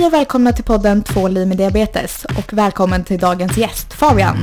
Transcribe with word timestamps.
Hej 0.00 0.06
och 0.06 0.12
välkomna 0.12 0.52
till 0.52 0.64
podden 0.64 1.02
Två 1.02 1.28
liv 1.28 1.48
med 1.48 1.56
diabetes 1.56 2.24
och 2.24 2.52
välkommen 2.52 3.04
till 3.04 3.18
dagens 3.18 3.56
gäst 3.56 3.92
Fabian. 3.92 4.36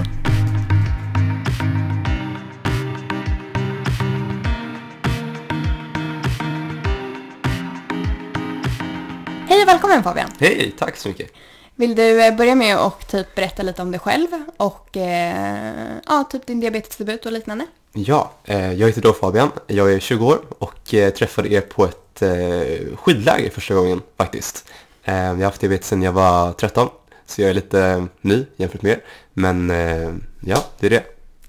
Hej 9.47 9.61
och 9.61 9.67
välkommen 9.67 10.03
Fabian. 10.03 10.29
Hej, 10.39 10.75
tack 10.77 10.97
så 10.97 11.07
mycket. 11.07 11.31
Vill 11.75 11.95
du 11.95 12.25
eh, 12.25 12.35
börja 12.35 12.55
med 12.55 12.77
att 12.77 13.11
typ 13.11 13.35
berätta 13.35 13.63
lite 13.63 13.81
om 13.81 13.91
dig 13.91 13.99
själv 13.99 14.27
och 14.57 14.97
eh, 14.97 15.87
ja, 16.07 16.23
typ 16.31 16.45
din 16.45 16.59
diabetesdebut 16.59 17.25
och 17.25 17.31
liknande? 17.31 17.65
Ja, 17.93 18.31
eh, 18.43 18.73
jag 18.73 18.87
heter 18.87 19.01
då 19.01 19.13
Fabian, 19.13 19.51
jag 19.67 19.93
är 19.93 19.99
20 19.99 20.25
år 20.25 20.39
och 20.59 20.93
eh, 20.93 21.13
träffade 21.13 21.53
er 21.53 21.61
på 21.61 21.85
ett 21.85 22.21
eh, 22.21 22.97
skidläger 22.97 23.49
första 23.49 23.73
gången 23.73 24.01
faktiskt. 24.17 24.65
Eh, 25.07 25.15
jag 25.15 25.35
har 25.35 25.43
haft 25.43 25.61
diabetes 25.61 25.87
sedan 25.87 26.01
jag 26.01 26.11
var 26.11 26.53
13, 26.53 26.89
så 27.25 27.41
jag 27.41 27.49
är 27.49 27.53
lite 27.53 27.81
eh, 27.81 28.03
ny 28.21 28.45
jämfört 28.57 28.81
med 28.81 28.91
er. 28.91 28.99
Men 29.33 29.69
eh, 29.71 30.13
ja, 30.45 30.63
det 30.79 30.85
är 30.85 30.89
det. 30.89 31.03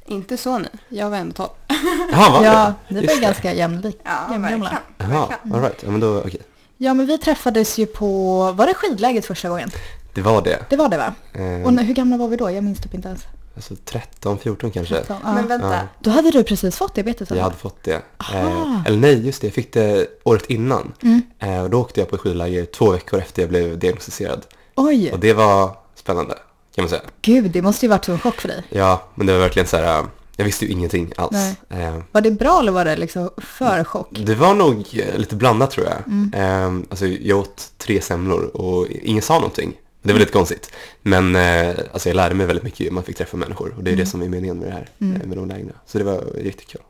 Inte 0.06 0.36
så 0.36 0.58
ny, 0.58 0.68
jag 0.88 1.10
var 1.10 1.16
ändå 1.16 1.32
12. 1.32 1.48
Jaha, 2.12 2.30
var 2.30 2.44
Ja, 2.44 2.72
det? 2.88 2.94
ni 2.94 3.00
Just 3.02 3.14
var 3.14 3.22
ganska 3.22 3.52
jämlika. 3.54 3.98
Ja. 4.04 4.70
Jaha, 4.98 5.28
all 5.52 5.60
right. 5.60 5.82
Ja, 5.82 5.90
men 5.90 6.00
då, 6.00 6.18
okej. 6.18 6.40
Ja, 6.76 6.94
men 6.94 7.06
vi 7.06 7.18
träffades 7.18 7.78
ju 7.78 7.86
på, 7.86 8.06
var 8.52 8.66
det 8.66 8.74
skidläget 8.74 9.26
första 9.26 9.48
gången? 9.48 9.70
Det 10.14 10.22
var 10.22 10.42
det. 10.42 10.58
Det 10.70 10.76
var 10.76 10.88
det 10.88 10.96
va? 10.98 11.14
Eh, 11.32 11.66
Och 11.66 11.72
när, 11.72 11.82
hur 11.82 11.94
gamla 11.94 12.16
var 12.16 12.28
vi 12.28 12.36
då? 12.36 12.50
Jag 12.50 12.64
minns 12.64 12.80
typ 12.80 12.94
inte 12.94 13.08
ens. 13.08 13.22
Alltså 13.58 13.74
13, 13.84 14.38
14 14.38 14.70
kanske. 14.70 15.04
Så, 15.04 15.16
ja. 15.24 15.32
Men 15.34 15.46
vänta, 15.46 15.72
Ja. 15.74 15.80
Då 16.00 16.10
hade 16.10 16.30
du 16.30 16.42
precis 16.44 16.76
fått 16.76 16.94
diabetes 16.94 17.30
Jag 17.30 17.42
hade 17.42 17.56
fått 17.56 17.82
det. 17.84 18.02
Eh, 18.34 18.86
eller 18.86 18.98
nej, 18.98 19.26
just 19.26 19.40
det. 19.40 19.46
Jag 19.46 19.54
fick 19.54 19.72
det 19.72 20.06
året 20.24 20.44
innan. 20.46 20.92
Mm. 21.02 21.22
Eh, 21.38 21.62
och 21.62 21.70
då 21.70 21.80
åkte 21.80 22.00
jag 22.00 22.10
på 22.10 22.18
skidläger 22.18 22.64
två 22.64 22.90
veckor 22.90 23.18
efter 23.20 23.42
jag 23.42 23.48
blev 23.48 23.78
diagnostiserad. 23.78 24.42
Oj, 24.74 25.12
Och 25.12 25.18
det 25.20 25.32
var 25.32 25.76
spännande, 25.94 26.34
kan 26.74 26.82
man 26.84 26.88
säga. 26.88 27.02
gud 27.22 27.50
det 27.50 27.62
måste 27.62 27.86
ju 27.86 27.90
varit 27.90 28.08
en 28.08 28.18
chock 28.18 28.34
för 28.40 28.48
dig. 28.48 28.64
Ja, 28.68 29.02
men 29.14 29.26
det 29.26 29.32
var 29.32 29.40
verkligen 29.40 29.68
så 29.68 29.76
här. 29.76 29.98
äh, 30.00 30.04
Jag 30.36 30.44
visste 30.44 30.64
ju 30.64 30.70
ingenting 30.72 31.12
alls. 31.16 31.36
Eh, 31.70 31.98
Var 32.12 32.20
det 32.20 32.30
bra 32.30 32.60
eller 32.60 32.72
var 32.72 32.84
det 32.84 32.96
liksom 32.96 33.30
för 33.38 33.84
chock? 33.84 34.08
Det 34.10 34.34
var 34.34 34.54
nog 34.54 34.76
eh, 34.92 35.18
lite 35.18 35.36
blandat 35.36 35.70
tror 35.70 35.86
jag. 35.86 35.96
Mm. 36.06 36.32
Eh, 36.34 36.82
Alltså 36.90 37.06
jag 37.06 37.38
åt 37.38 37.70
tre 37.78 38.00
semlor 38.00 38.56
och 38.56 38.86
ingen 39.02 39.22
sa 39.22 39.34
någonting. 39.34 39.72
Det 40.08 40.12
var 40.14 40.20
lite 40.20 40.32
konstigt. 40.32 40.70
Men 41.02 41.36
eh, 41.36 41.68
alltså 41.92 42.08
jag 42.08 42.16
lärde 42.16 42.34
mig 42.34 42.46
väldigt 42.46 42.64
mycket. 42.64 42.92
Man 42.92 43.04
fick 43.04 43.16
träffa 43.16 43.36
människor 43.36 43.74
och 43.76 43.84
det 43.84 43.90
är 43.90 43.92
Mm. 43.92 44.04
det 44.04 44.10
som 44.10 44.22
är 44.22 44.28
meningen 44.28 44.56
med 44.58 44.68
det 44.68 44.72
här. 44.72 44.88
eh, 45.20 45.26
Med 45.28 45.36
de 45.38 45.48
lägren. 45.48 45.72
Så 45.86 45.98
det 45.98 46.04
var 46.04 46.24
riktigt 46.34 46.68
kul. 46.68 46.80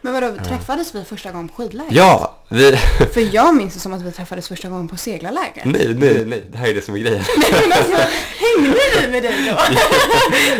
men 0.00 0.12
vadå, 0.12 0.32
träffades 0.48 0.94
vi 0.94 1.04
första 1.04 1.30
gången 1.32 1.48
på 1.48 1.54
skidläger? 1.62 1.96
Ja, 1.96 2.36
vi... 2.48 2.76
För 3.14 3.34
jag 3.34 3.54
minns 3.56 3.74
det 3.74 3.80
som 3.80 3.92
att 3.92 4.02
vi 4.02 4.12
träffades 4.12 4.48
första 4.48 4.68
gången 4.68 4.88
på 4.88 4.96
seglarläger. 4.96 5.62
nej, 5.64 5.94
nej, 5.98 6.24
nej. 6.26 6.44
Det 6.52 6.58
här 6.58 6.68
är 6.68 6.74
det 6.74 6.82
som 6.84 6.94
är 6.94 6.98
grejen. 6.98 7.24
Men 7.36 7.72
alltså, 7.72 7.96
hängde 8.38 8.78
vi 9.02 9.08
med 9.10 9.22
dig 9.22 9.34
då? 9.50 9.58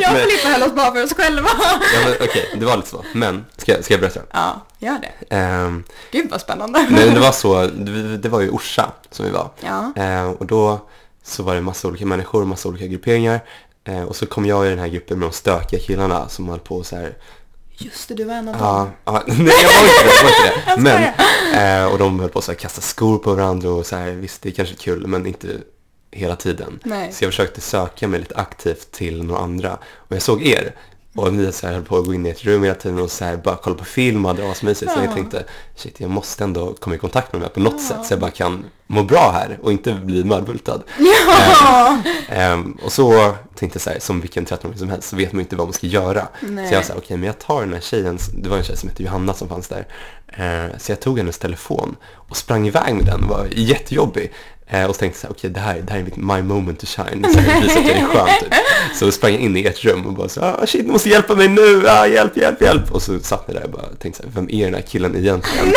jag 0.03 0.13
och 0.13 0.19
Filippa 0.19 0.49
höll 0.49 0.63
oss 0.63 0.75
bara 0.77 0.93
för 0.93 1.05
oss 1.05 1.15
själva. 1.15 1.49
Ja, 1.95 2.01
men 2.05 2.15
okej, 2.29 2.55
det 2.61 2.67
var 2.67 2.77
lite 2.77 2.89
så. 2.89 3.05
Men, 3.15 3.45
ska, 3.57 3.73
jag- 3.73 3.85
ska 3.85 3.95
jag 3.95 4.01
berätta? 4.01 4.21
Ja, 4.33 4.67
gör 4.79 4.99
det. 5.01 5.35
Ehm, 5.37 5.85
Gud 6.13 6.31
vad 6.31 6.41
spännande. 6.41 6.87
Nej, 6.91 7.11
det 7.11 7.21
var 7.21 7.33
så, 7.33 7.67
det, 7.67 8.17
det 8.17 8.29
var 8.29 8.41
ju 8.41 8.51
Orsa 8.51 8.93
som 9.11 9.25
vi 9.27 9.31
var. 9.31 9.51
Ja. 9.61 9.93
Eh, 10.03 10.31
och 10.31 10.47
då 10.47 10.81
så 11.23 11.43
var 11.43 11.55
det 11.55 11.61
massa 11.61 11.89
olika 11.89 12.07
människor, 12.07 12.45
massa 12.45 12.69
olika 12.69 12.87
grupperingar. 12.87 13.41
Eh, 13.85 14.03
och 14.03 14.17
så 14.17 14.27
kom 14.27 14.47
jag 14.47 14.67
i 14.67 14.69
den 14.69 14.79
här 14.79 14.89
gruppen 14.89 15.19
med 15.19 15.29
de 15.29 15.33
stökiga 15.33 15.81
killarna 15.81 16.29
som 16.29 16.49
höll 16.49 16.59
på 16.59 16.83
så 16.83 16.97
här. 16.97 17.17
Just 17.79 18.09
det, 18.09 18.15
du 18.15 18.25
var 18.25 18.35
en 18.35 18.49
av 18.49 18.55
dem. 18.55 18.63
Ja, 18.65 18.91
ja, 19.05 19.23
nej 19.27 19.55
jag 19.63 19.73
var 19.73 19.81
inte 19.81 20.05
det, 20.05 20.17
jag 20.17 20.25
var 20.25 20.31
inte 20.31 20.75
det. 20.77 21.13
Men, 21.53 21.83
eh, 21.85 21.93
och 21.93 21.99
de 21.99 22.21
höll 22.21 22.29
på 22.29 22.43
här 22.47 22.55
kasta 22.55 22.81
skor 22.81 23.19
på 23.19 23.35
varandra 23.35 23.71
och 23.71 23.87
så 23.87 23.97
här, 23.97 24.11
visst 24.11 24.43
det 24.43 24.49
är 24.49 24.53
kanske 24.53 24.75
kul 24.75 25.07
men 25.07 25.27
inte 25.27 25.49
hela 26.11 26.37
tiden. 26.37 26.81
Nej. 26.85 27.13
Så 27.13 27.25
jag 27.25 27.33
försökte 27.33 27.61
söka 27.61 28.09
mig 28.09 28.21
lite 28.21 28.37
aktivt 28.37 28.91
till 28.91 29.23
några 29.23 29.41
andra. 29.41 29.79
Och 29.95 30.17
jag 30.17 30.23
såg 30.23 30.43
er. 30.43 30.75
Och 31.15 31.35
ni 31.35 31.53
så 31.53 31.67
här 31.67 31.75
höll 31.75 31.83
på 31.83 31.97
att 31.97 32.07
gå 32.07 32.15
in 32.15 32.27
i 32.27 32.29
ett 32.29 32.45
rum 32.45 32.63
hela 32.63 32.75
tiden 32.75 32.99
och 32.99 33.11
så 33.11 33.25
här 33.25 33.37
bara 33.37 33.57
kolla 33.57 33.77
på 33.77 33.85
film 33.85 34.25
och 34.25 34.31
hade 34.31 34.51
asmysigt. 34.51 34.93
Så 34.93 35.01
jag 35.01 35.15
tänkte, 35.15 35.45
shit 35.77 36.01
jag 36.01 36.11
måste 36.11 36.45
ändå 36.45 36.75
komma 36.75 36.97
i 36.97 36.99
kontakt 36.99 37.33
med 37.33 37.41
dem 37.41 37.49
här 37.49 37.55
på 37.55 37.61
något 37.61 37.83
sätt 37.83 38.07
så 38.07 38.13
jag 38.13 38.21
bara 38.21 38.31
kan 38.31 38.65
må 38.93 39.03
bra 39.03 39.31
här 39.31 39.59
och 39.63 39.73
inte 39.73 39.95
bli 39.95 40.25
mördbultad. 40.25 40.83
Ja! 41.63 41.99
Ehm, 42.29 42.79
och 42.83 42.93
så 42.93 43.35
tänkte 43.55 43.77
jag 43.77 43.83
så 43.83 43.91
här, 43.91 43.99
som 43.99 44.21
vilken 44.21 44.47
13-åring 44.47 44.79
som 44.79 44.89
helst 44.89 45.09
så 45.09 45.17
vet 45.17 45.33
man 45.33 45.39
ju 45.39 45.43
inte 45.43 45.57
vad 45.57 45.67
man 45.67 45.73
ska 45.73 45.87
göra. 45.87 46.29
Nej. 46.41 46.69
Så 46.69 46.75
jag 46.75 46.85
sa, 46.85 46.95
okej 46.97 47.17
men 47.17 47.27
jag 47.27 47.39
tar 47.39 47.61
den 47.61 47.73
här 47.73 47.81
tjejen, 47.81 48.19
det 48.35 48.49
var 48.49 48.57
en 48.57 48.65
tjej 48.65 48.77
som 48.77 48.89
hette 48.89 49.03
Johanna 49.03 49.35
som 49.35 49.49
fanns 49.49 49.69
där. 49.69 49.87
Eh, 50.29 50.79
så 50.79 50.93
jag 50.93 51.01
tog 51.01 51.19
hennes 51.19 51.39
telefon 51.39 51.97
och 52.15 52.37
sprang 52.37 52.67
iväg 52.67 52.95
med 52.95 53.05
den, 53.05 53.29
var 53.29 53.49
jättejobbig. 53.51 54.33
Eh, 54.67 54.85
och 54.85 54.95
så 54.95 54.99
tänkte 54.99 55.17
jag 55.17 55.21
så 55.21 55.27
här, 55.27 55.35
okej 55.35 55.51
det 55.51 55.61
här, 55.61 55.83
det 55.87 55.93
här 55.93 56.01
är 56.01 56.05
mitt 56.05 56.17
my 56.17 56.43
moment 56.43 56.81
to 56.81 56.87
shine, 56.87 57.33
så 57.33 57.39
här, 57.39 57.61
visa 57.61 57.79
att 57.79 57.87
jag 57.87 57.97
är 57.97 58.07
skön 58.07 58.29
typ. 58.41 58.53
Så 58.95 59.13
sprang 59.13 59.33
jag 59.33 59.41
in 59.41 59.57
i 59.57 59.67
ert 59.67 59.85
rum 59.85 60.07
och 60.07 60.13
bara 60.13 60.29
så 60.29 60.41
ah 60.41 60.67
shit, 60.67 60.87
ni 60.87 60.93
måste 60.93 61.09
hjälpa 61.09 61.35
mig 61.35 61.49
nu, 61.49 61.89
ah, 61.89 62.07
hjälp, 62.07 62.37
hjälp, 62.37 62.63
hjälp. 62.63 62.93
Och 62.93 63.03
så 63.03 63.19
satt 63.21 63.49
ni 63.49 63.55
där 63.55 63.65
och 63.65 63.71
bara 63.71 63.87
tänkte 63.99 64.23
så 64.23 64.29
här, 64.29 64.33
vem 64.35 64.49
är 64.51 64.65
den 64.65 64.75
här 64.75 64.83
killen 64.83 65.17
egentligen? 65.17 65.69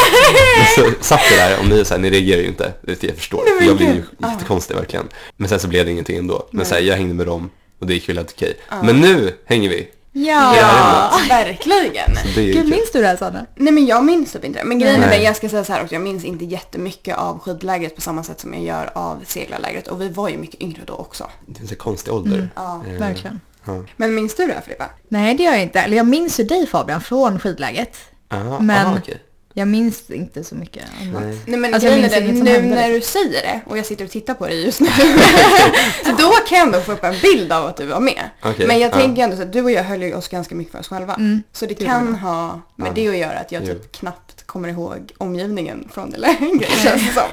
Och 0.61 0.67
så 0.75 0.91
satt 1.01 1.21
jag 1.31 1.39
där, 1.39 1.59
och 1.59 1.67
ni, 1.67 1.85
så 1.85 1.93
här, 1.93 2.01
ni 2.01 2.09
reagerar 2.09 2.41
ju 2.41 2.47
inte, 2.47 2.73
det 3.07 3.11
jag 3.11 3.17
förstår, 3.17 3.43
Nej, 3.59 3.67
jag 3.67 3.77
blir 3.77 3.93
ju. 3.93 4.03
Ah. 4.21 4.31
jättekonstig 4.31 4.75
verkligen. 4.75 5.07
Men 5.37 5.49
sen 5.49 5.59
så 5.59 5.67
blev 5.67 5.85
det 5.85 5.91
ingenting 5.91 6.17
ändå. 6.17 6.47
Men 6.51 6.57
Nej. 6.57 6.65
så 6.65 6.73
här, 6.75 6.81
jag 6.81 6.95
hängde 6.95 7.13
med 7.13 7.25
dem 7.25 7.49
och 7.79 7.87
det 7.87 7.93
gick 7.93 8.09
väl 8.09 8.17
helt 8.17 8.31
okej. 8.35 8.57
Men 8.83 9.01
nu 9.01 9.37
hänger 9.45 9.69
vi. 9.69 9.87
Ja! 10.11 10.55
Ja, 10.57 11.11
verkligen. 11.29 12.17
Gud, 12.35 12.65
minns 12.69 12.91
du 12.93 13.01
det 13.01 13.07
här 13.07 13.17
Sanna? 13.17 13.45
Nej 13.55 13.73
men 13.73 13.85
jag 13.85 14.05
minns 14.05 14.31
typ 14.31 14.45
inte 14.45 14.59
det. 14.59 14.65
Men 14.65 14.79
grejen 14.79 15.03
är 15.03 15.09
det, 15.09 15.23
jag 15.23 15.35
ska 15.35 15.49
säga 15.49 15.63
så 15.63 15.73
här 15.73 15.81
också, 15.83 15.95
jag 15.95 16.01
minns 16.01 16.23
inte 16.25 16.45
jättemycket 16.45 17.17
av 17.17 17.39
skidlägret 17.39 17.95
på 17.95 18.01
samma 18.01 18.23
sätt 18.23 18.39
som 18.39 18.53
jag 18.53 18.63
gör 18.63 18.89
av 18.95 19.23
seglarlägret. 19.27 19.87
Och 19.87 20.01
vi 20.01 20.09
var 20.09 20.29
ju 20.29 20.37
mycket 20.37 20.61
yngre 20.61 20.81
då 20.85 20.93
också. 20.93 21.29
Det 21.45 21.59
är 21.59 21.61
en 21.61 21.67
så 21.67 21.75
konstig 21.75 22.13
ålder. 22.13 22.49
Ja. 22.55 22.83
Eh, 22.87 22.99
Verkligen. 22.99 23.39
Ja. 23.65 23.83
Men 23.97 24.15
minns 24.15 24.35
du 24.35 24.47
det 24.47 24.53
här 24.53 24.61
Filippa? 24.61 24.89
Nej, 25.07 25.35
det 25.35 25.43
gör 25.43 25.51
jag 25.51 25.61
inte. 25.61 25.79
Eller 25.79 25.97
jag 25.97 26.07
minns 26.07 26.39
ju 26.39 26.43
dig 26.43 26.67
Fabian 26.67 27.01
från 27.01 27.39
skidläget. 27.39 27.97
Aha, 28.29 28.59
Men- 28.59 28.85
aha, 28.87 28.97
okej. 29.01 29.17
Jag 29.57 29.67
minns 29.67 30.09
inte 30.09 30.43
så 30.43 30.55
mycket 30.55 30.83
annat. 31.01 31.23
Nej. 31.23 31.39
Nej 31.45 31.59
men 31.59 31.73
Alltså, 31.73 31.87
jag 31.89 31.99
grejen 31.99 32.13
är 32.13 32.21
minns 32.21 32.23
det, 32.23 32.25
inget 32.25 32.37
som 32.37 32.45
nu 32.45 32.51
hände, 32.51 32.75
när 32.75 32.89
du 32.89 33.01
säger 33.01 33.41
det 33.41 33.61
och 33.65 33.77
jag 33.77 33.85
sitter 33.85 34.05
och 34.05 34.11
tittar 34.11 34.33
på 34.33 34.47
dig 34.47 34.65
just 34.65 34.79
nu. 34.79 34.87
så 36.05 36.11
då 36.11 36.31
kan 36.47 36.57
jag 36.57 36.67
ändå 36.67 36.81
få 36.81 36.91
upp 36.91 37.03
en 37.03 37.15
bild 37.21 37.51
av 37.51 37.65
att 37.65 37.77
du 37.77 37.85
var 37.85 37.99
med. 37.99 38.29
Okej, 38.43 38.67
men 38.67 38.79
jag 38.79 38.91
ja. 38.91 38.95
tänker 38.95 39.23
ändå 39.23 39.35
så 39.35 39.41
att 39.41 39.53
du 39.53 39.61
och 39.61 39.71
jag 39.71 39.83
höll 39.83 40.13
oss 40.13 40.27
ganska 40.27 40.55
mycket 40.55 40.71
för 40.71 40.79
oss 40.79 40.87
själva. 40.87 41.13
Mm. 41.13 41.43
Så 41.51 41.65
det 41.65 41.79
Det 41.79 41.85
kan 41.85 42.15
ha 42.15 42.61
med 42.75 42.87
Ja. 42.87 42.91
det 42.95 43.07
att 43.07 43.17
göra 43.17 43.39
att 43.39 43.51
jag 43.51 43.65
typ 43.65 43.91
knappt 43.91 44.47
kommer 44.47 44.69
ihåg 44.69 45.11
omgivningen 45.17 45.89
från 45.93 46.09
det 46.09 46.17
längre 46.17 46.65
känns 46.65 47.07
det 47.07 47.13
som. 47.13 47.29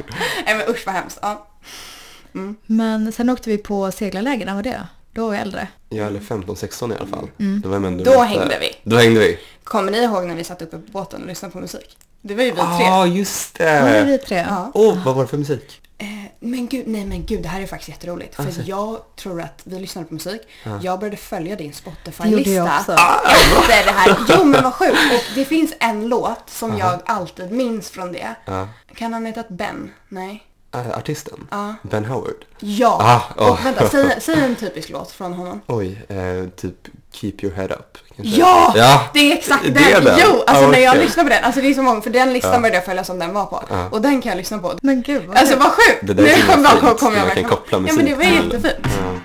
Nej 0.46 0.54
men 0.56 0.68
usch 0.68 0.86
vad 0.86 0.94
hemskt. 0.94 1.18
Ja. 1.22 1.48
Mm. 2.34 2.56
Men 2.66 3.12
sen 3.12 3.30
åkte 3.30 3.50
vi 3.50 3.58
på 3.58 3.92
seglarläger, 3.92 4.46
när 4.46 4.54
var 4.54 4.62
det 4.62 4.80
då? 5.14 5.22
Var 5.22 5.34
jag 5.34 5.42
äldre. 5.42 5.68
Jag 5.88 6.06
är 6.06 6.20
15-16 6.20 6.92
i 6.92 6.96
alla 6.96 7.06
fall. 7.06 7.30
Mm. 7.38 7.60
Då, 7.60 7.68
var 7.68 7.76
jag 7.76 7.86
ändå 7.86 8.04
Då 8.04 8.20
hängde 8.20 8.58
vi. 8.60 8.90
Då 8.90 8.96
hängde 8.96 9.20
vi. 9.20 9.38
Kommer 9.64 9.92
ni 9.92 9.98
ihåg 9.98 10.24
när 10.26 10.34
vi 10.34 10.44
satt 10.44 10.62
uppe 10.62 10.78
på 10.78 10.92
båten 10.92 11.22
och 11.22 11.28
lyssnade 11.28 11.52
på 11.52 11.58
musik? 11.60 11.96
Det 12.22 12.34
var 12.34 12.42
ju 12.44 12.50
vi 12.50 12.58
Ja, 12.58 12.76
tre. 12.78 12.86
ah, 12.86 13.06
just 13.06 13.58
Var 13.60 13.66
det 13.66 13.92
det. 13.98 14.04
vi 14.04 14.18
tre? 14.18 14.46
Ja. 14.48 14.70
Åh, 14.74 14.98
vad 15.04 15.14
var 15.14 15.22
det 15.22 15.28
för 15.28 15.36
musik? 15.38 15.80
Eh, 15.98 16.06
men 16.40 16.66
gud, 16.68 16.86
nej 16.88 17.04
men 17.04 17.26
gud, 17.26 17.42
det 17.42 17.48
här 17.48 17.60
är 17.60 17.66
faktiskt 17.66 17.88
jätteroligt. 17.88 18.34
För 18.34 18.42
Alltså. 18.42 18.60
jag 18.62 18.98
tror 19.16 19.40
att 19.42 19.60
vi 19.64 19.78
lyssnade 19.80 20.06
på 20.08 20.14
musik. 20.14 20.40
Ja. 20.64 20.78
Jag 20.82 21.00
började 21.00 21.16
följa 21.16 21.56
din 21.56 21.72
Spotify-lista 21.72 22.78
efter 22.78 23.84
det 23.86 23.92
här. 23.92 24.16
Jo 24.28 24.44
men 24.44 24.64
vad 24.64 24.74
sjukt. 24.74 24.92
Och 25.14 25.34
det 25.34 25.44
finns 25.44 25.72
en 25.80 26.08
låt 26.08 26.50
som 26.50 26.78
jag 26.78 27.00
alltid 27.06 27.52
minns 27.52 27.90
från 27.90 28.12
det. 28.12 28.34
Ja. 28.44 28.68
Kan 28.94 29.12
han 29.12 29.26
heta 29.26 29.44
Ben? 29.48 29.90
Nej. 30.08 30.42
Ah, 30.70 30.80
artisten? 30.98 31.48
Ja. 31.50 31.74
Ben 31.82 32.04
Howard? 32.04 32.44
Ja. 32.60 32.96
Ah, 33.00 33.42
Och 33.42 33.50
åh. 33.50 33.64
vänta, 33.64 33.88
säg, 33.88 34.16
säg 34.20 34.44
en 34.44 34.56
typisk 34.56 34.88
låt 34.90 35.10
från 35.10 35.32
honom. 35.32 35.60
Oj, 35.66 36.02
eh, 36.08 36.48
typ 36.56 36.88
Keep 37.12 37.32
Your 37.42 37.54
Head 37.56 37.68
Up. 37.68 37.98
Ja! 38.16 38.72
ja! 38.76 39.02
Det 39.14 39.32
är 39.32 39.36
exakt 39.36 39.62
Det 39.64 39.70
den. 39.70 39.82
är 39.82 40.00
den? 40.00 40.18
Jo, 40.22 40.42
alltså 40.46 40.64
Ja, 40.64 40.70
när 40.70 40.78
jag 40.78 40.90
okej. 40.92 41.04
lyssnar 41.04 41.24
på 41.24 41.30
den. 41.30 41.44
Alltså 41.44 41.60
det 41.60 41.66
är 41.70 41.74
så 41.74 41.82
många, 41.82 42.00
för 42.00 42.10
den 42.10 42.32
listan 42.32 42.52
Ja. 42.52 42.58
började 42.58 42.76
jag 42.76 42.84
följa 42.84 43.04
som 43.04 43.18
den 43.18 43.32
var 43.34 43.46
på. 43.46 43.62
Ja. 43.70 43.88
Och 43.90 44.02
den 44.02 44.22
kan 44.22 44.30
jag 44.30 44.36
lyssna 44.36 44.58
på. 44.58 44.72
Men 44.82 45.02
gud 45.02 45.22
vad 45.26 45.36
Alltså 45.36 45.56
vad 45.56 45.68
sjukt! 45.72 45.98
Det 46.02 46.14
där 46.14 46.22
är 46.24 46.36
Nu 46.36 46.42
kom 46.42 46.62
jag, 46.64 46.72
fint, 46.80 46.82
kom 46.82 46.88
jag 46.90 47.00
när 47.02 47.10
man 47.10 47.18
kan 47.18 47.26
verkligen- 47.26 47.48
koppla 47.50 47.76
Ja 47.78 47.80
musik 47.80 47.96
men 47.96 48.06
det 48.06 48.14
var 48.14 48.24
jättefint. 48.24 48.86
Ja. 48.86 49.18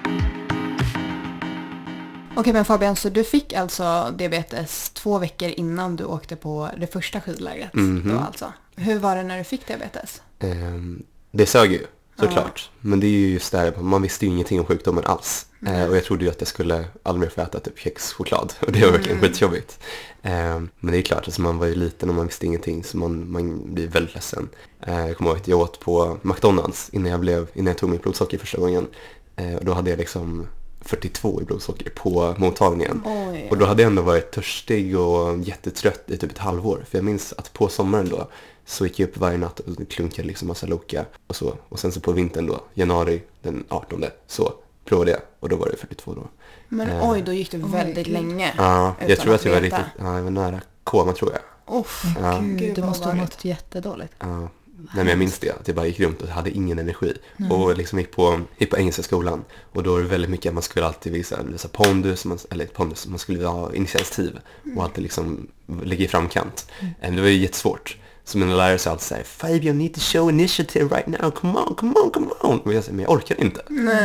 Okej 2.35 2.53
men 2.53 2.65
Fabian, 2.65 2.95
så 2.95 3.09
du 3.09 3.23
fick 3.23 3.53
alltså 3.53 4.13
diabetes 4.17 4.89
två 4.89 5.17
veckor 5.17 5.49
innan 5.49 5.95
du 5.95 6.03
åkte 6.03 6.35
på 6.35 6.69
det 6.77 6.87
första 6.93 7.21
skidlägret 7.21 7.73
Mhm. 7.73 8.11
då 8.15 8.19
alltså? 8.25 8.53
Hur 8.75 8.99
var 8.99 9.15
det 9.15 9.23
när 9.23 9.37
du 9.37 9.43
fick 9.43 9.67
diabetes? 9.67 10.21
Ehm, 10.39 11.03
det 11.31 11.45
sög 11.45 11.71
ju, 11.71 11.85
såklart. 12.19 12.69
Men 12.81 12.99
det 12.99 13.07
är 13.07 13.11
ju 13.11 13.29
just 13.29 13.51
det 13.51 13.57
här, 13.57 13.73
man 13.75 14.01
visste 14.01 14.25
ju 14.25 14.31
ingenting 14.31 14.59
om 14.59 14.65
sjukdomen 14.65 15.03
alls. 15.05 15.45
Eh, 15.65 15.89
och 15.89 15.95
jag 15.95 16.03
trodde 16.03 16.25
ju 16.25 16.31
att 16.31 16.41
jag 16.41 16.47
skulle 16.47 16.85
aldrig 17.03 17.21
mer 17.21 17.29
få 17.29 17.41
äta 17.41 17.59
typ 17.59 17.79
kexchoklad. 17.79 18.53
Och 18.59 18.71
det 18.71 18.85
var 18.85 18.91
verkligen 18.91 19.21
skitjobbigt. 19.21 19.79
Ehm, 20.21 20.69
men 20.79 20.91
det 20.91 20.97
är 20.97 21.01
klart, 21.01 21.25
alltså 21.25 21.41
man 21.41 21.57
var 21.57 21.67
ju 21.67 21.75
liten 21.75 22.09
och 22.09 22.15
man 22.15 22.27
visste 22.27 22.45
ingenting 22.45 22.83
så 22.83 22.97
man, 22.97 23.31
man 23.31 23.73
blir 23.73 23.87
väldigt 23.87 24.15
ledsen. 24.15 24.49
Eh, 24.81 25.07
jag 25.07 25.17
kommer 25.17 25.29
ihåg 25.29 25.39
att 25.39 25.47
jag 25.47 25.59
åt 25.59 25.79
på 25.79 26.17
McDonalds 26.21 26.89
innan 26.89 27.11
jag, 27.11 27.19
blev, 27.19 27.47
innan 27.53 27.67
jag 27.67 27.77
tog 27.77 27.89
mitt 27.89 28.01
blodsocker 28.01 28.37
första 28.37 28.57
gången. 28.57 28.87
Eh, 29.35 29.55
och 29.55 29.65
då 29.65 29.73
hade 29.73 29.89
jag 29.89 29.99
liksom 29.99 30.47
42 30.81 31.41
i 31.41 31.45
blodsocker 31.45 31.89
på 31.89 32.35
mottagningen. 32.37 33.01
Oj. 33.05 33.47
Och 33.51 33.57
då 33.57 33.65
hade 33.65 33.81
jag 33.81 33.89
ändå 33.89 34.01
varit 34.01 34.31
törstig 34.31 34.99
och 34.99 35.39
jättetrött 35.39 36.03
i 36.07 36.17
typ 36.17 36.31
ett 36.31 36.37
halvår. 36.37 36.85
För 36.89 36.97
jag 36.97 37.05
minns 37.05 37.33
att 37.37 37.53
på 37.53 37.67
sommaren 37.67 38.09
då 38.09 38.29
så 38.69 38.85
gick 38.85 38.99
jag 38.99 39.09
upp 39.09 39.17
varje 39.17 39.37
natt 39.37 39.59
och 39.59 39.89
klunkade 39.89 40.27
liksom 40.27 40.47
massa 40.47 40.67
Loka 40.67 41.05
och 41.27 41.35
så. 41.35 41.57
Och 41.69 41.79
sen 41.79 41.91
så 41.91 41.99
på 41.99 42.11
vintern 42.11 42.45
då, 42.47 42.59
januari 42.73 43.21
den 43.41 43.63
18 43.69 44.03
så 44.27 44.53
provade 44.85 45.11
jag 45.11 45.19
och 45.39 45.49
då 45.49 45.55
var 45.55 45.69
det 45.69 45.77
42 45.77 46.13
då. 46.13 46.27
Men 46.69 46.89
Eh. 46.89 47.09
oj, 47.11 47.21
då 47.21 47.33
gick 47.33 47.51
det 47.51 47.57
väldigt 47.57 48.05
gud. 48.05 48.13
länge. 48.13 48.53
Ja, 48.57 48.95
jag 49.07 49.19
tror 49.19 49.33
att 49.33 49.39
att 49.39 49.45
jag 49.45 49.53
var 49.53 49.61
riktigt, 49.61 49.85
ja, 49.99 50.15
jag 50.15 50.23
var 50.23 50.31
nära 50.31 50.61
koma 50.83 51.13
tror 51.13 51.31
jag. 51.31 51.41
Uff, 51.79 52.03
Ja. 52.21 52.39
Gud, 52.39 52.59
Gud, 52.59 52.77
vad 52.79 52.87
måste 52.87 53.05
ha 53.07 53.13
mått 53.15 53.45
jättedåligt. 53.45 54.13
Ja, 54.19 54.39
nej 54.39 54.49
men 54.95 55.07
jag 55.07 55.17
minns 55.19 55.39
det, 55.39 55.49
att 55.51 55.67
jag 55.67 55.75
bara 55.75 55.85
gick 55.87 55.99
runt 55.99 56.21
och 56.21 56.27
hade 56.27 56.49
ingen 56.51 56.79
energi. 56.79 57.13
Och 57.51 57.77
liksom 57.77 57.99
gick 57.99 58.11
på, 58.11 58.41
gick 58.57 58.69
på 58.69 58.77
engelska 58.77 59.03
skolan. 59.03 59.43
Och 59.73 59.83
då 59.83 59.91
var 59.93 59.99
det 60.01 60.07
väldigt 60.07 60.29
mycket 60.31 60.49
att 60.49 60.53
man 60.53 60.63
skulle 60.63 60.85
alltid 60.85 61.13
visa, 61.13 61.43
visa 61.43 61.67
pondus, 61.67 62.25
man, 62.25 62.37
eller 62.49 62.65
pondus, 62.65 63.07
man 63.07 63.19
skulle 63.19 63.45
ha 63.47 63.73
initiativ 63.73 64.39
och 64.75 64.83
alltid 64.83 65.03
liksom 65.03 65.47
ligga 65.83 66.05
i 66.05 66.07
framkant. 66.07 66.67
Eh, 67.01 67.13
Det 67.15 67.21
var 67.21 67.27
ju 67.29 67.37
jättesvårt. 67.37 67.97
Så 68.27 68.37
mina 68.37 68.55
lärare 68.55 68.77
sa 68.77 68.91
alltid 68.91 69.03
såhär, 69.07 69.23
Fabian, 69.23 69.63
you 69.63 69.73
need 69.73 69.93
to 69.93 69.99
show 69.99 70.29
initiative 70.29 70.95
right 70.95 71.07
now, 71.07 71.31
come 71.31 71.59
on, 71.59 71.75
come 71.75 71.93
on, 72.03 72.11
come 72.11 72.27
on. 72.41 72.59
Och 72.59 72.73
jag 72.73 72.83
sa, 72.83 72.91
men 72.91 72.99
jag 72.99 73.11
orkar 73.11 73.41
inte. 73.41 73.61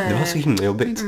Det 0.09 0.15
var 0.19 0.25
så 0.27 0.39
himla 0.39 0.65
jobbigt. 0.65 1.01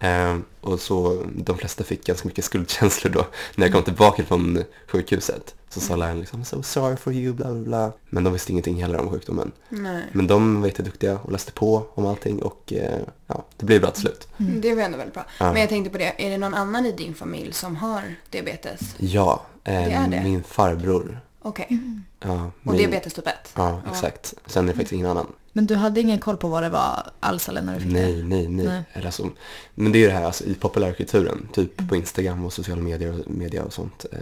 Eh, 0.00 0.36
och 0.60 0.80
så 0.80 1.22
de 1.36 1.58
flesta 1.58 1.84
fick 1.84 2.06
ganska 2.06 2.28
mycket 2.28 2.44
skuldkänslor 2.44 3.12
då. 3.12 3.26
När 3.54 3.66
jag 3.66 3.72
kom 3.74 3.82
tillbaka 3.82 4.24
från 4.24 4.64
sjukhuset 4.88 5.54
så 5.68 5.80
sa 5.80 5.96
läraren 5.96 6.20
liksom 6.20 6.44
so 6.44 6.62
sorry 6.62 6.96
for 6.96 7.12
you, 7.12 7.32
bla 7.34 7.52
bla 7.52 7.62
bla. 7.64 7.92
Men 8.10 8.24
de 8.24 8.32
visste 8.32 8.52
ingenting 8.52 8.82
heller 8.82 9.00
om 9.00 9.10
sjukdomen. 9.10 9.52
nej. 9.68 10.02
Men 10.12 10.26
de 10.26 10.60
var 10.60 10.68
jätteduktiga 10.68 11.18
och 11.18 11.32
läste 11.32 11.52
på 11.52 11.86
om 11.94 12.06
allting 12.06 12.42
och 12.42 12.72
eh, 12.72 12.98
ja, 13.26 13.44
det 13.56 13.66
blev 13.66 13.80
bra 13.80 13.90
till 13.90 14.00
slut. 14.02 14.28
Det 14.36 14.74
var 14.74 14.82
ändå 14.82 14.98
väldigt 14.98 15.14
bra. 15.14 15.26
Ja. 15.38 15.52
Men 15.52 15.60
jag 15.60 15.68
tänkte 15.68 15.90
på 15.90 15.98
det, 15.98 16.26
är 16.26 16.30
det 16.30 16.38
någon 16.38 16.54
annan 16.54 16.86
i 16.86 16.92
din 16.92 17.14
familj 17.14 17.52
som 17.52 17.76
har 17.76 18.02
diabetes? 18.30 18.80
Ja, 18.98 19.42
eh, 19.64 19.72
Det 19.74 19.80
är 19.80 20.08
det. 20.08 20.20
min 20.24 20.42
farbror. 20.44 21.20
Okej. 21.42 21.78
Ja, 22.26 22.50
Och 22.64 22.74
diabetes 22.76 23.14
typ 23.14 23.26
1? 23.26 23.34
Ja, 23.54 23.82
exakt. 23.90 24.34
Sen 24.46 24.64
är 24.64 24.68
det 24.68 24.74
faktiskt 24.74 24.92
ingen 24.92 25.06
annan. 25.06 25.26
Men 25.52 25.66
du 25.66 25.74
hade 25.74 26.00
ingen 26.00 26.18
koll 26.18 26.36
på 26.36 26.48
vad 26.48 26.62
det 26.62 26.68
var 26.68 27.10
alls 27.20 27.48
eller 27.48 27.62
när 27.62 27.74
du 27.74 27.80
fick 27.80 27.92
Nej, 27.92 28.12
det? 28.12 28.22
nej, 28.22 28.48
nej. 28.48 28.66
Nej. 28.94 29.04
Alltså, 29.04 29.28
men 29.74 29.92
det 29.92 29.98
är 29.98 30.00
ju 30.00 30.06
det 30.06 30.12
här 30.12 30.24
alltså, 30.24 30.44
i 30.44 30.54
populärkulturen, 30.54 31.48
typ 31.52 31.88
på 31.88 31.96
Instagram 31.96 32.44
och 32.44 32.52
sociala 32.52 32.82
medier 32.82 33.20
och, 33.20 33.30
media 33.30 33.62
och 33.64 33.72
sånt. 33.72 34.06
Eh, 34.12 34.18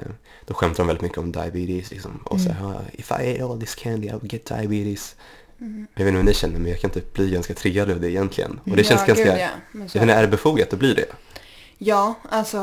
då 0.47 0.55
skämtar 0.55 0.79
de 0.83 0.87
väldigt 0.87 1.03
mycket 1.03 1.19
om 1.19 1.33
diabetes 1.33 1.91
liksom. 1.91 2.17
Och 2.25 2.41
så 2.41 2.51
här, 2.51 2.67
"Ah, 2.67 2.81
if 2.93 3.11
I 3.11 3.15
ate 3.15 3.45
all 3.45 3.61
this 3.61 3.75
candy 3.75 4.09
I 4.09 4.11
would 4.11 4.33
get 4.33 4.47
diabetes. 4.47 5.17
Jag 5.59 5.69
vet 6.05 6.07
inte 6.09 6.17
hur 6.17 6.23
ni 6.23 6.35
känner 6.35 6.59
men 6.59 6.71
jag 6.71 6.81
kan 6.81 6.91
typ 6.91 7.13
bli 7.15 7.31
ganska 7.31 7.55
triggad 7.55 7.91
av 7.91 8.01
det 8.01 8.11
egentligen. 8.11 8.61
Och 8.71 8.77
det 8.77 8.85
känns 8.85 9.01
ja, 9.01 9.07
ganska, 9.07 9.25
Gud, 9.33 9.41
ja. 9.41 9.49
Så- 9.73 9.79
jag 9.79 9.87
vet 9.87 10.03
inte, 10.03 10.15
är 10.15 10.23
det 10.23 10.29
befogat 10.29 10.73
att 10.73 10.79
bli 10.79 10.95
det? 10.95 11.07
Ja, 11.85 12.15
alltså 12.29 12.59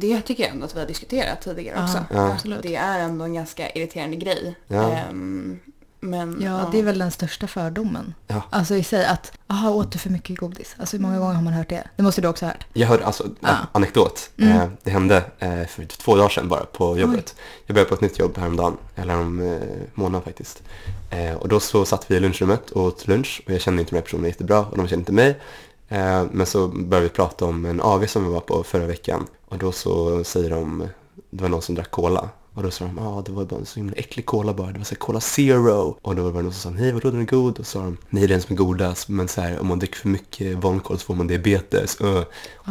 det 0.00 0.20
tycker 0.22 0.42
jag 0.42 0.52
ändå 0.52 0.64
att 0.66 0.74
vi 0.76 0.80
har 0.80 0.86
diskuterat 0.86 1.40
tidigare 1.40 1.76
Ja, 1.78 1.84
också. 1.84 2.04
Ja. 2.10 2.32
Absolut. 2.32 2.62
Det 2.62 2.76
är 2.76 2.98
ändå 2.98 3.24
en 3.24 3.34
ganska 3.34 3.70
irriterande 3.70 4.16
grej. 4.16 4.54
Ja. 4.68 4.90
Ehm, 4.90 5.58
men 6.00 6.38
Ja, 6.40 6.68
det 6.72 6.78
är 6.78 6.82
väl 6.82 6.98
den 6.98 7.10
största 7.10 7.46
fördomen. 7.46 8.14
Ja. 8.26 8.42
Alltså 8.50 8.74
i 8.74 8.84
sig 8.84 9.06
att, 9.06 9.32
aha, 9.46 9.70
åt 9.70 9.92
du 9.92 9.98
för 9.98 10.10
mycket 10.10 10.38
godis? 10.38 10.76
Alltså 10.78 10.96
hur 10.96 11.02
många 11.02 11.18
gånger 11.18 11.34
har 11.34 11.42
man 11.42 11.52
hört 11.52 11.68
det? 11.68 11.84
Det 11.96 12.02
måste 12.02 12.20
du 12.20 12.28
också 12.28 12.44
ha 12.44 12.52
hört. 12.52 12.66
Jag 12.72 12.88
hörde, 12.88 13.06
alltså, 13.06 13.26
Ja. 13.40 13.56
anekdot. 13.72 14.30
Mm. 14.38 14.56
Eh, 14.60 14.68
det 14.82 14.90
hände 14.90 15.16
eh, 15.38 15.64
för 15.66 15.84
två 15.84 16.16
dagar 16.16 16.28
sedan 16.28 16.48
bara 16.48 16.64
på 16.64 16.98
jobbet. 16.98 17.34
Jag 17.66 17.74
började 17.74 17.88
på 17.88 17.94
ett 17.94 18.00
nytt 18.00 18.18
jobb 18.18 18.38
häromdagen, 18.38 18.76
eller 18.96 19.16
om 19.18 19.40
eh, 19.52 19.58
månaden 19.94 20.22
faktiskt. 20.22 20.62
Eh, 21.10 21.34
och 21.34 21.48
då 21.48 21.60
så 21.60 21.84
satt 21.84 22.10
vi 22.10 22.16
i 22.16 22.20
lunchrummet 22.20 22.70
och 22.70 22.82
åt 22.82 23.06
lunch 23.06 23.42
och 23.46 23.52
jag 23.52 23.60
kände 23.60 23.80
inte 23.80 23.90
de 23.90 23.96
här 23.96 24.02
personerna 24.02 24.28
jättebra 24.28 24.58
och 24.60 24.76
de 24.76 24.88
kände 24.88 25.00
inte 25.00 25.12
mig. 25.12 25.40
Eh, 25.88 26.24
men 26.32 26.46
så 26.46 26.68
började 26.68 27.08
vi 27.08 27.14
prata 27.14 27.44
om 27.44 27.64
en 27.64 27.80
AV 27.80 28.06
som 28.06 28.24
vi 28.24 28.32
var 28.32 28.40
på 28.40 28.64
förra 28.64 28.86
veckan 28.86 29.26
och 29.48 29.58
då 29.58 29.72
så 29.72 30.24
säger 30.24 30.50
de, 30.50 30.88
det 31.30 31.42
var 31.42 31.48
någon 31.48 31.62
som 31.62 31.74
drack 31.74 31.90
cola. 31.90 32.28
Och 32.54 32.62
då 32.62 32.70
sa 32.70 32.84
de, 32.84 32.98
ja 32.98 33.08
ah, 33.08 33.22
det 33.22 33.32
var 33.32 33.44
bara 33.44 33.60
en 33.60 33.66
så 33.66 33.76
himla 33.76 33.94
äcklig 33.96 34.26
cola 34.26 34.54
bara, 34.54 34.72
det 34.72 34.78
var 34.78 34.84
så 34.84 34.94
cola 34.94 35.20
zero. 35.20 35.98
Och 36.02 36.16
då 36.16 36.22
var 36.22 36.32
det 36.32 36.42
någon 36.42 36.52
som 36.52 36.72
sa, 36.72 36.78
nej 36.78 36.92
vadå 36.92 37.10
den 37.10 37.20
är 37.20 37.24
god? 37.24 37.58
Och 37.58 37.66
så 37.66 37.78
sa 37.78 37.84
de, 37.84 37.96
nej 38.10 38.26
den 38.26 38.42
som 38.42 38.52
är 38.52 38.56
godast, 38.56 39.08
men 39.08 39.28
så 39.28 39.40
här, 39.40 39.60
om 39.60 39.66
man 39.66 39.78
dricker 39.78 39.96
för 39.96 40.08
mycket 40.08 40.56
vankoll 40.56 40.98
så 40.98 41.04
får 41.04 41.14
man 41.14 41.26
diabetes. 41.26 42.00
Uh. 42.00 42.22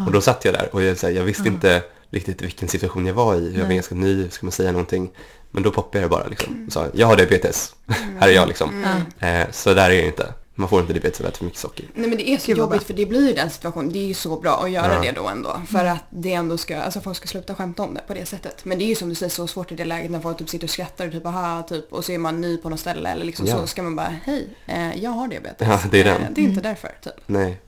Och 0.05 0.11
då 0.11 0.21
satt 0.21 0.45
jag 0.45 0.53
där 0.53 0.69
och 0.71 0.83
jag, 0.83 0.97
så 0.97 1.07
här, 1.07 1.13
jag 1.13 1.23
visste 1.23 1.47
inte 1.47 1.83
riktigt 2.09 2.41
vilken 2.41 2.67
situation 2.67 3.05
jag 3.05 3.13
var 3.13 3.35
i. 3.35 3.53
Jag 3.53 3.61
var 3.61 3.67
Nej. 3.67 3.75
ganska 3.75 3.95
ny, 3.95 4.29
ska 4.29 4.45
man 4.45 4.51
säga 4.51 4.71
någonting? 4.71 5.09
Men 5.51 5.63
då 5.63 5.71
poppade 5.71 6.01
jag 6.01 6.11
bara 6.11 6.27
liksom 6.27 6.63
och 6.67 6.73
sa, 6.73 6.87
jag 6.93 7.07
har 7.07 7.15
diabetes, 7.15 7.75
här 8.19 8.27
är 8.27 8.33
jag 8.33 8.47
liksom. 8.47 8.85
Eh, 9.19 9.47
så 9.51 9.73
där 9.73 9.89
är 9.89 10.01
det 10.01 10.07
inte. 10.07 10.33
Man 10.55 10.69
får 10.69 10.81
inte 10.81 10.93
diabetes 10.93 11.19
av 11.21 11.25
att 11.25 11.29
äta 11.31 11.37
för 11.37 11.45
mycket 11.45 11.59
socker. 11.59 11.85
Nej 11.93 12.09
men 12.09 12.17
det 12.17 12.29
är 12.29 12.37
så 12.37 12.47
Gud, 12.47 12.57
jobbigt 12.57 12.83
för 12.83 12.93
det 12.93 13.05
blir 13.05 13.27
ju 13.27 13.33
den 13.33 13.49
situationen. 13.49 13.93
Det 13.93 13.99
är 13.99 14.05
ju 14.07 14.13
så 14.13 14.39
bra 14.39 14.63
att 14.63 14.71
göra 14.71 14.93
Ja. 14.95 15.01
det 15.01 15.11
då 15.11 15.27
ändå. 15.27 15.61
För 15.67 15.85
att 15.85 16.03
det 16.09 16.33
ändå 16.33 16.57
ska, 16.57 16.77
alltså 16.81 17.01
folk 17.01 17.17
ska 17.17 17.27
sluta 17.27 17.55
skämta 17.55 17.83
om 17.83 17.93
det 17.93 18.01
på 18.07 18.13
det 18.13 18.25
sättet. 18.25 18.65
Men 18.65 18.77
det 18.77 18.83
är 18.83 18.87
ju 18.87 18.95
som 18.95 19.09
du 19.09 19.15
säger 19.15 19.29
så 19.29 19.47
svårt 19.47 19.71
i 19.71 19.75
det 19.75 19.85
läget 19.85 20.11
när 20.11 20.19
folk 20.19 20.37
typ 20.37 20.49
sitter 20.49 20.65
och 20.65 20.69
skrattar 20.71 21.05
och 21.07 21.11
typ 21.11 21.25
aha 21.25 21.63
typ 21.63 21.93
och 21.93 22.05
så 22.05 22.11
är 22.11 22.17
man 22.17 22.41
ny 22.41 22.57
på 22.57 22.69
något 22.69 22.79
ställe 22.79 23.09
eller 23.09 23.25
liksom 23.25 23.45
Ja. 23.45 23.57
så 23.57 23.67
ska 23.67 23.83
man 23.83 23.95
bara 23.95 24.15
hej, 24.23 24.47
eh, 24.65 25.03
jag 25.03 25.11
har 25.11 25.27
diabetes. 25.27 25.67
Ja, 25.67 25.79
det 25.91 25.99
är 25.99 26.03
den. 26.03 26.21
Eh, 26.21 26.27
det 26.31 26.41
är 26.41 26.45
inte 26.45 26.61
därför 26.61 26.91
typ. 27.01 27.13
Nej, 27.25 27.59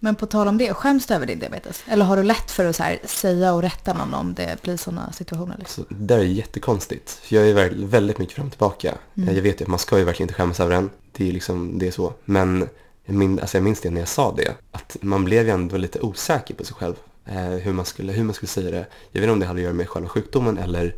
Men 0.00 0.14
på 0.14 0.26
tal 0.26 0.48
om 0.48 0.58
det, 0.58 0.74
skäms 0.74 1.06
du 1.06 1.14
över 1.14 1.26
din 1.26 1.38
diabetes? 1.38 1.82
Eller 1.86 2.04
har 2.04 2.16
du 2.16 2.22
lätt 2.22 2.50
för 2.50 2.64
att 2.64 2.78
här, 2.78 2.98
säga 3.04 3.52
och 3.54 3.62
rätta 3.62 3.94
någon 3.94 4.14
om 4.14 4.34
det 4.34 4.62
blir 4.62 4.76
sådana 4.76 5.12
situationer? 5.12 5.56
Liksom? 5.58 5.84
så 5.88 5.94
det 5.94 6.04
där 6.14 6.18
är 6.18 6.22
jättekonstigt. 6.22 7.10
För 7.10 7.36
jag 7.36 7.48
är 7.48 7.54
väl- 7.54 7.84
väldigt 7.84 8.18
mycket 8.18 8.34
fram 8.34 8.46
och 8.46 8.52
tillbaka. 8.52 8.94
Mm. 9.16 9.34
Jag 9.34 9.42
vet 9.42 9.60
ju 9.60 9.64
att 9.64 9.68
man 9.68 9.78
ska 9.78 9.98
ju 9.98 10.04
verkligen 10.04 10.24
inte 10.28 10.34
skämmas 10.34 10.60
över 10.60 10.74
den. 10.74 10.90
Det 11.12 11.28
är 11.28 11.32
liksom, 11.32 11.78
det 11.78 11.86
är 11.86 11.90
så. 11.90 12.12
Men 12.24 12.68
jag, 13.04 13.14
min, 13.16 13.40
alltså 13.40 13.56
jag 13.56 13.64
minns 13.64 13.80
det 13.80 13.90
när 13.90 14.00
jag 14.00 14.08
sa 14.08 14.34
det. 14.36 14.54
Att 14.72 14.96
man 15.00 15.24
blev 15.24 15.44
ju 15.46 15.50
ändå 15.50 15.76
lite 15.76 16.00
osäker 16.00 16.54
på 16.54 16.64
sig 16.64 16.74
själv. 16.74 16.94
Eh, 17.26 17.36
hur, 17.36 17.72
man 17.72 17.84
skulle, 17.84 18.12
hur 18.12 18.24
man 18.24 18.34
skulle 18.34 18.48
säga 18.48 18.70
det. 18.70 18.86
Jag 19.10 19.20
vet 19.20 19.22
inte 19.22 19.32
om 19.32 19.40
det 19.40 19.46
hade 19.46 19.58
att 19.58 19.62
göra 19.64 19.74
med 19.74 19.88
själva 19.88 20.08
sjukdomen 20.08 20.58
eller 20.58 20.94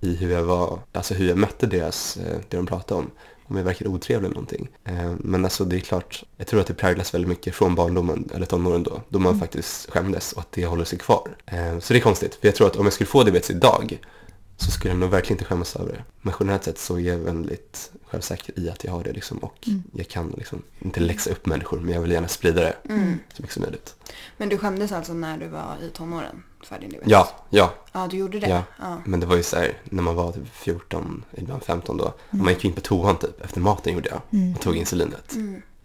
i 0.00 0.16
hur 0.16 0.32
jag 0.32 0.42
var, 0.42 0.78
alltså 0.92 1.14
hur 1.14 1.28
jag 1.28 1.38
mötte 1.38 1.66
deras, 1.66 2.16
eh, 2.16 2.38
det 2.48 2.56
de 2.56 2.66
pratade 2.66 3.00
om. 3.00 3.10
Om 3.46 3.56
jag 3.56 3.64
verkade 3.64 3.90
otrevlig 3.90 4.26
eller 4.26 4.34
någonting. 4.34 4.68
Eh, 4.84 5.12
men 5.18 5.44
alltså 5.44 5.64
det 5.64 5.76
är 5.76 5.80
klart, 5.80 6.24
jag 6.36 6.46
tror 6.46 6.60
att 6.60 6.66
det 6.66 6.74
präglas 6.74 7.14
väldigt 7.14 7.28
mycket 7.28 7.54
från 7.54 7.74
barndomen, 7.74 8.28
eller 8.34 8.46
tonåren 8.46 8.82
då, 8.82 9.02
då 9.08 9.18
man 9.18 9.38
faktiskt 9.38 9.90
skämdes 9.90 10.32
och 10.32 10.40
att 10.40 10.52
det 10.52 10.66
håller 10.66 10.84
sig 10.84 10.98
kvar. 10.98 11.36
Eh, 11.46 11.78
så 11.78 11.92
det 11.92 11.98
är 11.98 12.00
konstigt, 12.00 12.34
för 12.34 12.48
jag 12.48 12.54
tror 12.54 12.66
att 12.66 12.76
om 12.76 12.86
jag 12.86 12.92
skulle 12.92 13.08
få 13.08 13.22
diabetes 13.22 13.50
idag 13.50 13.98
så 14.56 14.70
skulle 14.70 14.90
jag 14.94 14.98
nog 14.98 15.10
verkligen 15.10 15.34
inte 15.38 15.44
skämmas 15.44 15.76
över 15.76 15.92
det. 15.92 16.04
Men 16.22 16.34
generellt 16.40 16.64
sett 16.64 16.78
så 16.78 16.96
är 16.96 17.00
jag 17.00 17.16
väldigt 17.18 17.90
självsäker 18.06 18.58
i 18.58 18.70
att 18.70 18.84
jag 18.84 18.92
har 18.92 19.04
det 19.04 19.12
liksom 19.12 19.38
och 19.38 19.68
jag 19.92 20.08
kan 20.08 20.34
liksom 20.38 20.62
inte 20.78 21.00
läxa 21.00 21.30
upp 21.30 21.46
människor 21.46 21.80
men 21.80 21.94
jag 21.94 22.00
vill 22.00 22.10
gärna 22.10 22.28
sprida 22.28 22.60
det 22.60 22.76
Mm. 22.88 23.18
så 23.34 23.42
mycket 23.42 23.54
som 23.54 23.62
möjligt. 23.62 23.94
Men 24.36 24.48
du 24.48 24.58
skämdes 24.58 24.92
alltså 24.92 25.12
när 25.14 25.38
du 25.38 25.48
var 25.48 25.76
i 25.82 25.90
tonåren 25.90 26.42
för 26.64 26.78
din 26.78 26.88
diabetes? 26.90 27.10
Ja, 27.12 27.28
ja, 27.50 27.74
Ja, 27.92 28.06
du 28.10 28.16
gjorde 28.16 28.40
det? 28.40 28.48
Ja. 28.48 28.62
ja. 28.80 28.98
men 29.04 29.20
det 29.20 29.26
var 29.26 29.36
ju 29.36 29.42
så 29.42 29.56
här 29.56 29.78
när 29.84 30.02
man 30.02 30.14
var 30.14 30.32
typ 30.32 30.48
14, 30.52 31.24
ibland 31.32 31.62
15 31.62 31.96
då. 31.96 32.04
Och 32.04 32.34
man 32.34 32.48
gick 32.48 32.64
in 32.64 32.72
på 32.72 32.80
toan 32.80 33.16
typ, 33.18 33.40
efter 33.44 33.60
maten 33.60 33.94
gjorde 33.94 34.08
jag 34.08 34.20
och 34.56 34.60
tog 34.60 34.76
insulinet. 34.76 35.34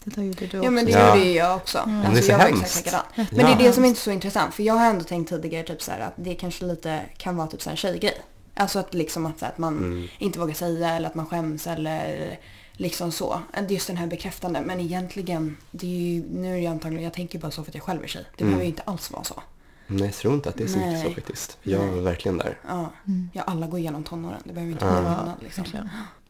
Det 0.03 0.11
tar 0.11 0.21
ju 0.21 0.33
det 0.33 0.45
du 0.47 0.57
Ja 0.57 0.71
men 0.71 0.85
det 0.85 0.91
gjorde 0.91 1.19
ju 1.25 1.31
jag 1.33 1.55
också. 1.55 1.83
det 1.85 1.91
är 1.91 2.05
Alltså, 2.07 2.23
så 2.23 2.31
jag 2.31 2.37
var 2.37 2.45
hemskt. 2.45 2.63
exakt 2.63 2.85
likadan. 2.85 3.05
Men 3.15 3.39
Ja. 3.39 3.47
det 3.57 3.63
är 3.63 3.67
det 3.67 3.73
som 3.73 3.85
inte 3.85 3.99
är 3.99 4.01
så 4.01 4.11
intressant. 4.11 4.53
För 4.53 4.63
jag 4.63 4.73
har 4.73 4.85
ändå 4.85 5.03
tänkt 5.03 5.29
tidigare 5.29 5.63
typ 5.67 5.81
så 5.81 5.91
här, 5.91 5.99
att 5.99 6.13
det 6.15 6.35
kanske 6.35 6.65
lite 6.65 7.01
kan 7.17 7.35
vara 7.37 7.47
typ 7.47 7.61
så 7.61 7.69
här 7.69 7.71
en 7.73 7.77
tjejgrej. 7.77 8.21
Alltså 8.59 8.79
att 8.79 8.93
liksom 8.93 9.25
att, 9.25 9.43
att 9.43 9.57
man 9.57 9.77
Mm. 9.77 10.07
inte 10.17 10.39
vågar 10.39 10.53
säga 10.53 10.89
eller 10.89 11.07
att 11.07 11.15
man 11.15 11.25
skäms 11.25 11.67
eller 11.67 12.37
liksom 12.73 13.11
så. 13.11 13.41
Just 13.69 13.87
den 13.87 13.97
här 13.97 14.07
bekräftande. 14.07 14.61
Men 14.61 14.79
egentligen, 14.79 15.57
det 15.71 15.85
är 15.87 16.13
ju, 16.13 16.23
nu 16.31 16.47
är 16.49 16.53
det 16.53 16.59
ju 16.59 16.65
antagligen, 16.67 17.03
jag 17.03 17.13
tänker 17.13 17.39
bara 17.39 17.51
så 17.51 17.63
för 17.63 17.71
att 17.71 17.75
jag 17.75 17.83
själv 17.83 18.03
är 18.03 18.07
tjej. 18.07 18.25
Det 18.37 18.43
behöver 18.43 18.63
ju 18.63 18.69
inte 18.69 18.81
alls 18.81 19.11
vara 19.11 19.23
så. 19.23 19.43
Nej, 19.87 20.01
jag 20.05 20.13
tror 20.13 20.33
inte 20.33 20.49
att 20.49 20.55
det 20.55 20.63
är 20.63 20.67
så 20.67 20.77
mycket 20.77 20.91
Nej. 20.93 21.03
så 21.03 21.13
faktiskt. 21.13 21.57
Jag 21.63 21.79
var 21.79 22.01
verkligen 22.01 22.37
där. 22.37 22.57
Ja, 22.67 22.89
ja 23.33 23.41
alla 23.41 23.67
går 23.67 23.79
igenom 23.79 24.03
tonåren. 24.03 24.41
Det 24.43 24.53
behöver 24.53 24.71
inte 24.71 24.85
Ja. 24.85 24.91
vara 24.91 25.01
någon 25.01 25.11
Ja, 25.13 25.17
annan 25.19 25.35
liksom. 25.41 25.63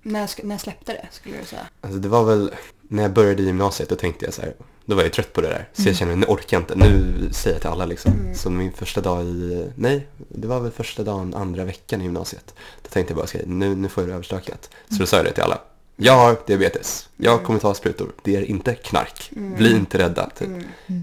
När, 0.01 0.45
när 0.45 0.57
släppte 0.57 0.93
det 0.93 1.07
skulle 1.11 1.37
du 1.37 1.45
säga? 1.45 1.67
Alltså 1.81 1.99
det 1.99 2.07
var 2.07 2.23
väl, 2.23 2.51
när 2.91 3.03
jag 3.03 3.13
började 3.13 3.43
gymnasiet 3.43 3.89
då 3.89 3.95
tänkte 3.95 4.25
jag 4.25 4.33
så 4.33 4.41
här, 4.41 4.53
då 4.85 4.95
var 4.95 5.03
jag 5.03 5.13
trött 5.13 5.33
på 5.33 5.41
det 5.41 5.47
där. 5.47 5.69
Så 5.73 5.89
jag 5.89 5.95
kände, 5.95 6.15
nu 6.15 6.25
orkar 6.25 6.57
jag 6.57 6.61
inte, 6.61 6.75
nu 6.75 7.29
säger 7.33 7.55
jag 7.55 7.61
till 7.61 7.69
alla 7.69 7.85
liksom. 7.85 8.11
Så 8.35 8.49
min 8.49 8.73
första 8.73 9.01
dag 9.01 9.25
i, 9.25 9.67
nej, 9.75 10.07
det 10.17 10.47
var 10.47 10.59
väl 10.59 10.71
första 10.71 11.03
dagen, 11.03 11.33
andra 11.33 11.65
veckan 11.65 12.01
i 12.01 12.03
gymnasiet. 12.03 12.53
Då 12.83 12.89
tänkte 12.89 13.11
jag 13.11 13.17
bara, 13.17 13.23
okej, 13.23 13.43
nu, 13.45 13.75
nu 13.75 13.89
får 13.89 14.03
jag 14.03 14.09
det 14.09 14.13
överstökat. 14.13 14.69
Så 14.89 14.95
då 14.95 15.05
sa 15.05 15.17
jag 15.17 15.25
det 15.25 15.31
till 15.31 15.43
alla. 15.43 15.61
Jag 16.01 16.13
har 16.13 16.37
diabetes, 16.47 17.09
jag 17.17 17.43
kommer 17.43 17.59
ta 17.59 17.73
sprutor, 17.73 18.11
det 18.23 18.35
är 18.35 18.41
inte 18.41 18.75
knark, 18.75 19.29
bli 19.31 19.75
inte 19.75 19.97
rädda. 19.97 20.29
Typ. 20.37 20.49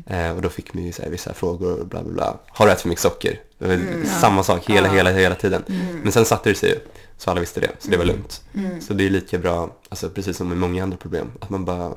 Eh, 0.07 0.31
och 0.31 0.43
då 0.43 0.49
fick 0.49 0.75
man 0.75 0.85
ju 0.85 0.93
så 0.93 1.03
här, 1.03 1.11
vissa 1.11 1.35
frågor 1.35 1.81
och 1.81 1.87
bla 1.87 2.03
bla 2.03 2.13
bla. 2.13 2.37
Har 2.49 2.67
du 2.67 2.73
ätit 2.73 2.83
för 2.83 2.89
mycket 2.89 3.03
socker? 3.03 3.41
Var 3.59 4.05
Samma 4.21 4.43
sak 4.43 4.71
hela, 4.71 4.89
hela, 4.89 5.11
hela 5.11 5.35
tiden. 5.35 5.63
Men 6.03 6.13
sen 6.13 6.25
satte 6.25 6.49
det 6.49 6.55
sig 6.55 6.71
ju, 6.71 6.77
så 7.19 7.31
alla 7.31 7.41
visste 7.41 7.61
det, 7.61 7.71
så 7.79 7.91
det 7.91 7.97
var 7.97 8.05
lugnt. 8.05 8.43
Så 8.81 8.95
det 8.95 9.07
är 9.07 9.11
lika 9.11 9.39
bra, 9.39 9.77
alltså 9.89 10.11
precis 10.11 10.37
som 10.37 10.49
med 10.49 10.59
många 10.59 10.83
andra 10.83 10.97
problem, 10.97 11.31
att 11.41 11.51
man 11.51 11.65
bara 11.65 11.93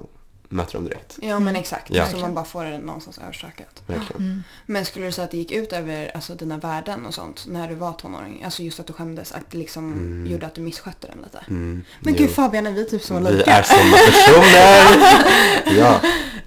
möter 0.50 0.74
dem 0.74 0.84
direkt. 0.86 1.18
Ja 1.22 1.40
men 1.40 1.56
exakt. 1.56 1.90
Ja. 1.90 2.08
Så 2.08 2.18
man 2.18 2.34
bara 2.34 2.46
får 2.46 2.66
det 2.66 2.78
någonstans 2.78 3.18
överstökat. 3.18 3.84
Verkligen. 3.88 4.44
Men 4.66 4.86
skulle 4.86 5.06
du 5.06 5.12
säga 5.12 5.26
att 5.26 5.32
det 5.32 5.38
gick 5.38 5.52
ut 5.52 5.74
över 5.74 6.12
alltså, 6.16 6.36
dina 6.36 6.58
värden 6.58 7.06
och 7.06 7.14
sånt 7.14 7.46
när 7.48 7.68
du 7.68 7.76
var 7.76 7.94
tonåring? 7.94 8.44
Alltså 8.44 8.64
just 8.64 8.80
att 8.80 8.88
du 8.88 8.94
skämdes, 8.94 9.32
att 9.32 9.52
det 9.52 9.58
liksom 9.58 10.26
gjorde 10.30 10.46
att 10.46 10.56
du 10.56 10.62
misskötte 10.62 11.08
den 11.08 11.18
lite? 11.24 11.40
Mm, 11.48 11.84
Men 12.00 12.14
jo. 12.14 12.20
gud 12.26 12.30
Fabian, 12.36 12.68
är 12.68 12.72
vi 12.72 12.86
typ 12.86 13.12
Vi 13.12 13.20
lika? 13.20 13.52
är 13.52 13.64
sådana 13.64 13.98
personer! 14.06 15.78
ja. 15.78 16.02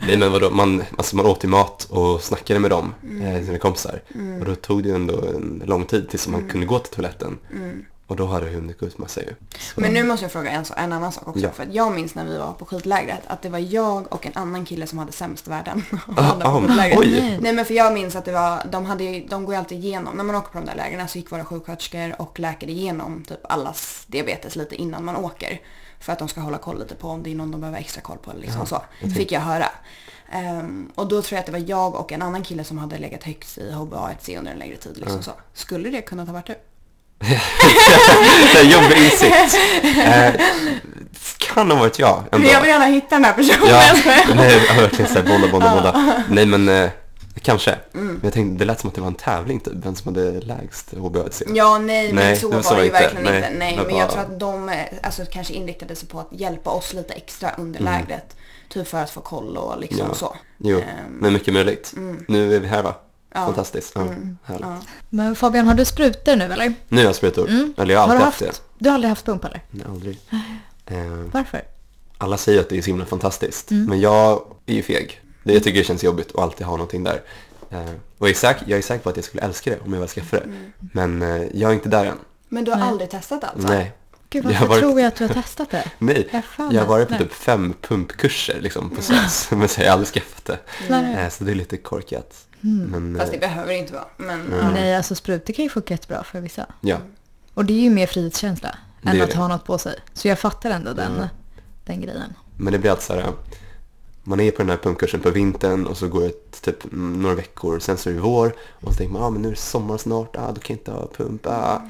Nej 0.06 0.16
men 0.16 0.32
vadå, 0.32 0.50
man, 0.50 0.82
alltså 0.98 1.16
man 1.16 1.26
åt 1.26 1.44
ju 1.44 1.48
mat 1.48 1.84
och 1.90 2.22
snackade 2.22 2.60
med 2.60 2.70
dem, 2.70 2.94
Mm. 3.02 3.22
eh, 3.36 3.44
sina 3.44 3.58
kompisar. 3.58 4.02
Och 4.40 4.44
då 4.46 4.54
tog 4.54 4.82
det 4.82 4.88
ju 4.88 4.94
ändå 4.94 5.14
en 5.26 5.62
lång 5.66 5.84
tid 5.84 6.08
tills 6.08 6.28
man 6.28 6.48
kunde 6.48 6.66
gå 6.66 6.78
till 6.78 6.94
toaletten. 6.94 7.38
Och 8.12 8.16
då 8.16 8.26
hade 8.26 8.46
det 8.46 8.52
hunnit 8.52 8.78
gå 8.80 8.86
ut 8.86 8.98
massa 8.98 9.20
ju. 9.20 9.34
Men 9.76 9.92
nu 9.92 10.04
måste 10.04 10.24
jag 10.24 10.32
fråga 10.32 10.50
en, 10.50 10.64
så- 10.64 10.74
en 10.76 10.92
annan 10.92 11.12
sak 11.12 11.28
också. 11.28 11.40
Ja. 11.40 11.50
För 11.50 11.62
att 11.62 11.74
jag 11.74 11.92
minns 11.94 12.14
när 12.14 12.24
vi 12.24 12.38
var 12.38 12.52
på 12.52 12.64
skidlägret 12.64 13.20
att 13.26 13.42
det 13.42 13.48
var 13.48 13.58
jag 13.58 14.12
och 14.12 14.26
en 14.26 14.32
annan 14.34 14.64
kille 14.64 14.86
som 14.86 14.98
hade 14.98 15.12
sämst 15.12 15.48
värden. 15.48 15.84
Ah, 16.16 16.32
ah, 16.44 16.60
oj. 16.96 17.38
Nej 17.42 17.52
men 17.52 17.64
för 17.64 17.74
jag 17.74 17.92
minns 17.94 18.16
att 18.16 18.24
det 18.24 18.32
var, 18.32 18.62
de, 18.72 18.84
hade, 18.86 19.20
de 19.20 19.44
går 19.44 19.54
ju 19.54 19.58
alltid 19.58 19.78
igenom, 19.78 20.16
när 20.16 20.24
man 20.24 20.36
åker 20.36 20.48
på 20.52 20.58
de 20.58 20.64
där 20.66 20.74
lägren 20.74 21.08
så 21.08 21.18
gick 21.18 21.32
våra 21.32 21.44
sjuksköterskor 21.44 22.20
och 22.20 22.40
läkare 22.40 22.70
igenom 22.70 23.24
typ 23.28 23.38
allas 23.52 24.04
diabetes 24.06 24.56
lite 24.56 24.74
innan 24.74 25.04
man 25.04 25.16
åker. 25.16 25.60
För 26.00 26.12
att 26.12 26.18
de 26.18 26.28
ska 26.28 26.40
hålla 26.40 26.58
koll 26.58 26.78
lite 26.78 26.94
på 26.94 27.08
om 27.08 27.22
det 27.22 27.30
är 27.30 27.34
någon 27.34 27.50
de 27.50 27.60
behöver 27.60 27.78
extra 27.78 28.00
koll 28.00 28.18
på 28.18 28.32
liksom 28.40 28.66
så. 28.66 28.82
Fick 29.14 29.32
jag 29.32 29.40
höra. 29.40 29.66
Ehm, 30.32 30.90
och 30.94 31.08
då 31.08 31.22
tror 31.22 31.36
jag 31.36 31.40
att 31.40 31.46
det 31.46 31.52
var 31.52 31.64
jag 31.66 31.94
och 31.94 32.12
en 32.12 32.22
annan 32.22 32.42
kille 32.42 32.64
som 32.64 32.78
hade 32.78 32.98
legat 32.98 33.22
högst 33.22 33.58
i 33.58 33.70
HbA1c 33.70 34.38
under 34.38 34.52
en 34.52 34.58
längre 34.58 34.76
tid. 34.76 34.96
Liksom 34.98 35.22
så. 35.22 35.30
Skulle 35.54 35.90
det 35.90 36.02
kunna 36.02 36.24
ha 36.24 36.32
varit 36.32 36.46
du? 36.46 36.54
En 38.60 38.70
jobbig 38.70 38.96
insikt. 39.04 39.58
Eh, 40.06 40.32
kan 41.38 41.70
ha 41.70 41.78
varit 41.78 41.98
jag 41.98 42.18
ändå. 42.32 42.38
Men 42.38 42.48
jag 42.48 42.60
vill 42.60 42.70
gärna 42.70 42.84
hitta 42.84 43.08
den 43.14 43.24
här 43.24 43.32
personen. 43.32 43.68
Ja, 43.68 43.92
nej, 44.34 44.62
jag 44.68 44.74
har 44.74 44.82
verkligen 44.82 45.12
såhär 45.12 45.28
bonda, 45.28 45.48
bonda, 45.48 45.74
bonda. 45.74 46.22
Nej 46.28 46.46
men 46.46 46.68
eh, 46.68 46.90
kanske. 47.42 47.70
Mm. 47.94 48.06
Men 48.06 48.20
jag 48.22 48.32
tänkte, 48.32 48.58
det 48.58 48.64
lät 48.64 48.80
som 48.80 48.88
att 48.88 48.94
det 48.94 49.00
var 49.00 49.08
en 49.08 49.14
tävling 49.14 49.60
typ, 49.60 49.72
vem 49.76 49.94
som 49.94 50.14
hade 50.14 50.40
lägst 50.40 50.92
HbA1c. 50.94 51.42
Ja, 51.54 51.78
nej, 51.78 52.06
men 52.12 52.16
Nej, 52.24 52.36
så 52.36 52.48
det 52.48 52.56
var, 52.56 52.62
så 52.62 52.74
det 52.74 52.84
ju 52.84 52.90
verkligen 52.90 53.24
Nej, 53.24 53.36
inte. 53.36 53.50
Nej, 53.58 53.76
men 53.76 53.84
var- 53.92 54.00
jag 54.00 54.10
tror 54.10 54.20
att 54.20 54.40
de 54.40 54.68
eh, 54.68 54.74
alltså, 55.02 55.22
kanske 55.32 55.52
inriktade 55.54 55.96
sig 55.96 56.08
på 56.08 56.20
att 56.20 56.28
hjälpa 56.30 56.70
oss 56.70 56.92
lite 56.94 57.12
extra 57.14 57.50
under 57.58 57.80
lägret. 57.80 58.36
Typ 58.68 58.88
för 58.88 58.98
att 59.02 59.10
få 59.10 59.20
koll 59.20 59.56
och 59.56 59.80
liksom 59.80 60.00
Mm. 60.00 60.10
Ja. 60.12 60.18
så. 60.18 60.36
Jo, 60.58 60.78
Ehm, 60.78 60.84
men 61.20 61.32
mycket 61.32 61.54
möjligt. 61.54 61.92
Nu 62.28 62.56
är 62.56 62.60
vi 62.60 62.66
här 62.66 62.82
va? 62.82 62.94
Ja. 63.34 63.44
Fantastiskt. 63.46 63.92
Ja, 63.94 64.00
härligt. 64.44 64.62
ja. 64.66 64.76
Men 65.08 65.36
Fabian, 65.36 65.66
har 65.68 65.74
du 65.74 65.84
sprutor 65.84 66.36
nu 66.36 66.44
eller? 66.44 66.74
Nu 66.88 66.96
har 66.96 67.04
jag 67.04 67.14
sprutor. 67.14 67.50
Eller 67.76 67.94
jag 67.94 68.00
har 68.00 68.08
Har 68.08 68.14
alltid 68.14 68.18
du 68.20 68.24
haft, 68.24 68.40
haft? 68.40 68.62
det. 68.78 68.84
Du 68.84 68.88
har 68.88 68.94
aldrig 68.94 69.08
haft 69.08 69.24
pump 69.24 69.44
eller? 69.44 69.60
Nej, 69.70 69.86
aldrig. 69.90 70.18
Eh, 70.86 70.96
Varför? 71.32 71.62
alla 72.18 72.36
säger 72.36 72.60
att 72.60 72.68
det 72.68 72.78
är 72.78 72.82
så 72.82 72.86
himla 72.86 73.04
fantastiskt. 73.06 73.70
Mm. 73.70 73.84
Men 73.86 74.00
jag 74.00 74.42
är 74.66 74.74
ju 74.74 74.82
feg. 74.82 75.20
Det, 75.44 75.52
jag 75.52 75.64
tycker 75.64 75.78
det 75.78 75.84
känns 75.84 76.02
jobbigt 76.04 76.28
att 76.34 76.38
alltid 76.42 76.66
ha 76.66 76.72
någonting 76.76 77.04
där. 77.04 77.22
Eh, 77.70 77.78
och 78.18 78.26
jag 78.26 78.30
är, 78.30 78.34
säker, 78.34 78.64
jag 78.68 78.78
är 78.78 78.82
säker 78.82 79.02
på 79.02 79.10
att 79.10 79.16
jag 79.16 79.24
skulle 79.24 79.42
älska 79.42 79.70
det 79.70 79.80
om 79.84 79.92
jag 79.92 80.00
väl 80.00 80.08
skaffade 80.08 80.42
det. 80.42 80.48
Mm. 80.48 80.72
Men 81.18 81.22
eh, 81.22 81.48
jag 81.54 81.70
är 81.70 81.74
inte 81.74 81.88
där 81.88 82.04
än. 82.04 82.18
Men 82.48 82.64
du 82.64 82.70
har 82.70 82.78
Nej. 82.78 82.88
aldrig 82.88 83.10
testat 83.10 83.44
alltså? 83.44 83.68
Nej. 83.68 83.92
Gud, 84.30 84.44
Jag 84.44 84.50
har 84.50 84.54
varför 84.54 84.66
varit- 84.68 84.80
tror 84.80 85.00
jag 85.00 85.08
att 85.08 85.16
du 85.16 85.26
har 85.26 85.34
testat 85.42 85.70
det? 85.70 85.84
Nej, 85.98 86.28
Jag 86.32 86.42
har 86.64 86.72
jag 86.72 86.80
har 86.80 86.88
varit 86.88 87.08
på 87.08 87.18
typ 87.18 87.32
fem 87.32 87.74
pumpkurser 87.80 88.60
liksom 88.60 88.90
på 88.90 89.02
SÖS. 89.02 89.50
Men 89.50 89.68
så 89.68 89.80
har 89.80 89.84
jag 89.84 89.92
aldrig 89.92 90.08
skaffat 90.08 90.44
det. 90.44 90.58
Nej. 90.88 91.14
Eh, 91.24 91.28
så 91.28 91.44
det 91.44 91.50
är 91.50 91.54
lite 91.54 91.76
korkat. 91.76 92.34
Mm. 92.64 92.90
Men 92.90 93.18
Fast 93.20 93.30
det 93.32 93.36
eh, 93.36 93.40
behöver 93.40 93.72
inte 93.72 93.92
vara. 93.92 94.04
Men, 94.16 94.40
Mm. 94.40 94.58
ja. 94.58 94.70
Nej, 94.70 94.96
alltså 94.96 95.14
sprutor 95.14 95.52
kan 95.54 95.62
ju 95.62 95.68
funka 95.68 95.94
jättebra 95.94 96.24
för 96.24 96.40
vissa. 96.40 96.66
ja, 96.80 96.96
Och 97.54 97.64
det 97.64 97.72
är 97.72 97.80
ju 97.80 97.90
mer 97.90 98.06
frihetskänsla 98.06 98.78
än 99.02 99.22
att 99.22 99.30
det. 99.30 99.36
ha 99.36 99.48
något 99.48 99.64
på 99.64 99.78
sig. 99.78 99.98
Så 100.12 100.28
jag 100.28 100.38
fattar 100.38 100.70
ändå 100.70 100.92
den, 100.92 101.12
Ja. 101.18 101.28
den 101.84 102.00
grejen. 102.00 102.32
men 102.56 102.72
det 102.72 102.78
blir 102.78 102.90
alltid 102.90 103.04
så 103.04 103.14
här. 103.14 103.32
Man 104.24 104.40
är 104.40 104.50
på 104.50 104.58
den 104.58 104.70
här 104.70 104.76
pumpkursen 104.76 105.20
på 105.20 105.30
vintern 105.30 105.86
och 105.86 105.96
så 105.96 106.08
går 106.08 106.20
det 106.22 106.60
typ 106.60 106.76
några 106.92 107.34
veckor. 107.34 107.78
Sen 107.78 107.96
så 107.96 108.10
är 108.10 108.14
det 108.14 108.20
vår 108.20 108.54
och 108.72 108.92
så 108.92 108.98
tänker 108.98 109.12
man 109.12 109.22
ah, 109.22 109.30
men 109.30 109.42
nu 109.42 109.48
är 109.48 109.52
det 109.52 109.58
sommar 109.58 109.98
snart. 109.98 110.36
Ah, 110.36 110.52
då 110.52 110.60
kan 110.60 110.74
jag 110.74 110.78
inte 110.80 110.90
ha 110.92 111.06
pump. 111.16 111.46
Ah. 111.46 111.80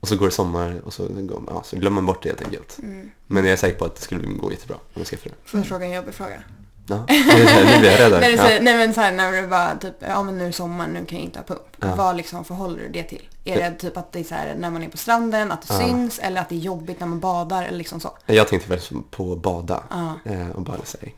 Och 0.00 0.08
så 0.08 0.16
går 0.16 0.26
det 0.26 0.32
sommar 0.32 0.80
och 0.84 0.92
så, 0.92 1.06
går, 1.08 1.42
ah, 1.48 1.62
så 1.62 1.76
glömmer 1.76 1.94
man 1.94 2.06
bort 2.06 2.22
det 2.22 2.28
helt 2.28 2.42
enkelt. 2.42 2.78
Mm. 2.82 3.10
Men 3.26 3.44
jag 3.44 3.52
är 3.52 3.56
säker 3.56 3.78
på 3.78 3.84
att 3.84 3.94
det 3.96 4.02
skulle 4.02 4.26
gå 4.26 4.50
jättebra 4.50 4.76
om 4.76 4.80
jag 4.94 5.06
skaffade 5.06 5.30
det. 5.30 5.48
Får 5.50 5.60
jag 5.60 5.66
fråga 5.66 5.86
en 5.86 5.92
jobbig 5.92 6.14
fråga? 6.14 6.42
Ja, 6.86 7.04
nu 7.08 7.78
blir 7.78 7.90
jag 7.90 8.00
rädd 8.00 8.34
Ja. 8.38 8.58
nej 8.60 8.76
men 8.76 8.94
så 8.94 9.00
här, 9.00 9.12
när 9.12 9.42
du 9.42 9.48
bara 9.48 9.76
typ, 9.76 9.94
ja 9.98 10.22
men 10.22 10.38
nu 10.38 10.46
är 10.46 10.52
sommar, 10.52 10.86
nu 10.86 11.04
kan 11.04 11.18
jag 11.18 11.24
inte 11.24 11.38
ha 11.38 11.44
pump. 11.44 11.60
Ja. 11.80 11.94
Vad 11.94 12.16
liksom 12.16 12.44
förhåller 12.44 12.78
du 12.78 12.88
det 12.88 13.02
till? 13.02 13.28
Är 13.44 13.56
det 13.56 13.70
typ 13.78 13.96
att 13.96 14.12
det 14.12 14.20
är 14.20 14.24
så 14.24 14.34
här 14.34 14.54
när 14.58 14.70
man 14.70 14.82
är 14.82 14.88
på 14.88 14.96
stranden, 14.96 15.52
att 15.52 15.62
det 15.68 15.74
Ja. 15.74 15.80
syns 15.80 16.18
eller 16.18 16.40
att 16.40 16.48
det 16.48 16.54
är 16.54 16.58
jobbigt 16.58 17.00
när 17.00 17.06
man 17.06 17.20
badar 17.20 17.62
eller 17.64 17.78
liksom 17.78 18.00
så? 18.00 18.10
Jag 18.26 18.48
tänkte 18.48 18.70
väl 18.70 18.80
på 19.10 19.36
bada 19.36 19.82
eh, 20.24 20.48
och 20.50 20.62
bara 20.62 20.84
säga 20.84 21.12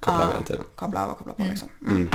koppla 0.00 0.22
över 0.22 0.32
hela 0.32 0.44
tiden. 0.46 0.64
Koppla 0.74 1.04
av 1.04 1.10
och 1.10 1.18
koppla 1.18 1.32
på 1.32 1.42
liksom. 1.42 1.68
Mm. 1.86 2.08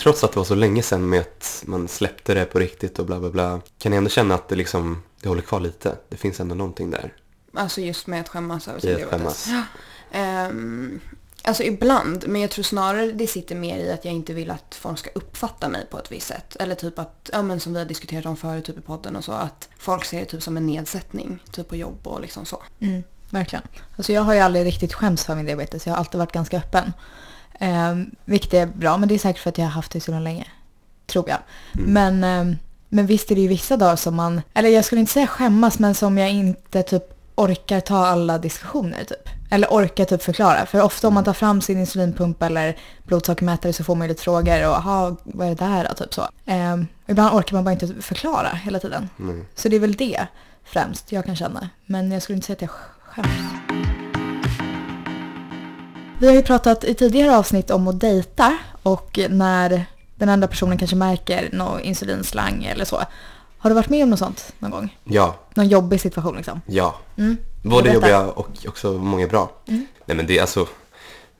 Trots 0.00 0.24
att 0.24 0.32
det 0.32 0.36
var 0.38 0.44
så 0.44 0.54
länge 0.54 0.82
sedan 0.82 1.08
med 1.08 1.20
att 1.20 1.62
man 1.66 1.88
släppte 1.88 2.34
det 2.34 2.44
på 2.44 2.58
riktigt 2.58 2.98
och 2.98 3.06
bla 3.06 3.20
bla 3.20 3.30
bla. 3.30 3.60
Kan 3.78 3.92
jag 3.92 3.98
ändå 3.98 4.10
känna 4.10 4.34
att 4.34 4.48
det 4.48 4.56
liksom, 4.56 5.02
det 5.22 5.28
håller 5.28 5.42
kvar 5.42 5.60
lite. 5.60 5.96
Det 6.08 6.16
finns 6.16 6.40
ändå 6.40 6.54
någonting 6.54 6.90
där. 6.90 7.12
Alltså 7.54 7.80
just 7.80 8.06
med 8.06 8.20
att 8.20 8.28
skämmas 8.28 8.68
över 8.68 8.80
diabetes. 8.80 9.10
skämmas. 9.10 9.48
Ja. 9.48 9.62
Ehm, 10.18 11.00
alltså 11.42 11.62
ibland, 11.62 12.24
men 12.28 12.40
jag 12.40 12.50
tror 12.50 12.62
snarare 12.62 13.12
det 13.12 13.26
sitter 13.26 13.54
mer 13.54 13.78
i 13.78 13.92
att 13.92 14.04
jag 14.04 14.14
inte 14.14 14.32
vill 14.32 14.50
att 14.50 14.74
folk 14.74 14.98
ska 14.98 15.10
uppfatta 15.14 15.68
mig 15.68 15.86
på 15.90 15.98
ett 15.98 16.12
visst 16.12 16.26
sätt. 16.26 16.56
Eller 16.60 16.74
typ 16.74 16.98
att, 16.98 17.30
ja 17.32 17.42
men 17.42 17.60
som 17.60 17.72
vi 17.72 17.78
har 17.78 17.86
diskuterat 17.86 18.26
om 18.26 18.36
förut 18.36 18.64
typ 18.64 18.78
i 18.78 18.80
podden 18.80 19.16
och 19.16 19.24
så, 19.24 19.32
att 19.32 19.68
folk 19.78 20.04
ser 20.04 20.20
det 20.20 20.24
typ 20.26 20.42
som 20.42 20.56
en 20.56 20.66
nedsättning, 20.66 21.42
typ 21.50 21.68
på 21.68 21.76
jobb 21.76 22.06
och 22.06 22.20
liksom 22.20 22.46
så. 22.46 22.62
Mm, 22.80 23.02
verkligen. 23.30 23.64
Alltså 23.96 24.12
jag 24.12 24.22
har 24.22 24.34
ju 24.34 24.40
aldrig 24.40 24.66
riktigt 24.66 24.94
skämts 24.94 25.24
för 25.24 25.34
min 25.34 25.46
diabetes. 25.46 25.86
Jag 25.86 25.92
har 25.92 25.98
alltid 25.98 26.18
varit 26.18 26.32
ganska 26.32 26.56
öppen. 26.56 26.92
Um, 27.60 28.10
vilket 28.24 28.54
är 28.54 28.66
bra, 28.66 28.96
men 28.96 29.08
det 29.08 29.14
är 29.14 29.18
säkert 29.18 29.42
för 29.42 29.50
att 29.50 29.58
jag 29.58 29.64
har 29.64 29.70
haft 29.70 29.92
det 29.92 30.00
så 30.00 30.18
länge. 30.18 30.46
Tror 31.06 31.28
jag. 31.28 31.38
Men, 31.72 32.24
ehm, 32.24 32.56
men 32.88 33.06
visst 33.06 33.30
är 33.30 33.34
det 33.34 33.40
ju 33.40 33.48
vissa 33.48 33.76
dagar 33.76 33.96
som 33.96 34.16
man, 34.16 34.42
eller 34.54 34.68
jag 34.68 34.84
skulle 34.84 35.00
inte 35.00 35.12
säga 35.12 35.26
skämmas, 35.26 35.78
men 35.78 35.94
som 35.94 36.18
jag 36.18 36.30
inte 36.30 36.82
typ 36.82 37.19
orkar 37.44 37.80
ta 37.80 38.06
alla 38.06 38.38
diskussioner 38.38 39.04
typ. 39.04 39.28
Eller 39.50 39.68
orkar 39.68 40.04
typ 40.04 40.22
förklara. 40.22 40.66
För 40.66 40.82
ofta 40.82 41.08
om 41.08 41.14
man 41.14 41.24
tar 41.24 41.32
fram 41.32 41.60
sin 41.60 41.78
insulinpump 41.78 42.42
eller 42.42 42.76
blodsockermätare 43.04 43.72
så 43.72 43.84
får 43.84 43.94
man 43.94 44.06
ju 44.06 44.08
lite 44.08 44.22
frågor 44.22 44.68
och 44.68 44.76
aha, 44.76 45.16
vad 45.24 45.46
är 45.46 45.54
det 45.54 45.64
där 45.64 45.86
då? 45.88 45.94
Typ 45.94 46.14
så. 46.14 46.28
Ehm, 46.46 46.86
ibland 47.06 47.34
orkar 47.34 47.54
man 47.54 47.64
bara 47.64 47.72
inte 47.72 48.02
förklara 48.02 48.48
hela 48.48 48.78
tiden. 48.78 49.08
Mm. 49.18 49.46
Så 49.54 49.68
det 49.68 49.76
är 49.76 49.80
väl 49.80 49.94
det 49.94 50.26
främst 50.64 51.12
jag 51.12 51.24
kan 51.24 51.36
känna. 51.36 51.68
Men 51.86 52.12
jag 52.12 52.22
skulle 52.22 52.36
inte 52.36 52.46
säga 52.46 52.54
att 52.54 52.62
jag 52.62 52.70
skäms. 53.04 53.28
Vi 56.20 56.26
har 56.26 56.34
ju 56.34 56.42
pratat 56.42 56.84
i 56.84 56.94
tidigare 56.94 57.36
avsnitt 57.36 57.70
om 57.70 57.88
att 57.88 58.00
dejta 58.00 58.58
och 58.82 59.18
när 59.28 59.84
den 60.14 60.28
andra 60.28 60.48
personen 60.48 60.78
kanske 60.78 60.96
märker 60.96 61.48
någon 61.52 61.80
insulinslang 61.80 62.64
eller 62.64 62.84
så. 62.84 63.02
Har 63.60 63.70
du 63.70 63.74
varit 63.74 63.88
med 63.88 64.02
om 64.02 64.10
något 64.10 64.18
sånt 64.18 64.52
någon 64.58 64.70
gång? 64.70 64.98
Ja, 65.04 65.34
Någon 65.54 65.68
jobbig 65.68 66.00
situation 66.00 66.36
liksom? 66.36 66.60
ja. 66.66 66.94
Mm. 67.16 67.36
Både 67.62 67.92
jobbiga 67.92 68.26
och 68.26 68.48
också 68.68 68.92
många 68.92 69.26
bra. 69.26 69.50
Mm. 69.66 69.86
Nej 70.06 70.16
men 70.16 70.26
det 70.26 70.38
är 70.38 70.40
alltså, 70.40 70.66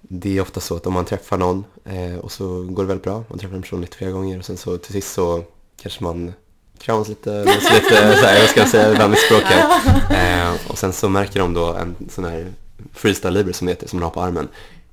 det 0.01 0.37
är 0.37 0.43
ofta 0.43 0.61
så 0.61 0.77
att 0.77 0.87
om 0.87 0.93
man 0.93 1.05
träffar 1.05 1.39
någon 1.39 1.65
eh, 1.85 2.19
och 2.19 2.33
så 2.33 2.63
går 2.63 2.83
det 2.83 2.89
väldigt 2.89 3.05
bra. 3.05 3.25
Man 3.29 3.39
träffar 3.39 3.57
en 3.57 3.63
person 3.63 3.81
lite 3.81 3.97
flera 3.97 4.11
gånger 4.11 4.39
och 4.39 4.45
sen 4.45 4.57
så 4.57 4.79
till 4.79 4.93
sist 4.93 5.13
så 5.13 5.45
kanske 5.83 6.05
man 6.05 6.33
kramas 6.79 7.09
lite, 7.09 7.45
lite 7.45 8.17
så 8.21 8.27
här, 8.27 8.39
jag 8.39 8.49
ska 8.49 8.67
säga 8.67 8.99
vänligt 8.99 9.21
språk 9.21 9.43
här. 9.43 10.51
Eh, 10.51 10.57
och 10.69 10.79
sen 10.79 10.93
så 10.93 11.09
märker 11.09 11.41
de 11.41 11.55
då 11.55 11.73
en 11.73 11.97
sån 12.09 12.25
här 12.25 12.53
freestyle 12.93 13.35
libre 13.35 13.53
som 13.53 13.67
det 13.67 13.73
heter, 13.73 13.89
som 13.89 13.99
man 13.99 14.05
har 14.05 14.11
på 14.11 14.23
armen. 14.23 14.49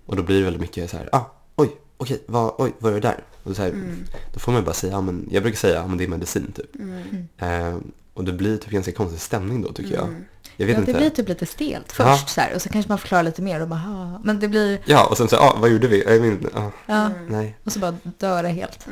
Och 0.06 0.16
då 0.16 0.24
blir 0.24 0.38
det 0.38 0.44
väldigt 0.44 0.62
mycket 0.62 0.90
så 0.90 0.98
här, 0.98 1.10
ah, 1.12 1.22
oj, 1.56 1.70
okej, 1.98 2.24
vad, 2.26 2.54
oj, 2.58 2.74
vad 2.80 2.92
är 2.92 2.96
det 3.02 3.08
där? 3.08 3.24
Och 3.44 3.56
så 3.56 3.62
här, 3.62 3.74
Då 4.34 4.40
får 4.40 4.52
man 4.52 4.64
bara 4.64 4.74
säga, 4.74 4.94
ja, 4.94 5.02
men, 5.02 5.28
jag 5.32 5.44
brukar 5.44 5.58
säga, 5.58 5.76
ja 5.76 5.88
men 5.88 5.98
det 5.98 6.04
är 6.04 6.08
medicin 6.08 6.52
typ. 6.56 6.76
Eh, 7.38 7.78
och 8.14 8.24
det 8.24 8.32
blir 8.32 8.58
typ 8.58 8.70
ganska 8.72 8.92
konstig 8.92 9.22
stämning 9.22 9.62
då 9.62 9.72
tycker 9.74 9.96
jag. 9.96 10.08
Jag 10.58 10.68
vet 10.68 10.74
Ja, 10.76 10.80
inte. 10.80 10.92
det 10.94 10.98
blir 10.98 11.10
typ 11.10 11.28
lite 11.30 11.46
stelt 11.46 11.94
Ja. 12.00 12.06
först 12.16 12.30
så 12.30 12.42
här, 12.42 12.56
och 12.56 12.62
så 12.62 12.70
kanske 12.70 12.90
man 12.92 12.98
förklarar 12.98 13.24
lite 13.24 13.42
mer 13.42 13.62
och 13.62 13.68
bara 13.68 13.80
"Ah." 13.80 14.22
Men 14.24 14.40
det 14.40 14.48
blir, 14.48 14.80
Ja, 14.86 15.06
och 15.06 15.18
sen 15.18 15.28
så, 15.28 15.36
ja, 15.36 15.58
vad 15.60 15.70
gjorde 15.70 15.88
vi? 15.88 16.04
Jag 16.04 16.22
min, 16.22 16.48
ja, 16.54 16.72
ja, 16.86 17.10
nej, 17.30 17.56
och 17.64 17.72
så 17.72 17.80
bara 17.80 17.98
dör 18.04 18.44
det 18.44 18.50
helt. 18.50 18.88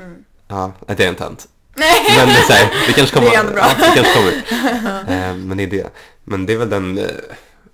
ja, 0.47 0.71
det 0.87 1.03
är 1.03 1.09
inte 1.09 1.23
hänt. 1.23 1.47
Men 1.75 1.83
det, 2.27 2.33
är 2.33 2.41
så 2.47 2.53
här, 2.53 2.73
det 2.87 2.93
kanske 2.93 3.15
kommer. 3.15 3.29
Det 3.29 3.35
är 3.35 3.39
ändå 3.39 3.51
bra. 3.53 3.65
Ja, 3.79 3.89
det 3.95 3.95
kanske 3.95 4.13
kommer. 4.13 5.29
eh, 5.29 5.35
men 5.37 5.57
det 5.57 5.63
är 5.63 5.67
det. 5.67 5.89
Men 6.23 6.45
det 6.45 6.53
är 6.53 6.57
väl 6.57 6.69
den 6.69 6.97
eh, 6.97 7.05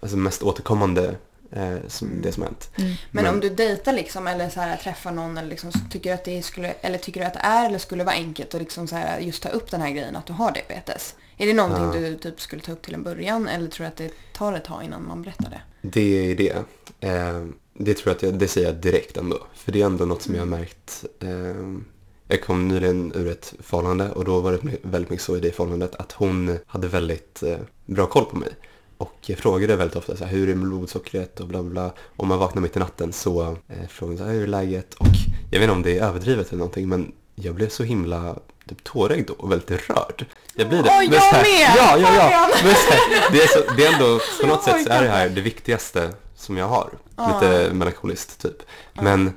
alltså 0.02 0.18
mest 0.18 0.44
återkommande, 0.44 1.16
eh, 1.52 1.78
som, 1.88 2.22
det 2.22 2.32
som 2.32 2.44
hänt. 2.44 2.70
Mm. 2.78 2.94
Men 3.12 3.28
om 3.28 3.40
du 3.40 3.50
dejtar 3.50 3.94
liksom 3.94 4.28
eller 4.28 4.50
så 4.50 4.60
här, 4.60 4.78
träffar 4.78 5.12
någon 5.12 5.38
eller 5.38 5.50
liksom, 5.50 5.72
så 5.72 5.80
tycker 5.92 6.10
du 6.10 6.14
att 6.14 6.26
det 6.26 6.42
skulle, 6.42 6.72
eller 6.82 6.98
tycker 6.98 7.20
du 7.20 7.26
att 7.26 7.34
det 7.34 7.40
är 7.44 7.66
eller 7.66 7.78
skulle 7.80 8.04
vara 8.04 8.16
enkelt 8.16 8.56
att 8.56 8.62
liksom 8.62 8.88
så 8.88 8.96
här, 8.96 9.20
just 9.20 9.44
ta 9.44 9.50
upp 9.50 9.72
den 9.72 9.82
här 9.82 9.92
grejen 9.92 10.16
att 10.16 10.26
du 10.26 10.34
har 10.34 10.52
diabetes? 10.52 11.16
Är 11.38 11.48
det 11.48 11.54
någonting 11.54 12.04
Ja. 12.04 12.10
du 12.10 12.18
typ 12.18 12.42
skulle 12.42 12.62
ta 12.62 12.72
upp 12.72 12.82
till 12.82 12.94
en 12.94 13.04
början 13.04 13.48
eller 13.48 13.68
tror 13.68 13.84
du 13.84 13.88
att 13.88 13.98
det 13.98 14.12
tar 14.34 14.54
ett 14.54 14.66
tag 14.66 14.84
innan 14.84 15.08
man 15.08 15.22
berättar 15.22 15.50
det? 15.50 15.62
Det 15.82 16.32
är 16.32 16.36
det. 16.36 16.56
Eh, 17.00 17.46
det 17.74 17.94
tror 17.94 18.08
jag 18.08 18.16
att 18.16 18.24
jag, 18.24 18.34
det 18.34 18.48
säger 18.48 18.68
jag 18.68 18.76
direkt 18.76 19.18
ändå. 19.18 19.38
För 19.54 19.72
det 19.72 19.82
är 19.82 19.86
ändå 19.86 20.06
något 20.06 20.22
som 20.22 20.36
jag 20.36 20.42
har 20.42 20.48
märkt. 20.48 21.06
Eh, 21.20 21.30
jag 22.28 22.44
kom 22.44 22.68
nyligen 22.68 23.12
ur 23.16 23.32
ett 23.32 23.54
förhållande 23.60 24.12
och 24.12 24.26
då 24.26 24.40
var 24.40 24.52
det 24.52 24.78
väldigt 24.82 25.10
mycket 25.10 25.26
så 25.26 25.38
i 25.38 25.40
det 25.40 25.52
förhållandet 25.52 25.96
att 25.96 26.12
hon 26.12 26.58
hade 26.68 26.88
väldigt 26.88 27.44
eh, 27.44 27.58
bra 27.86 28.06
koll 28.06 28.26
på 28.26 28.36
mig. 28.36 28.50
Och 29.02 29.16
jag 29.22 29.38
frågade 29.38 29.76
väldigt 29.76 29.96
ofta 29.98 30.18
så 30.18 30.26
här, 30.26 30.32
hur 30.32 30.50
är 30.50 30.56
blodsockret 30.56 31.40
och 31.40 31.48
bla 31.48 31.62
bla 31.64 31.72
bla. 31.72 31.94
Om 32.18 32.28
man 32.28 32.40
vaknar 32.40 32.62
mitt 32.62 32.76
i 32.76 32.80
natten 32.80 33.14
så 33.14 33.42
eh, 33.42 33.88
frågade 33.90 34.18
så 34.18 34.24
här, 34.24 34.32
hur 34.32 34.44
är 34.44 34.48
läget? 34.48 34.94
Och 34.94 35.08
jag 35.52 35.60
vet 35.60 35.62
inte 35.62 35.72
om 35.72 35.82
det 35.82 35.98
är 36.00 36.04
överdrivet 36.04 36.48
eller 36.48 36.58
någonting 36.58 36.90
men 36.90 37.12
jag 37.36 37.56
blev 37.56 37.70
så 37.70 37.84
himla 37.84 38.36
typ, 38.70 38.84
tårögd 38.84 39.28
då 39.28 39.34
och 39.34 39.52
väldigt 39.52 39.90
rörd. 39.90 40.26
Jag 40.56 40.70
blir 40.70 40.84
det. 40.84 40.84
Men 40.84 41.08
så 41.10 41.16
jag 41.16 41.22
här- 41.22 41.44
med! 41.44 41.74
Ja, 41.78 41.98
ja, 41.98 42.32
ja. 42.32 42.50
Men 42.64 42.76
så 42.76 42.92
här, 42.92 43.32
det, 43.32 43.42
är 43.42 43.48
så, 43.48 43.74
det 43.78 43.86
är 43.86 43.94
ändå, 43.94 44.20
på 44.42 44.48
något 44.48 44.64
sätt 44.64 44.84
så 44.84 44.90
är 44.90 45.04
det 45.04 45.10
här 45.10 45.30
det 45.30 45.42
viktigaste 45.42 46.14
som 46.36 46.58
jag 46.58 46.68
har. 46.68 46.90
Lite 47.34 47.74
melankoliskt 47.74 48.42
typ. 48.42 48.64
Men 48.94 49.34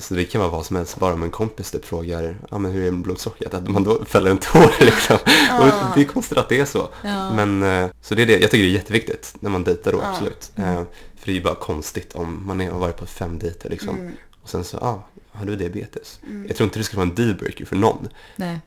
så 0.00 0.14
det 0.14 0.24
kan 0.24 0.40
vara 0.40 0.50
vad 0.50 0.66
som 0.66 0.76
helst, 0.76 0.98
bara 0.98 1.14
om 1.14 1.22
en 1.22 1.30
kompis 1.30 1.70
typ 1.70 1.84
frågar 1.84 2.36
ja, 2.50 2.58
men 2.58 2.72
hur 2.72 2.86
är 2.86 2.90
blodsockret, 2.90 3.54
att 3.54 3.68
man 3.68 3.84
då 3.84 4.04
fäller 4.04 4.30
en 4.30 4.38
tår 4.38 4.74
liksom. 4.84 5.16
Och 5.60 5.94
det 5.94 6.00
är 6.00 6.04
konstigt 6.04 6.38
att 6.38 6.48
det 6.48 6.60
är 6.60 6.64
så. 6.64 6.88
Ja. 7.02 7.34
Men, 7.34 7.62
eh, 7.62 7.90
så 8.00 8.14
det 8.14 8.22
är 8.22 8.26
det, 8.26 8.38
jag 8.38 8.50
tycker 8.50 8.64
det 8.64 8.70
är 8.70 8.74
jätteviktigt 8.74 9.34
när 9.40 9.50
man 9.50 9.64
dejtar 9.64 9.92
då, 9.92 9.98
Ja. 9.98 10.10
absolut. 10.10 10.52
Eh, 10.56 10.74
för 11.16 11.26
det 11.26 11.32
är 11.32 11.34
ju 11.34 11.42
bara 11.42 11.54
konstigt 11.54 12.14
om 12.14 12.46
man 12.46 12.60
är, 12.60 12.70
har 12.70 12.78
varit 12.78 12.96
på 12.96 13.06
fem 13.06 13.38
dejter 13.38 13.70
liksom. 13.70 13.98
Mm. 13.98 14.12
Och 14.42 14.48
sen 14.50 14.64
så, 14.64 14.78
ja, 14.80 14.86
ah, 14.86 15.38
har 15.38 15.46
du 15.46 15.56
diabetes? 15.56 16.20
Jag 16.48 16.56
tror 16.56 16.64
inte 16.64 16.78
det 16.78 16.84
skulle 16.84 16.98
vara 16.98 17.08
en 17.08 17.14
dealbreaker 17.14 17.64
för 17.64 17.76
någon. 17.76 18.08
Nej. 18.36 18.60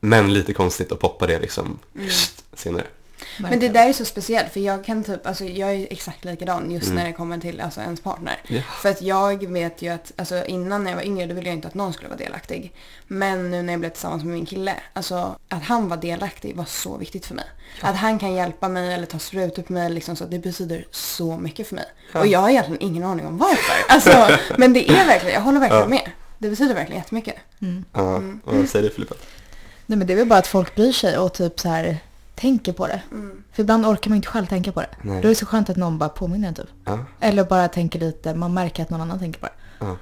Men 0.00 0.32
lite 0.32 0.52
konstigt 0.52 0.92
att 0.92 0.98
poppa 0.98 1.26
det 1.26 1.38
liksom 1.38 1.78
senare. 2.54 2.86
Men 3.38 3.58
det 3.60 3.68
där 3.68 3.88
är 3.88 3.92
så 3.92 4.04
speciellt 4.04 4.52
för 4.52 4.60
jag 4.60 4.84
kan 4.84 5.04
typ, 5.04 5.26
alltså 5.26 5.44
jag 5.44 5.72
är 5.74 5.86
exakt 5.90 6.24
likadan 6.24 6.70
just 6.70 6.92
när 6.92 7.04
det 7.06 7.12
kommer 7.12 7.38
till 7.38 7.60
alltså, 7.60 7.80
ens 7.80 8.00
partner. 8.00 8.36
Ja. 8.48 8.60
För 8.82 8.88
att 8.88 9.02
jag 9.02 9.46
vet 9.52 9.82
ju 9.82 9.88
att, 9.88 10.12
alltså 10.16 10.44
innan 10.44 10.84
när 10.84 10.90
jag 10.90 10.96
var 10.96 11.04
yngre 11.04 11.26
då 11.26 11.34
ville 11.34 11.48
jag 11.48 11.56
inte 11.56 11.68
att 11.68 11.74
någon 11.74 11.92
skulle 11.92 12.08
vara 12.08 12.18
delaktig. 12.18 12.72
Men 13.06 13.50
nu 13.50 13.62
när 13.62 13.72
jag 13.72 13.80
blev 13.80 13.90
tillsammans 13.90 14.24
med 14.24 14.34
min 14.34 14.46
kille, 14.46 14.74
alltså 14.92 15.36
att 15.48 15.62
han 15.62 15.88
var 15.88 15.96
delaktig 15.96 16.56
var 16.56 16.64
så 16.64 16.96
viktigt 16.96 17.26
för 17.26 17.34
mig. 17.34 17.44
Att 17.80 17.96
han 17.96 18.18
kan 18.18 18.32
hjälpa 18.34 18.68
mig 18.68 18.94
eller 18.94 19.06
ta 19.06 19.18
sprutor 19.18 19.62
på 19.62 19.72
mig 19.72 19.90
liksom 19.90 20.16
så 20.16 20.24
det 20.24 20.38
betyder 20.38 20.86
så 20.90 21.36
mycket 21.36 21.68
för 21.68 21.74
mig. 21.74 21.84
Och 22.14 22.26
jag 22.26 22.40
har 22.40 22.50
egentligen 22.50 22.82
ingen 22.82 23.04
aning 23.04 23.26
om 23.26 23.38
varför. 23.38 23.74
Alltså, 23.94 24.38
men 24.58 24.72
det 24.72 24.90
är 24.90 25.06
verkligen, 25.06 25.34
jag 25.34 25.40
håller 25.42 25.60
verkligen 25.60 25.82
Ja. 25.82 25.88
med. 25.88 26.10
Det 26.38 26.50
betyder 26.50 26.74
verkligen 26.74 27.00
jättemycket. 27.02 27.34
Ja, 27.92 28.16
Mm. 28.16 28.40
och 28.44 28.56
vad 28.56 28.68
säger 28.68 28.88
du 28.88 28.94
Filippa? 28.94 29.14
Nej 29.86 29.98
men 29.98 30.06
det 30.06 30.12
är 30.12 30.16
väl 30.16 30.26
bara 30.26 30.38
att 30.38 30.46
folk 30.46 30.74
bryr 30.74 30.92
sig 30.92 31.18
och 31.18 31.32
typ 31.34 31.60
så 31.60 31.68
här 31.68 31.98
tänker 32.40 32.72
på 32.72 32.86
det. 32.86 33.02
För 33.52 33.62
ibland 33.62 33.86
orkar 33.86 34.10
man 34.10 34.16
inte 34.16 34.28
själv 34.28 34.46
tänka 34.46 34.72
på 34.72 34.80
det. 34.80 34.88
Nej. 35.02 35.20
Då 35.22 35.28
är 35.28 35.30
det 35.30 35.34
så 35.34 35.46
skönt 35.46 35.70
att 35.70 35.76
någon 35.76 35.98
bara 35.98 36.08
påminner 36.08 36.48
en 36.48 36.54
typ. 36.54 36.66
Ja, 36.84 37.04
Eller 37.20 37.44
bara 37.44 37.68
tänker 37.68 37.98
lite, 37.98 38.34
man 38.34 38.54
märker 38.54 38.82
att 38.82 38.90
någon 38.90 39.00
annan 39.00 39.18
tänker 39.18 39.40
på 39.40 39.46
det. 39.46 39.52
ja. 39.78 39.96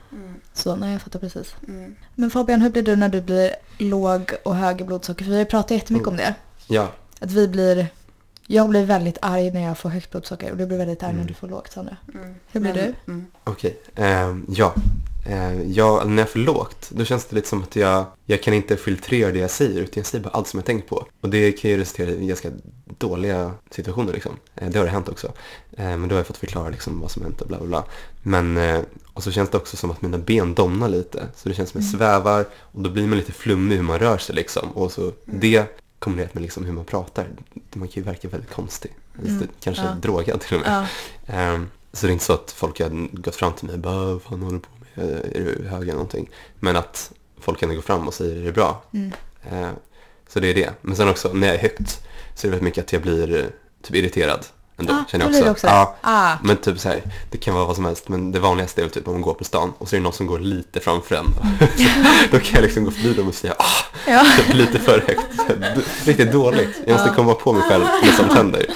Så 0.53 0.77
nej, 0.77 0.93
jag 0.93 1.03
fattar 1.03 1.19
precis. 1.19 1.57
Mm. 1.69 1.95
Men 2.15 2.31
Fabian, 2.31 2.61
hur 2.63 2.71
blir 2.71 2.83
du 2.83 2.97
när 2.97 3.09
du 3.09 3.21
blir 3.21 3.51
låg 3.79 4.33
och 4.45 4.57
hög 4.57 4.81
i 4.81 4.85
blodsocker? 4.85 5.25
För 5.25 5.31
vi 5.31 5.37
har 5.37 5.45
ju 5.45 5.51
pratat 5.51 5.71
jättemycket 5.71 6.09
om 6.09 6.17
det. 6.17 6.35
ja. 6.67 6.89
Att 7.21 7.31
vi 7.33 7.49
blir... 7.49 7.87
Jag 8.51 8.69
blir 8.69 8.85
väldigt 8.85 9.19
arg 9.23 9.51
när 9.51 9.61
jag 9.61 9.79
får 9.79 9.89
högt 9.89 10.11
blodsocker 10.11 10.51
och 10.51 10.57
du 10.57 10.67
blir 10.67 10.79
väldigt 10.79 11.03
arg 11.03 11.15
när 11.15 11.25
du 11.25 11.35
får 11.35 11.49
lågt, 11.49 11.73
Sandra. 11.73 11.97
Hur 12.53 12.61
blir 12.61 12.73
du? 12.75 12.95
Mm. 13.13 13.27
Okej, 13.45 13.81
ehm, 13.95 14.47
ja. 14.49 14.75
Eh, 15.27 15.63
ja, 15.63 16.05
när 16.05 16.23
jag 16.23 16.31
får 16.31 16.39
lågt, 16.39 16.91
då 16.91 17.05
känns 17.05 17.27
det 17.27 17.37
lite 17.37 17.49
som 17.49 17.63
att 17.63 17.77
jag, 17.77 18.05
jag 18.27 18.43
kan 18.43 18.55
inte 18.55 18.77
filtrera 18.77 19.33
det 19.33 19.39
jag 19.39 19.51
säger, 19.51 19.81
utan 19.81 19.93
jag 19.95 20.07
säger 20.07 20.25
bara 20.25 20.31
allt 20.31 20.47
som 20.49 20.59
jag 20.59 20.65
tänkt 20.65 20.89
på. 20.89 21.07
Och 21.21 21.29
det 21.31 21.53
kan 21.53 21.71
ju 21.71 21.77
resultera 21.79 22.11
i 22.11 22.27
ganska 22.27 22.51
dåliga 22.99 23.53
situationer 23.71 24.13
liksom. 24.13 24.33
Eh, 24.55 24.69
det 24.71 24.79
har 24.79 24.85
det 24.85 24.91
hänt 24.91 25.09
också. 25.09 25.27
Eh, 25.77 25.85
men 25.85 26.09
då 26.09 26.15
har 26.15 26.19
jag 26.19 26.27
fått 26.27 26.37
förklara 26.37 26.69
liksom 26.69 27.01
vad 27.01 27.11
som 27.11 27.23
hänt 27.23 27.41
och 27.41 27.49
bla 27.49 27.59
bla 27.59 27.67
bla. 27.67 27.85
Men, 28.23 28.57
eh, 28.57 28.81
och 29.13 29.23
så 29.23 29.31
känns 29.31 29.51
det 29.51 29.57
också 29.57 29.77
som 29.77 29.91
att 29.91 30.03
mina 30.03 30.19
ben 30.19 30.55
domnar 30.55 30.89
lite. 30.89 31.27
Så 31.37 31.49
det 31.49 31.55
känns 31.55 31.71
som 31.71 31.81
att 31.81 31.85
jag 31.85 31.99
svävar 31.99 32.47
och 32.55 32.83
då 32.83 32.91
blir 32.91 33.07
man 33.07 33.19
lite 33.19 33.33
flummig 33.33 33.77
hur 33.77 33.83
man 33.83 33.99
rör 33.99 34.19
sig 34.19 34.35
liksom. 34.35 34.69
Och 34.71 34.93
så 34.93 35.13
det 35.25 35.65
kombinerat 35.99 36.35
med 36.35 36.43
liksom 36.43 36.65
hur 36.65 36.73
man 36.73 36.85
pratar. 36.85 37.29
Man 37.73 37.89
kan 37.89 38.03
ju 38.03 38.07
verka 38.11 38.29
väldigt 38.29 38.51
konstig. 38.51 38.95
Lite, 39.23 39.47
kanske 39.61 39.83
Ja. 39.85 39.97
drogad 40.03 40.41
till 40.41 40.55
och 40.57 40.61
med. 40.63 40.87
Ja. 41.27 41.35
Ehm, 41.35 41.67
så 41.93 42.07
det 42.07 42.11
är 42.11 42.13
inte 42.13 42.25
så 42.25 42.33
att 42.33 42.51
folk 42.51 42.81
har 42.81 43.17
gått 43.17 43.35
fram 43.35 43.53
till 43.53 43.67
mig 43.67 43.75
och 43.75 43.81
bara 43.81 44.05
vad 44.05 44.23
fan 44.23 44.43
håller 44.43 44.55
du 44.55 44.61
på? 44.61 44.69
Är 45.01 45.41
du 45.63 45.69
hög 45.69 45.83
eller 45.83 45.93
någonting? 45.93 46.31
Men 46.61 46.77
att 46.77 47.13
folk 47.41 47.63
ändå 47.63 47.75
går 47.75 47.83
fram 47.83 48.09
och 48.09 48.15
säger 48.15 48.37
är 48.41 48.45
det 48.45 48.53
bra? 48.53 48.83
Mm. 48.95 49.13
Ehm, 49.51 49.75
så 50.29 50.41
det 50.41 50.49
är 50.51 50.55
det. 50.55 50.71
Men 50.81 50.97
sen 50.97 51.09
också 51.09 51.31
när 51.33 51.47
jag 51.47 51.57
är 51.57 51.61
högt 51.63 52.01
så 52.35 52.47
är 52.47 52.51
det 52.51 52.57
väldigt 52.57 52.63
mycket 52.65 52.85
att 52.85 52.93
jag 52.93 53.03
blir 53.03 53.39
eh, 53.41 53.45
typ 53.83 53.97
irriterad. 53.97 54.47
Ändå, 54.81 54.93
Ah, 54.93 55.05
känner 55.11 55.25
jag 55.25 55.31
också. 55.33 55.45
det 55.45 55.51
också 55.51 55.67
det. 55.67 55.73
Ja, 55.73 55.97
Ah. 56.01 56.33
men 56.43 56.57
typ 56.57 56.79
så 56.79 56.89
här, 56.89 57.03
det 57.31 57.39
kan 57.39 57.55
vara 57.55 57.65
vad 57.65 57.77
som 57.77 57.85
helst. 57.85 58.09
Men 58.09 58.33
det 58.33 58.41
vanligaste 58.41 58.81
är 58.81 58.83
väl 58.83 58.91
typ 58.91 59.07
om 59.09 59.13
man 59.15 59.23
går 59.23 59.35
på 59.35 59.45
stan 59.45 59.73
och 59.79 59.89
så 59.89 59.97
är 59.97 60.01
det 60.01 60.05
någon 60.05 60.13
som 60.13 60.27
går 60.27 60.39
lite 60.39 60.81
framför 60.81 61.15
en. 61.15 61.27
Då 62.31 62.39
kan 62.39 62.55
jag 62.55 62.63
liksom 62.63 62.85
gå 62.85 62.91
förbi 62.91 63.13
dem 63.15 63.29
och 63.29 63.35
säga 63.35 63.55
ah, 63.59 63.65
Ja. 64.11 64.25
typ 64.37 64.55
lite 64.55 64.79
för 64.79 65.01
högt. 65.01 66.07
Riktigt 66.07 66.33
dåligt. 66.33 66.81
Jag 66.87 66.93
måste 66.93 67.15
komma 67.15 67.35
på 67.35 67.53
mig 67.53 67.63
själv 67.63 67.85
med 68.05 68.15
sånt 68.15 68.33
händer. 68.33 68.67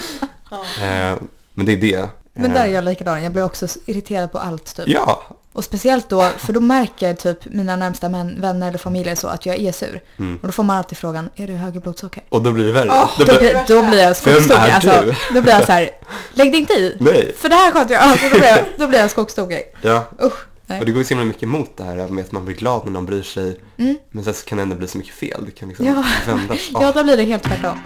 Ehm, 0.83 1.19
men 1.55 1.67
det 1.67 1.73
är 1.73 1.77
det. 1.77 2.09
Men 2.33 2.53
där 2.53 2.65
är 2.65 2.73
jag 2.75 2.85
likadan. 2.85 3.23
Jag 3.23 3.33
blir 3.33 3.45
också 3.45 3.67
irriterad 3.87 4.33
på 4.33 4.39
allt 4.39 4.77
typ. 4.77 4.89
Ja, 4.89 5.23
Och 5.53 5.65
speciellt 5.65 6.09
då, 6.09 6.29
för 6.39 6.53
då 6.53 6.61
märker 6.61 7.15
typ 7.15 7.39
mina 7.45 7.77
närmsta 7.77 8.09
män, 8.09 8.41
vänner 8.41 8.69
eller 8.69 8.79
familjer 8.79 9.15
så 9.15 9.29
att 9.29 9.47
jag 9.47 9.57
är 9.61 9.73
sur. 9.73 10.01
Mm. 10.19 10.37
Och 10.43 10.49
då 10.49 10.53
får 10.53 10.63
man 10.63 10.77
alltid 10.77 10.99
frågan, 10.99 11.29
är 11.37 11.47
du 11.47 11.53
hög 11.53 11.77
i 11.77 11.81
blodsocker? 11.81 12.23
och 12.29 12.43
då 12.43 12.53
blir 12.53 12.65
det 12.65 12.73
värre. 12.73 12.89
Åh, 12.91 13.11
då 13.19 13.25
Då 13.25 13.39
blir, 13.39 13.65
då 13.69 13.83
blir 13.83 14.03
jag 14.03 14.17
skogstokig. 14.17 14.55
Alltså, 14.73 15.05
då 15.35 15.43
blir 15.43 15.53
jag 15.53 15.67
så 15.67 15.73
här, 15.73 15.91
lägg 16.33 16.53
dig 16.53 16.61
inte 16.61 16.73
i. 16.73 16.97
nej, 17.01 17.33
För 17.37 17.49
det 17.49 17.55
här 17.55 17.71
sköter 17.73 17.95
jag. 17.95 18.03
Alltså, 18.03 18.29
då, 18.29 18.39
blir 18.39 18.49
jag 18.49 18.59
då 18.79 18.87
blir 18.89 18.99
jag 18.99 19.11
skogstokig. 19.11 19.63
ja. 19.83 20.05
Usch. 20.23 20.35
Nej. 20.67 20.81
Och 20.81 20.87
det 20.87 20.93
går 20.93 20.99
ju 20.99 21.05
så 21.05 21.09
himla 21.15 21.25
mycket 21.25 21.43
emot 21.43 21.77
det 21.77 21.85
här 21.85 22.09
med 22.09 22.25
att 22.25 22.33
man 22.33 22.45
blir 22.45 22.55
glad 22.57 22.85
när 22.85 22.93
någon 22.93 23.07
bryr 23.07 23.23
sig. 23.23 23.61
Mm. 23.79 23.99
Men 24.11 24.25
sen 24.25 24.35
så 24.35 24.45
kan 24.45 24.59
det 24.59 24.63
ändå 24.63 24.77
bli 24.77 24.89
så 24.89 24.99
mycket 24.99 25.15
fel. 25.15 25.43
Det 25.45 25.51
kan 25.51 25.69
liksom 25.69 25.87
Ja. 25.87 26.05
vändas. 26.27 26.59
Ja, 26.73 26.93
då 26.95 27.05
blir 27.05 27.17
det 27.17 27.23
helt 27.25 27.43
tvärtom. 27.43 27.79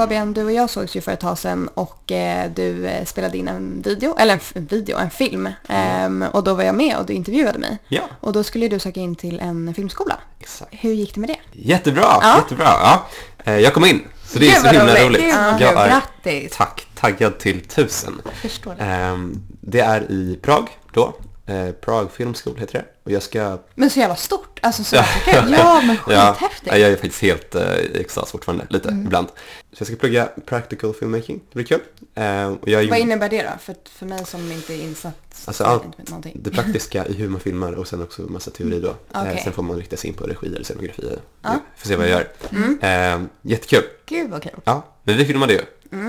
Fabian, 0.00 0.32
du 0.32 0.44
och 0.44 0.52
jag 0.52 0.70
sågs 0.70 0.96
ju 0.96 1.00
för 1.00 1.12
ett 1.12 1.20
tag 1.20 1.38
sedan 1.38 1.68
och 1.74 2.12
eh, 2.12 2.50
du 2.54 2.86
eh, 2.86 3.04
spelade 3.04 3.38
in 3.38 3.48
en 3.48 3.82
video, 3.82 4.16
eller 4.18 4.34
en, 4.34 4.40
en 4.54 4.66
video, 4.66 4.98
en 4.98 5.10
film. 5.10 5.48
Ehm, 5.68 6.22
och 6.32 6.44
då 6.44 6.54
var 6.54 6.62
jag 6.64 6.74
med 6.74 6.96
och 6.96 7.06
du 7.06 7.12
intervjuade 7.12 7.58
mig. 7.58 7.78
Ja, 7.88 8.02
Och 8.20 8.32
då 8.32 8.44
skulle 8.44 8.68
du 8.68 8.78
söka 8.78 9.00
in 9.00 9.14
till 9.16 9.40
en 9.40 9.74
filmskola. 9.74 10.18
exakt. 10.40 10.70
Hur 10.74 10.92
gick 10.92 11.14
det 11.14 11.20
med 11.20 11.30
det? 11.30 11.38
Jättebra, 11.52 12.02
Ja. 12.22 12.36
jättebra. 12.36 12.64
Ja. 12.66 13.06
Eh, 13.44 13.58
Jag 13.58 13.74
kom 13.74 13.84
in, 13.84 14.02
så 14.24 14.38
det 14.38 14.50
är 14.50 14.60
så 14.60 14.66
himla 14.66 14.84
roligt. 14.94 15.04
roligt. 15.06 15.34
Vad 15.36 15.60
Jag 15.60 15.72
är, 15.74 15.88
Grattis. 15.88 16.56
tack, 16.56 16.86
taggad 16.94 17.38
till 17.38 17.60
tusen. 17.60 18.20
Förstår 18.42 18.74
det. 18.78 18.84
Ehm, 18.84 19.42
Det 19.60 19.80
är 19.80 20.00
i 20.12 20.38
Prag 20.42 20.68
då. 20.92 21.14
Eh, 21.50 21.72
Prag 21.72 22.12
Film 22.12 22.34
School 22.34 22.56
heter 22.58 22.72
det. 22.78 22.84
Och 23.04 23.10
jag 23.10 23.22
ska... 23.22 23.58
Men 23.74 23.90
så 23.90 23.98
jävla 24.00 24.16
stort, 24.16 24.58
alltså 24.62 24.84
så 24.84 24.96
Ja. 24.96 25.04
Ja, 25.26 25.82
men 25.86 25.96
Ja, 26.14 26.34
skithäftigt. 26.40 26.66
jag 26.72 26.80
är 26.80 26.92
faktiskt 26.96 27.22
helt 27.22 27.54
eh, 27.54 27.70
extas 27.94 28.30
fortfarande, 28.30 28.66
lite 28.70 28.88
ibland. 28.88 29.28
Så 29.72 29.76
jag 29.78 29.86
ska 29.86 29.96
plugga 29.96 30.28
practical 30.46 30.94
filmmaking, 30.94 31.40
det 31.48 31.54
blir 31.54 31.64
kul. 31.64 31.80
Ehm, 32.14 32.54
och 32.56 32.68
jag 32.68 32.76
Vad 32.76 32.84
gjorde- 32.84 33.00
innebär 33.00 33.28
det 33.28 33.42
då? 33.42 33.48
För, 33.60 33.74
för 33.90 34.06
mig 34.06 34.24
som 34.26 34.52
inte 34.52 34.74
är 34.74 34.82
insatt 34.82 35.14
Alltså, 35.44 35.64
det 35.64 35.86
inte 35.98 36.10
någonting. 36.10 36.36
Det 36.42 36.50
praktiska 36.50 37.06
i 37.06 37.12
hur 37.12 37.28
man 37.28 37.40
filmar 37.40 37.72
och 37.72 37.88
sen 37.88 38.02
också 38.02 38.22
massa 38.22 38.50
teori 38.50 38.80
då. 38.80 38.94
Okej. 39.12 39.32
Eh, 39.36 39.44
sen 39.44 39.52
får 39.52 39.62
man 39.62 39.76
rikta 39.76 39.96
sig 39.96 40.10
in 40.10 40.16
på 40.16 40.24
regi 40.26 40.46
eller 40.46 40.64
scenografi. 40.64 41.16
Ja. 41.42 41.54
Får 41.76 41.88
se 41.88 41.96
vad 41.96 42.08
jag 42.08 42.24
gör. 42.80 43.14
Eh, 43.14 43.22
jättekul. 43.42 43.82
Gud 44.06 44.30
vad 44.30 44.42
kul. 44.42 44.52
Ja, 44.64 44.86
men 45.02 45.16
vi 45.16 45.24
filmade 45.24 45.52
ju. 45.52 45.60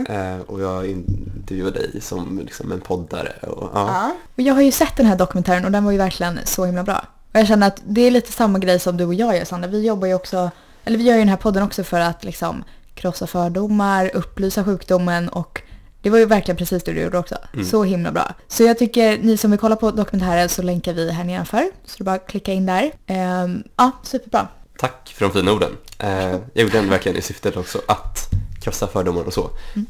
Eh, 0.10 0.40
och 0.48 0.62
jag 0.62 0.88
intervjuade 0.88 1.80
dig 1.80 2.02
som 2.02 2.40
liksom 2.40 2.72
en 2.72 2.82
poddare. 2.82 3.34
Och, 3.42 3.70
ja. 3.74 3.88
Ja. 3.88 4.16
Och 4.36 4.42
jag 4.42 4.54
har 4.54 4.62
ju 4.62 4.72
sett 4.72 4.98
den 4.98 5.06
här 5.06 5.16
dokumentären 5.16 5.66
och 5.66 5.72
den 5.72 5.86
var 5.86 5.92
ju 5.92 5.98
verkligen 5.98 6.40
så 6.44 6.66
himla 6.66 6.84
bra. 6.84 7.06
Och 7.34 7.40
jag 7.40 7.48
känner 7.48 7.68
att 7.68 7.82
det 7.86 8.02
är 8.02 8.12
lite 8.12 8.32
samma 8.32 8.60
grej 8.60 8.80
som 8.80 8.98
du 8.98 9.06
och 9.06 9.14
jag 9.14 9.38
gör 9.38 9.46
Sandra. 9.46 9.68
Vi 9.70 9.86
jobbar 9.86 10.08
ju 10.08 10.14
också, 10.14 10.52
eller 10.84 10.98
vi 10.98 11.04
gör 11.04 11.14
ju 11.14 11.20
den 11.20 11.30
här 11.30 11.38
podden 11.38 11.64
också 11.64 11.84
för 11.84 12.00
att 12.00 12.24
liksom 12.24 12.64
krossa 12.96 13.28
fördomar, 13.28 14.12
upplysa 14.14 14.64
sjukdomen 14.64 15.30
och 15.30 15.62
det 16.02 16.10
var 16.10 16.18
ju 16.18 16.26
verkligen 16.26 16.58
precis 16.58 16.84
det 16.84 16.94
du 16.94 17.02
gjorde 17.02 17.18
också. 17.18 17.36
Så 17.72 17.84
himla 17.84 18.12
bra. 18.12 18.34
Så 18.48 18.64
jag 18.64 18.78
tycker 18.78 19.18
ni 19.18 19.38
som 19.38 19.52
vill 19.52 19.60
kolla 19.60 19.76
på 19.76 19.92
dokumentären 19.92 20.50
så 20.50 20.62
länkar 20.62 20.94
vi 20.94 21.12
här 21.12 21.24
nedanför. 21.24 21.72
Så 21.86 21.98
det 21.98 22.02
är 22.02 22.06
bara 22.06 22.16
att 22.16 22.28
klicka 22.28 22.54
in 22.54 22.66
där. 22.66 22.92
Ehm, 23.08 23.64
ja, 23.78 23.92
superbra. 24.04 24.48
Tack 24.78 25.14
för 25.16 25.26
de 25.26 25.32
fina 25.32 25.52
orden. 25.52 25.72
Eh, 25.98 26.30
jag 26.30 26.42
gjorde 26.54 26.78
den 26.78 26.90
verkligen 26.90 27.18
i 27.18 27.22
syftet 27.22 27.58
också 27.58 27.82
att 27.88 28.30
krossa 28.62 28.88
fördomar 28.88 29.24
och 29.24 29.34
så. 29.34 29.50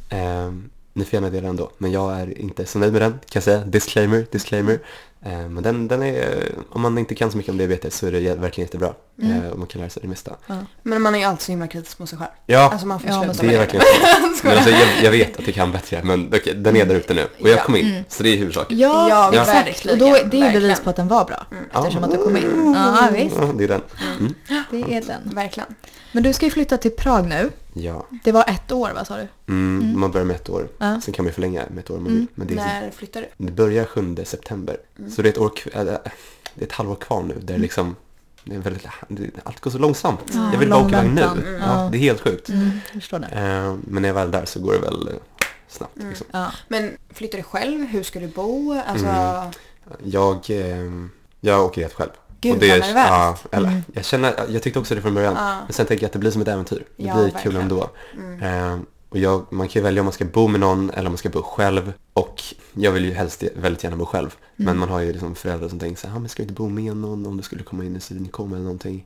Eh, 0.10 0.52
ni 0.94 1.06
får 1.06 1.14
gärna 1.14 1.30
dela 1.30 1.48
den 1.48 1.56
då, 1.56 1.72
men 1.78 1.92
jag 1.92 2.20
är 2.20 2.40
inte 2.40 2.66
så 2.66 2.80
nöjd 2.80 2.94
med 2.94 3.02
den 3.02 3.12
kan 3.12 3.20
jag 3.34 3.44
säga. 3.44 3.58
Disclaimer, 3.66 4.26
disclaimer. 4.32 4.80
Eh, 5.26 5.32
men 5.50 5.64
den, 5.64 5.88
den 5.88 6.04
är, 6.04 6.52
om 6.70 6.82
man 6.82 6.98
inte 6.98 7.16
kan 7.16 7.32
så 7.32 7.38
mycket 7.38 7.52
om 7.52 7.58
diabetes 7.58 7.96
så 7.98 8.08
är 8.08 8.12
det 8.12 8.36
verkligen 8.36 8.66
jättebra. 8.66 8.94
Eh, 9.24 9.48
och 9.52 9.60
man 9.60 9.68
kan 9.68 9.82
lära 9.82 9.90
sig 9.90 10.02
det 10.02 10.08
mesta. 10.08 10.36
Men 10.84 11.02
man 11.02 11.16
är 11.16 11.20
ju 11.20 11.26
alltid 11.26 11.42
så 11.42 11.52
himla 11.52 11.68
kritisk 11.68 12.00
mot 12.00 12.10
sig 12.10 12.18
själv. 12.18 12.30
Ja, 12.46 12.70
Alltså 12.72 12.88
man 12.88 13.00
får 13.00 13.10
Ja, 13.10 13.26
det 13.42 13.54
är 13.54 13.58
verkligen 13.58 13.86
så. 13.86 14.44
Men 14.48 14.54
alltså, 14.58 14.70
jag, 14.70 14.88
jag 15.04 15.12
vet 15.12 15.38
att 15.40 15.46
jag 15.48 15.56
kan 15.56 15.72
bättre, 15.72 16.02
men 16.04 16.28
okej, 16.36 16.54
den 16.56 16.76
är 16.78 16.86
där 16.86 16.96
ute 16.96 17.14
nu. 17.14 17.24
Och 17.40 17.50
jag 17.50 17.58
Ja. 17.58 17.64
kom 17.64 17.76
in, 17.76 18.04
så 18.10 18.24
det 18.24 18.30
är 18.30 18.38
huvudsaken. 18.38 18.78
Ja, 18.78 19.10
Ja, 19.10 19.42
exakt. 19.42 19.68
verkligen, 19.68 20.02
Och 20.02 20.08
då, 20.10 20.18
det 20.32 20.42
är 20.42 20.52
ju 20.54 20.60
bevis 20.60 20.80
på 20.80 20.90
att 20.90 20.96
den 20.96 21.08
var 21.08 21.26
bra. 21.26 21.46
Ja. 21.74 21.80
Eftersom 21.80 22.04
att 22.04 22.12
du 22.12 22.18
kom 22.18 22.38
in. 22.38 22.74
Ja, 22.76 23.10
visst. 23.14 23.36
Ja, 23.40 23.50
det 23.58 23.64
är 23.64 23.68
den. 23.68 23.82
Mm. 24.20 24.34
Det 24.72 24.96
är 24.96 25.02
den. 25.02 25.36
Verkligen. 25.36 25.76
Men 26.12 26.24
du 26.24 26.34
ska 26.34 26.46
ju 26.46 26.52
flytta 26.52 26.78
till 26.78 26.92
Prag 26.92 27.28
nu. 27.28 27.50
Ja, 27.74 28.06
Det 28.24 28.32
var 28.32 28.46
ett 28.50 28.72
år, 28.72 28.92
vad 28.96 29.08
sa 29.08 29.18
du? 29.18 29.28
mm, 29.48 30.00
man 30.00 30.12
börjar 30.12 30.26
med 30.26 30.36
ett 30.36 30.50
år. 30.50 30.68
Ja. 30.78 31.02
Sen 31.02 31.14
kan 31.14 31.26
man 31.26 31.34
förlänga 31.34 31.64
med 31.70 31.80
ett 31.80 31.90
år 31.90 31.98
om 31.98 32.04
man 32.04 32.14
vill. 32.14 32.28
Men 32.36 32.48
det, 32.48 32.54
är, 32.54 32.58
När 32.58 32.92
flyttar 32.92 33.22
du? 33.22 33.46
det 33.46 33.52
börjar 33.52 33.86
7 33.86 34.16
september. 34.26 34.78
Så 35.10 35.22
det 35.22 35.30
är 35.30 35.32
ett 35.34 35.38
år, 35.38 35.52
äh, 35.74 35.84
det 35.84 35.92
är 36.56 36.64
ett 36.64 36.72
halvår 36.72 36.96
kvar 36.96 37.24
nu. 37.24 37.38
Där 37.42 37.58
liksom, 37.58 37.96
det 38.44 38.56
är 38.56 38.60
väldigt, 38.60 38.86
allt 39.44 39.60
går 39.60 39.72
så 39.72 39.78
långsamt. 39.78 40.20
Ja, 40.34 40.50
jag 40.54 40.60
vill 40.60 40.70
bara 40.70 40.86
åka 40.86 41.04
iväg 41.06 41.30
nu. 41.36 41.60
Ja, 41.62 41.90
det 41.92 41.98
är 41.98 42.00
helt 42.00 42.22
sjukt. 42.22 42.50
Mm. 42.50 42.70
Eh, 43.12 43.76
men 43.88 44.02
när 44.02 44.10
jag 44.10 44.18
är 44.18 44.22
väl 44.22 44.32
där 44.32 44.46
så 44.46 44.60
går 44.60 44.74
det 44.74 44.80
väl 44.80 45.08
eh, 45.08 45.14
snabbt. 45.68 45.98
Liksom. 46.04 46.28
Ja. 46.32 46.52
Men 46.68 46.98
flyttar 47.10 47.38
du 47.38 47.44
själv? 47.44 47.86
Hur 47.86 48.04
ska 48.04 48.20
du 48.20 48.28
bo? 48.28 48.82
Alltså, 48.88 49.06
Mm. 49.06 49.52
Jag, 50.04 50.50
eh, 50.50 50.92
jag 51.40 51.66
åker 51.66 51.82
helt 51.82 51.94
själv. 51.94 52.10
Gud, 52.42 52.54
Och 52.54 52.60
det, 52.60 52.80
vad 52.80 52.90
ja, 52.90 53.38
eller, 53.52 53.68
Mm. 53.70 53.84
Jag 53.94 54.06
känner, 54.06 54.34
jag 54.50 54.64
tyckte 54.64 54.80
också 54.80 54.96
det 54.96 55.02
från 55.02 55.14
början. 55.14 55.36
Ja. 55.36 55.58
Men 55.66 55.74
sen 55.74 55.86
tänker 55.86 56.04
jag 56.04 56.08
att 56.08 56.14
det 56.14 56.20
blir 56.20 56.32
som 56.32 56.42
ett 56.42 56.48
äventyr. 56.48 56.84
Det 56.98 57.04
Ja, 57.04 57.14
blir 57.14 57.24
verkligen. 57.24 57.44
kul 57.44 57.56
ändå. 57.56 57.90
Eh, 58.46 58.78
Och 59.10 59.18
jag, 59.18 59.46
man 59.50 59.68
kan 59.68 59.80
ju 59.80 59.84
välja 59.84 60.02
om 60.02 60.06
man 60.06 60.14
ska 60.14 60.26
bo 60.26 60.48
med 60.48 60.60
någon 60.60 60.90
eller 60.90 61.06
om 61.06 61.12
man 61.12 61.18
ska 61.18 61.30
bo 61.30 61.42
själv. 61.42 61.94
Och 62.14 62.44
jag 62.74 62.92
vill 62.92 63.06
ju 63.06 63.14
helst 63.14 63.44
väldigt 63.56 63.84
gärna 63.84 63.98
bo 63.98 64.06
själv. 64.06 64.36
Men 64.56 64.78
man 64.78 64.90
har 64.90 65.00
ju 65.00 65.12
liksom 65.12 65.36
föräldrar 65.36 65.70
som 65.70 65.80
tänker 65.80 66.02
så 66.02 66.08
här, 66.08 66.16
ah, 66.16 66.20
men 66.20 66.30
ska 66.30 66.44
vi 66.44 66.50
inte 66.50 66.54
bo 66.62 66.70
med 66.70 66.98
någon 66.98 67.26
om 67.26 67.38
det 67.38 67.44
skulle 67.44 67.64
komma 67.64 67.84
in 67.86 67.96
en 67.96 68.02
synkoma 68.02 68.56
eller 68.56 68.64
någonting. 68.64 69.06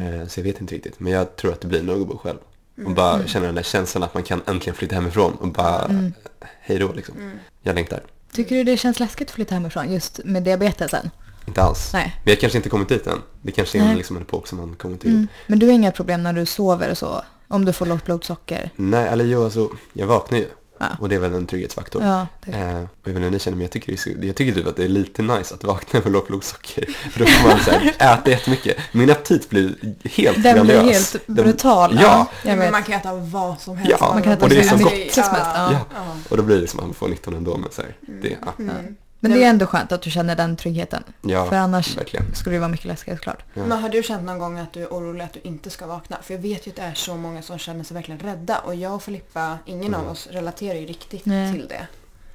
Eh, 0.00 0.28
så 0.28 0.40
jag 0.40 0.44
vet 0.44 0.60
inte 0.60 0.74
riktigt. 0.74 1.00
Men 1.00 1.12
jag 1.12 1.36
tror 1.36 1.52
att 1.52 1.60
det 1.60 1.68
blir 1.68 1.82
nog 1.82 2.00
att 2.02 2.08
bo 2.08 2.18
själv. 2.18 2.38
Och 2.86 2.90
bara 2.94 3.26
känna 3.26 3.46
den 3.46 3.54
där 3.54 3.62
känslan 3.62 4.02
att 4.02 4.14
man 4.14 4.22
kan 4.22 4.42
äntligen 4.46 4.74
flytta 4.74 4.94
hemifrån 4.94 5.32
och 5.34 5.48
bara 5.48 5.84
Mm. 5.84 6.12
hej 6.60 6.78
då 6.78 6.92
liksom. 6.92 7.14
Jag 7.62 7.74
längtar. 7.74 8.00
Tycker 8.32 8.56
du 8.56 8.64
det 8.64 8.76
känns 8.76 9.00
läskigt 9.00 9.28
att 9.28 9.34
flytta 9.34 9.54
hemifrån 9.54 9.92
just 9.92 10.20
med 10.24 10.42
diabetesen? 10.42 11.10
Inte 11.46 11.62
alls. 11.62 11.90
Nej. 11.92 12.16
Vi 12.24 12.30
har 12.30 12.36
kanske 12.36 12.58
inte 12.58 12.68
kommit 12.68 12.88
dit 12.88 13.06
än. 13.06 13.18
Det 13.42 13.52
kanske 13.52 13.78
är 13.78 13.82
en, 13.82 13.96
liksom 13.96 14.16
en 14.16 14.22
epok 14.22 14.46
som 14.46 14.58
man 14.58 14.74
kommer 14.76 14.96
till. 14.96 15.10
Mm. 15.10 15.28
Men 15.46 15.58
du 15.58 15.66
har 15.66 15.72
inga 15.72 15.92
problem 15.92 16.22
när 16.22 16.32
du 16.32 16.46
sover 16.46 16.90
och 16.90 16.98
så? 16.98 17.22
Om 17.48 17.64
du 17.64 17.72
får 17.72 17.86
lågt 17.86 18.04
blodsocker? 18.04 18.70
Nej, 18.76 19.08
eller 19.08 19.24
jo, 19.24 19.44
alltså, 19.44 19.68
jag 19.92 20.06
vaknar 20.06 20.38
ju. 20.38 20.46
Ja. 20.82 20.86
Och 21.00 21.08
det 21.08 21.14
är 21.14 21.18
väl 21.18 21.34
en 21.34 21.46
trygghetsfaktor. 21.46 22.02
Ja, 22.04 22.26
det, 22.44 22.52
Eh, 22.52 22.66
och 22.82 22.88
jag 23.04 23.12
vet 23.12 23.16
inte 23.16 23.30
ni 23.30 23.38
känner, 23.38 23.56
men 23.56 23.62
jag 23.62 23.70
tycker, 23.70 24.24
jag 24.26 24.36
tycker 24.36 24.54
typ 24.54 24.66
att 24.66 24.76
det 24.76 24.84
är 24.84 24.88
lite 24.88 25.22
nice 25.22 25.54
att 25.54 25.64
vakna 25.64 26.00
med 26.04 26.12
lågt 26.12 26.28
blodsocker. 26.28 26.84
För 27.10 27.20
då 27.20 27.26
får 27.26 27.48
man 27.48 27.58
så 27.60 27.70
här, 27.70 27.94
äta 28.18 28.30
jättemycket. 28.30 28.76
Min 28.92 29.10
aptit 29.10 29.50
blir 29.50 29.74
helt 30.04 30.42
den 30.42 30.66
blir 30.66 30.80
helt 30.80 31.16
Den- 31.26 31.34
brutal. 31.36 31.98
Ja. 32.02 32.26
jag 32.44 32.58
men 32.58 32.72
man 32.72 32.82
kan 32.82 32.94
äta 32.94 33.14
vad 33.14 33.60
som 33.60 33.76
helst. 33.76 33.96
Ja, 34.00 34.12
Man 34.14 34.22
kan 34.22 34.32
äta 34.32 34.44
och 34.44 34.50
det 34.50 34.58
är 34.58 34.62
så 34.62 34.78
så 34.78 34.84
gott. 34.84 34.92
som. 35.12 35.22
Ja. 35.24 35.72
Ja. 35.72 35.80
Ja. 35.94 36.16
Och 36.28 36.36
då 36.36 36.42
blir 36.42 36.54
det 36.56 36.60
liksom 36.60 36.80
att 36.80 36.86
man 36.86 36.94
får 36.94 37.08
19 37.08 37.34
ändå. 37.34 37.56
Men 37.56 37.70
så 37.72 37.82
här, 37.82 37.96
det, 38.22 38.36
ja. 38.46 38.52
Mm. 38.58 38.96
Men 39.20 39.30
det 39.32 39.44
är 39.44 39.50
ändå 39.50 39.66
skönt 39.66 39.92
att 39.92 40.02
du 40.02 40.10
känner 40.10 40.36
den 40.36 40.56
tryggheten. 40.56 41.04
ja, 41.20 41.44
För 41.48 41.56
annars 41.56 41.96
verkligen. 41.96 42.34
skulle 42.34 42.56
det 42.56 42.60
vara 42.60 42.68
mycket 42.70 42.86
läskigare 42.86 43.18
såklart. 43.18 43.44
Ja. 43.54 43.66
Men 43.66 43.78
har 43.82 43.88
du 43.88 44.02
känt 44.02 44.24
någon 44.24 44.38
gång 44.38 44.58
att 44.58 44.72
du 44.72 44.82
är 44.82 44.86
orolig 44.88 45.24
att 45.24 45.32
du 45.32 45.40
inte 45.42 45.70
ska 45.70 45.86
vakna? 45.86 46.16
För 46.22 46.34
jag 46.34 46.40
vet 46.40 46.66
ju 46.66 46.70
att 46.70 46.76
det 46.76 46.82
är 46.82 46.94
så 46.94 47.16
många 47.16 47.42
som 47.42 47.58
känner 47.58 47.84
sig 47.84 47.94
verkligen 47.94 48.20
rädda. 48.20 48.58
Och 48.58 48.74
jag 48.74 48.94
och 48.94 49.02
Filippa, 49.02 49.58
ingen 49.66 49.94
av 49.94 50.08
oss 50.08 50.28
relaterar 50.30 50.78
ju 50.78 50.86
riktigt 50.86 51.26
Nej. 51.26 51.52
till 51.52 51.68
det. 51.68 51.86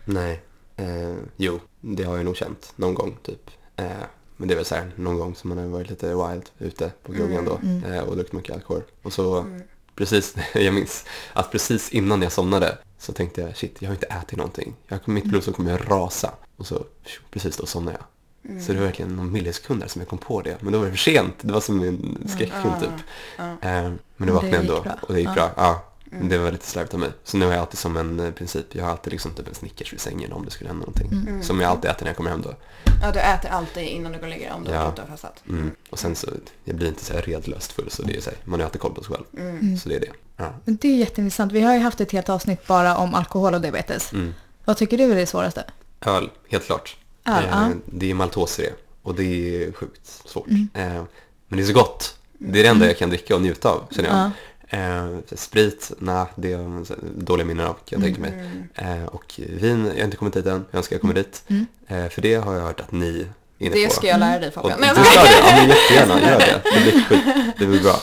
Nej. 0.05 0.41
Eh, 0.77 1.15
jo, 1.37 1.59
det 1.81 2.03
har 2.03 2.15
jag 2.17 2.25
nog 2.25 2.35
känt 2.37 2.73
någon 2.75 2.93
gång 2.93 3.17
typ. 3.23 3.51
Eh, 3.75 3.85
men 4.37 4.47
det 4.47 4.53
är 4.53 4.55
väl 4.55 4.65
så 4.65 4.75
här 4.75 4.91
någon 4.95 5.17
gång 5.17 5.35
som 5.35 5.49
man 5.49 5.57
har 5.57 5.65
varit 5.65 5.89
lite 5.89 6.07
wild 6.07 6.49
ute 6.59 6.91
på 7.03 7.13
krogen 7.13 7.45
då 7.45 7.59
Mm. 7.63 7.83
eh, 7.93 7.99
och 8.03 8.15
druckit 8.15 8.33
mycket 8.33 8.55
alkohol. 8.55 8.83
Och 9.03 9.13
så 9.13 9.37
Mm. 9.39 9.61
precis, 9.95 10.35
jag 10.53 10.73
minns 10.73 11.05
att 11.33 11.51
precis 11.51 11.89
innan 11.89 12.21
jag 12.21 12.31
somnade 12.31 12.77
så 12.99 13.13
tänkte 13.13 13.41
jag 13.41 13.57
shit, 13.57 13.75
jag 13.79 13.89
har 13.89 13.93
inte 13.95 14.07
ätit 14.07 14.37
någonting. 14.37 14.75
Jag, 14.87 14.99
Mm. 14.99 15.13
mitt 15.15 15.23
blodsocker 15.25 15.55
kommer 15.57 15.73
att 15.73 15.89
rasa. 15.89 16.31
Och 16.57 16.67
så 16.67 16.85
precis 17.31 17.57
då 17.57 17.65
somnade 17.65 17.97
jag. 17.99 18.05
Mm. 18.51 18.63
Så 18.63 18.71
det 18.73 18.77
var 18.79 18.85
verkligen 18.85 19.15
någon 19.15 19.31
millisekunder 19.31 19.87
som 19.87 20.01
jag 20.01 20.09
kom 20.09 20.17
på 20.19 20.41
det. 20.41 20.57
Men 20.61 20.73
då 20.73 20.79
var 20.79 20.85
det 20.85 20.91
för 20.91 20.97
sent. 20.97 21.33
Det 21.41 21.53
var 21.53 21.61
som 21.61 21.83
en 21.83 22.17
skräckfilm 22.27 22.73
Ja, 22.73 22.79
typ. 22.79 22.89
Eh, 23.37 23.91
men 24.17 24.27
det 24.27 24.31
vaknade 24.31 24.47
gick 24.47 24.55
ändå 24.61 24.81
bra. 24.81 24.95
och 25.01 25.13
det 25.13 25.19
gick 25.19 25.33
bra. 25.33 25.51
Ja. 25.57 25.85
Mm. 26.11 26.29
Det 26.29 26.37
var 26.37 26.51
lite 26.51 26.67
slarvigt 26.67 26.93
av 26.93 26.99
mig. 26.99 27.09
Så 27.23 27.37
nu 27.37 27.45
har 27.45 27.51
jag 27.53 27.61
alltid 27.61 27.79
som 27.79 27.97
en 27.97 28.19
eh, 28.19 28.31
princip, 28.31 28.65
jag 28.75 28.83
har 28.83 28.91
alltid 28.91 29.13
liksom 29.13 29.31
typ 29.33 29.47
en 29.47 29.55
Snickers 29.55 29.93
vid 29.93 29.99
sängen 29.99 30.33
om 30.33 30.45
det 30.45 30.51
skulle 30.51 30.67
hända 30.69 30.85
någonting. 30.85 31.11
Mm. 31.27 31.43
Som 31.43 31.61
jag 31.61 31.71
alltid 31.71 31.91
äter 31.91 32.03
när 32.03 32.09
jag 32.09 32.17
kommer 32.17 32.29
hem 32.29 32.41
då. 32.41 32.53
Ja, 33.01 33.11
du 33.11 33.19
äter 33.19 33.49
alltid 33.49 33.83
innan 33.87 34.11
du 34.11 34.17
går 34.17 34.23
och 34.25 34.29
lägger 34.29 34.45
dig 34.45 34.53
om 34.55 34.63
du 34.63 34.71
Ja. 34.71 34.87
inte 34.89 35.01
har 35.01 35.07
fastat. 35.07 35.43
Mm. 35.49 35.71
Och 35.89 35.99
sen 35.99 36.15
så, 36.15 36.27
jag 36.63 36.75
blir 36.75 36.87
inte 36.87 37.05
så 37.05 37.13
här 37.13 37.21
redlöst 37.21 37.71
full 37.71 37.89
så 37.91 38.03
det 38.03 38.17
är 38.17 38.21
så 38.21 38.29
här, 38.29 38.39
man 38.43 38.59
har 38.59 38.65
alltid 38.65 38.81
koll 38.81 38.93
på 38.93 39.03
sig 39.03 39.13
själv. 39.15 39.25
Mm. 39.49 39.77
Så 39.77 39.89
det 39.89 39.95
är 39.95 39.99
det. 39.99 40.11
Ja. 40.37 40.53
Men 40.65 40.75
det 40.81 40.87
är 40.87 40.95
jätteintressant. 40.95 41.51
Vi 41.51 41.61
har 41.61 41.73
ju 41.73 41.79
haft 41.79 42.01
ett 42.01 42.11
helt 42.11 42.29
avsnitt 42.29 42.67
bara 42.67 42.97
om 42.97 43.13
alkohol 43.15 43.53
och 43.53 43.61
diabetes. 43.61 44.13
Mm. 44.13 44.33
Vad 44.65 44.77
tycker 44.77 44.97
du 44.97 45.11
är 45.11 45.15
det 45.15 45.25
svåraste? 45.25 45.63
Öl, 46.05 46.29
helt 46.49 46.65
klart. 46.65 46.95
Öl, 47.25 47.43
Eh, 47.43 47.49
ja. 47.51 47.69
Det 47.85 48.09
är 48.11 48.13
maltos 48.13 48.59
i 48.59 48.61
det 48.61 48.73
och 49.01 49.15
det 49.15 49.23
är 49.63 49.71
sjukt 49.71 50.21
svårt. 50.25 50.47
Mm. 50.47 50.67
Eh, 50.73 51.03
men 51.47 51.57
det 51.57 51.63
är 51.63 51.67
så 51.67 51.73
gott. 51.73 52.15
Det 52.37 52.59
är 52.59 52.63
det 52.63 52.69
enda 52.69 52.85
jag 52.87 52.97
kan 52.97 53.09
dricka 53.09 53.35
och 53.35 53.41
njuta 53.41 53.69
av 53.69 53.83
känner 53.91 54.09
jag. 54.09 54.17
Ja. 54.17 54.31
Eh, 54.69 55.07
sprit, 55.35 55.91
nej, 55.99 56.25
det 56.35 56.53
är 56.53 56.81
dåliga 57.17 57.45
minnen 57.47 57.65
av 57.65 57.73
kan 57.73 57.79
jag 57.89 58.01
tänka 58.01 58.21
mig. 58.21 58.31
Mm. 58.75 59.01
Eh, 59.01 59.05
och 59.07 59.33
vin, 59.37 59.85
jag 59.85 59.95
har 59.95 60.03
inte 60.05 60.17
kommit 60.17 60.33
dit 60.33 60.45
än, 60.45 60.65
jag 60.71 60.77
önskar 60.77 60.93
jag 60.95 61.01
kommer 61.01 61.13
dit. 61.13 61.43
Mm. 61.47 61.65
Eh, 61.87 62.09
för 62.09 62.21
det 62.21 62.35
har 62.35 62.53
jag 62.53 62.61
hört 62.61 62.79
att 62.79 62.91
ni 62.91 63.07
är 63.59 63.65
inne 63.65 63.75
Det 63.75 63.87
på. 63.87 63.93
ska 63.93 64.07
jag 64.07 64.19
lära 64.19 64.39
dig 64.39 64.51
Fabian. 64.51 64.79
du 64.81 64.85
Nej, 64.85 64.95
ska 64.95 65.03
jag 65.03 65.27
skojar. 65.27 65.41
det? 65.41 65.49
Ja, 65.49 65.55
men 65.57 65.69
jättegärna, 65.69 66.21
gör 66.31 66.39
det. 66.39 66.61
Det 66.75 66.81
blir 66.91 67.03
skit, 67.09 67.55
det 67.59 67.65
blir 67.65 67.81
bra. 67.83 67.99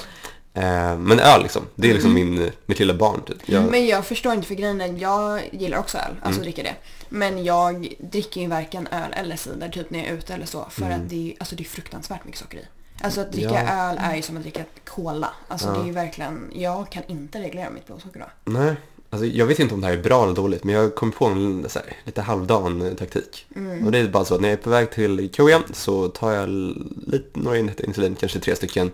Eh, 0.55 0.99
men 0.99 1.21
öl 1.21 1.43
liksom, 1.43 1.63
det 1.75 1.91
är 1.91 1.95
liksom 1.95 2.15
min, 2.15 2.51
mitt 2.67 2.79
lilla 2.79 2.95
barn 2.95 3.21
typ. 3.27 3.37
Jag, 3.49 3.63
Men 3.71 3.87
jag 3.87 4.07
förstår 4.07 4.33
inte 4.33 4.49
för 4.49 4.55
grejen 4.55 4.99
jag 4.99 5.41
gillar 5.53 5.79
också 5.79 5.99
öl, 5.99 6.05
alltså 6.23 6.29
Mm. 6.31 6.43
dricker 6.43 6.63
det. 6.65 6.75
Men 7.13 7.45
jag 7.45 7.95
dricker 8.01 8.41
ju 8.41 8.47
varken 8.47 8.87
öl 8.87 9.13
eller 9.13 9.37
cider 9.37 9.69
typ 9.69 9.91
när 9.91 9.99
jag 9.99 10.09
är 10.09 10.13
ute 10.15 10.35
eller 10.35 10.47
så. 10.47 10.67
För 10.71 10.83
Mm. 10.87 11.01
att 11.01 11.09
det 11.11 11.31
är, 11.33 11.35
alltså 11.41 11.57
det 11.57 11.63
är 11.63 11.65
fruktansvärt 11.65 12.25
mycket 12.25 12.41
socker 12.41 12.59
i. 12.59 12.65
Alltså 13.03 13.21
att 13.21 13.33
dricka 13.33 13.65
Ja. 13.67 13.91
öl 13.91 13.97
är 14.01 14.17
ju 14.17 14.23
som 14.23 14.37
att 14.37 14.43
dricka 14.43 14.65
cola. 14.85 15.29
Alltså 15.49 15.67
Ja. 15.69 15.75
det 15.75 15.81
är 15.81 15.87
ju 15.87 15.93
verkligen, 15.93 16.51
jag 16.55 16.91
kan 16.91 17.03
inte 17.07 17.41
reglera 17.41 17.71
mitt 17.71 17.87
blodsocker 17.87 18.21
då. 18.21 18.53
Nej, 18.53 18.75
alltså 19.11 19.27
jag 19.27 19.47
vet 19.47 19.59
inte 19.59 19.75
om 19.75 19.81
det 19.81 19.87
här 19.87 19.97
är 19.97 20.03
bra 20.03 20.25
eller 20.25 20.35
dåligt, 20.35 20.65
men 20.65 20.75
jag 20.75 20.95
kom 20.95 21.13
på 21.13 21.27
en 21.27 21.69
så 21.69 21.79
här, 21.79 21.97
lite 22.05 22.23
halvdan 22.23 22.97
taktik. 22.97 23.47
Mm. 23.57 23.87
Och 23.87 23.93
det 23.93 23.99
är 23.99 24.09
bara 24.09 24.25
så 24.25 24.35
att 24.35 24.41
när 24.41 24.49
jag 24.49 24.59
är 24.59 24.63
på 24.63 24.71
väg 24.71 24.91
till 24.91 25.31
krogen 25.33 25.63
så 25.73 26.09
tar 26.09 26.33
jag 26.33 26.49
lite, 27.07 27.41
några 27.41 27.59
enheter 27.59 27.85
insulin, 27.87 28.15
kanske 28.15 28.41
tre 28.41 28.57
stycken, 28.57 28.91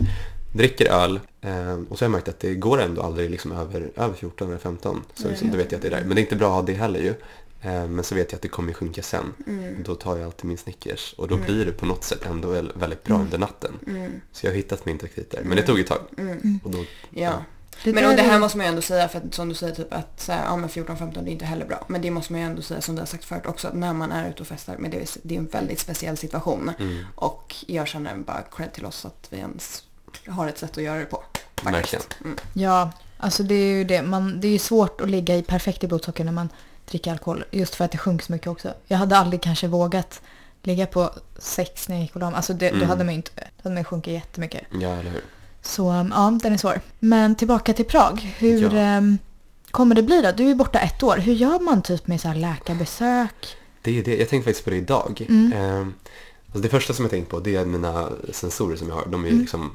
dricker 0.54 0.90
öl 0.92 1.20
eh, 1.40 1.72
och 1.88 1.98
så 1.98 2.04
har 2.04 2.06
jag 2.06 2.10
märkt 2.10 2.28
att 2.28 2.40
det 2.40 2.54
går 2.54 2.80
ändå 2.80 3.02
aldrig 3.02 3.30
liksom 3.30 3.52
över, 3.52 3.90
över 3.96 4.14
14 4.14 4.48
eller 4.48 4.58
15. 4.58 5.02
Så 5.14 5.28
liksom, 5.28 5.50
då 5.50 5.56
vet 5.56 5.72
jag 5.72 5.76
att 5.78 5.82
det 5.82 5.88
är 5.88 5.92
där. 6.00 6.04
Men 6.04 6.14
det 6.14 6.20
är 6.20 6.22
inte 6.22 6.36
bra 6.36 6.48
att 6.48 6.54
ha 6.54 6.62
det 6.62 6.74
heller 6.74 7.00
ju. 7.00 7.14
Eh, 7.62 7.88
men 7.88 8.04
så 8.04 8.14
vet 8.14 8.32
jag 8.32 8.36
att 8.36 8.42
det 8.42 8.48
kommer 8.48 8.72
sjunka 8.72 9.02
sen. 9.02 9.34
Mm. 9.46 9.82
Då 9.82 9.94
tar 9.94 10.16
jag 10.16 10.24
alltid 10.26 10.44
min 10.44 10.58
Snickers 10.58 11.14
och 11.18 11.28
då 11.28 11.34
Mm. 11.34 11.46
blir 11.46 11.66
det 11.66 11.72
på 11.72 11.86
något 11.86 12.04
sätt 12.04 12.26
ändå 12.26 12.48
väl- 12.48 12.72
väldigt 12.74 13.04
bra 13.04 13.16
under 13.18 13.38
natten. 13.38 13.72
Mm. 13.86 14.12
Så 14.32 14.46
jag 14.46 14.50
har 14.50 14.56
hittat 14.56 14.86
min 14.86 14.98
taktik 14.98 15.30
där. 15.30 15.40
Men 15.44 15.56
det 15.56 15.62
tog 15.62 15.80
ett 15.80 15.86
tag. 15.86 16.00
Mm. 16.18 16.60
Och 16.64 16.70
då, 16.70 16.84
Ja. 17.10 17.44
Det 17.84 17.92
Men 17.92 18.04
och 18.10 18.16
det 18.16 18.22
här 18.22 18.36
är- 18.36 18.40
måste 18.40 18.58
man 18.58 18.66
ju 18.66 18.68
ändå 18.70 18.82
säga 18.82 19.08
för 19.08 19.18
att 19.18 19.34
som 19.34 19.48
du 19.48 19.54
säger 19.54 19.74
typ 19.74 19.92
att 19.92 20.20
så 20.20 20.32
här, 20.32 20.44
ja 20.44 20.56
men 20.56 20.68
14-15 20.68 21.24
det 21.24 21.30
är 21.30 21.32
inte 21.32 21.44
heller 21.44 21.66
bra. 21.66 21.84
Men 21.88 22.02
det 22.02 22.10
måste 22.10 22.32
man 22.32 22.40
ju 22.40 22.46
ändå 22.46 22.62
säga 22.62 22.80
som 22.80 22.94
du 22.94 23.00
har 23.00 23.06
sagt 23.06 23.24
förut 23.24 23.46
också 23.46 23.68
att 23.68 23.74
när 23.74 23.92
man 23.92 24.12
är 24.12 24.30
ute 24.30 24.40
och 24.40 24.46
festar, 24.46 24.76
men 24.78 24.90
det 24.90 24.96
är, 24.96 25.08
det 25.22 25.34
är 25.34 25.38
en 25.38 25.46
väldigt 25.46 25.78
speciell 25.78 26.16
situation. 26.16 26.70
mm, 26.78 27.04
Och 27.14 27.54
jag 27.66 27.88
känner 27.88 28.16
bara 28.16 28.42
cred 28.42 28.72
till 28.72 28.84
oss 28.86 29.04
att 29.04 29.26
vi 29.30 29.36
ens 29.38 29.82
har 30.28 30.48
ett 30.48 30.58
sätt 30.58 30.78
att 30.78 30.82
göra 30.84 30.98
det 30.98 31.04
på. 31.04 31.22
Verkligen. 31.62 32.04
Mm. 32.24 32.36
Ja, 32.54 32.90
alltså 33.18 33.42
det 33.42 33.54
är 33.54 33.76
ju 33.76 33.84
det. 33.84 34.02
Man, 34.02 34.40
det 34.40 34.48
är 34.48 34.52
ju 34.52 34.58
svårt 34.58 35.00
att 35.00 35.10
ligga 35.10 35.36
i 35.36 35.42
perfekt 35.42 35.84
i 35.84 35.86
blodsocker 35.86 36.24
när 36.24 36.32
man 36.32 36.48
dricker 36.90 37.10
alkohol. 37.12 37.44
Just 37.50 37.74
för 37.74 37.84
att 37.84 37.92
det 37.92 37.98
sjunker 37.98 38.24
så 38.26 38.32
mycket 38.32 38.46
också. 38.48 38.74
Jag 38.86 38.98
hade 38.98 39.16
aldrig 39.16 39.42
kanske 39.42 39.68
vågat 39.68 40.20
ligga 40.62 40.86
på 40.86 41.10
sex 41.38 41.88
när 41.88 41.96
jag 41.96 42.02
gick 42.02 42.14
och 42.14 42.20
la 42.20 42.30
mig. 42.30 42.36
Alltså 42.36 42.52
det, 42.54 42.68
Mm. 42.68 42.80
då 42.80 42.86
hade 42.86 43.04
man 43.04 43.14
ju 43.14 43.16
inte, 43.16 43.30
då 43.36 43.62
hade 43.62 43.74
man 43.74 43.80
ju 43.80 43.84
sjunkit 43.84 44.12
jättemycket. 44.12 44.62
ja, 44.80 44.88
eller 44.88 45.10
hur. 45.10 45.20
Så 45.62 45.82
ja, 46.12 46.38
den 46.42 46.52
är 46.52 46.56
svår. 46.56 46.80
Men 46.98 47.34
tillbaka 47.34 47.72
till 47.72 47.84
Prag. 47.84 48.34
Hur 48.38 48.62
Ja. 48.62 48.78
ehm, 48.78 49.18
kommer 49.70 49.94
det 49.94 50.02
bli 50.02 50.22
då? 50.22 50.32
Du 50.32 50.50
är 50.50 50.54
borta 50.54 50.78
ett 50.78 51.02
år. 51.02 51.16
Hur 51.16 51.32
gör 51.34 51.60
man 51.60 51.82
typ 51.82 52.06
med 52.06 52.20
så 52.20 52.28
här 52.28 52.34
läkarbesök? 52.34 53.56
Det 53.82 53.98
är 53.98 54.02
det. 54.04 54.16
Jag 54.16 54.28
tänkte 54.28 54.44
faktiskt 54.50 54.64
på 54.64 54.70
det 54.70 54.76
idag. 54.76 55.26
Mm. 55.28 55.52
Ehm, 55.52 55.94
alltså 56.46 56.58
det 56.60 56.68
första 56.68 56.92
som 56.92 57.04
jag 57.04 57.10
tänkt 57.10 57.30
på 57.30 57.40
det 57.40 57.56
är 57.56 57.64
mina 57.64 58.08
sensorer 58.32 58.76
som 58.76 58.88
jag 58.88 58.94
har. 58.94 59.06
De 59.06 59.20
är 59.24 59.26
ju 59.28 59.30
Mm. 59.30 59.40
liksom, 59.40 59.70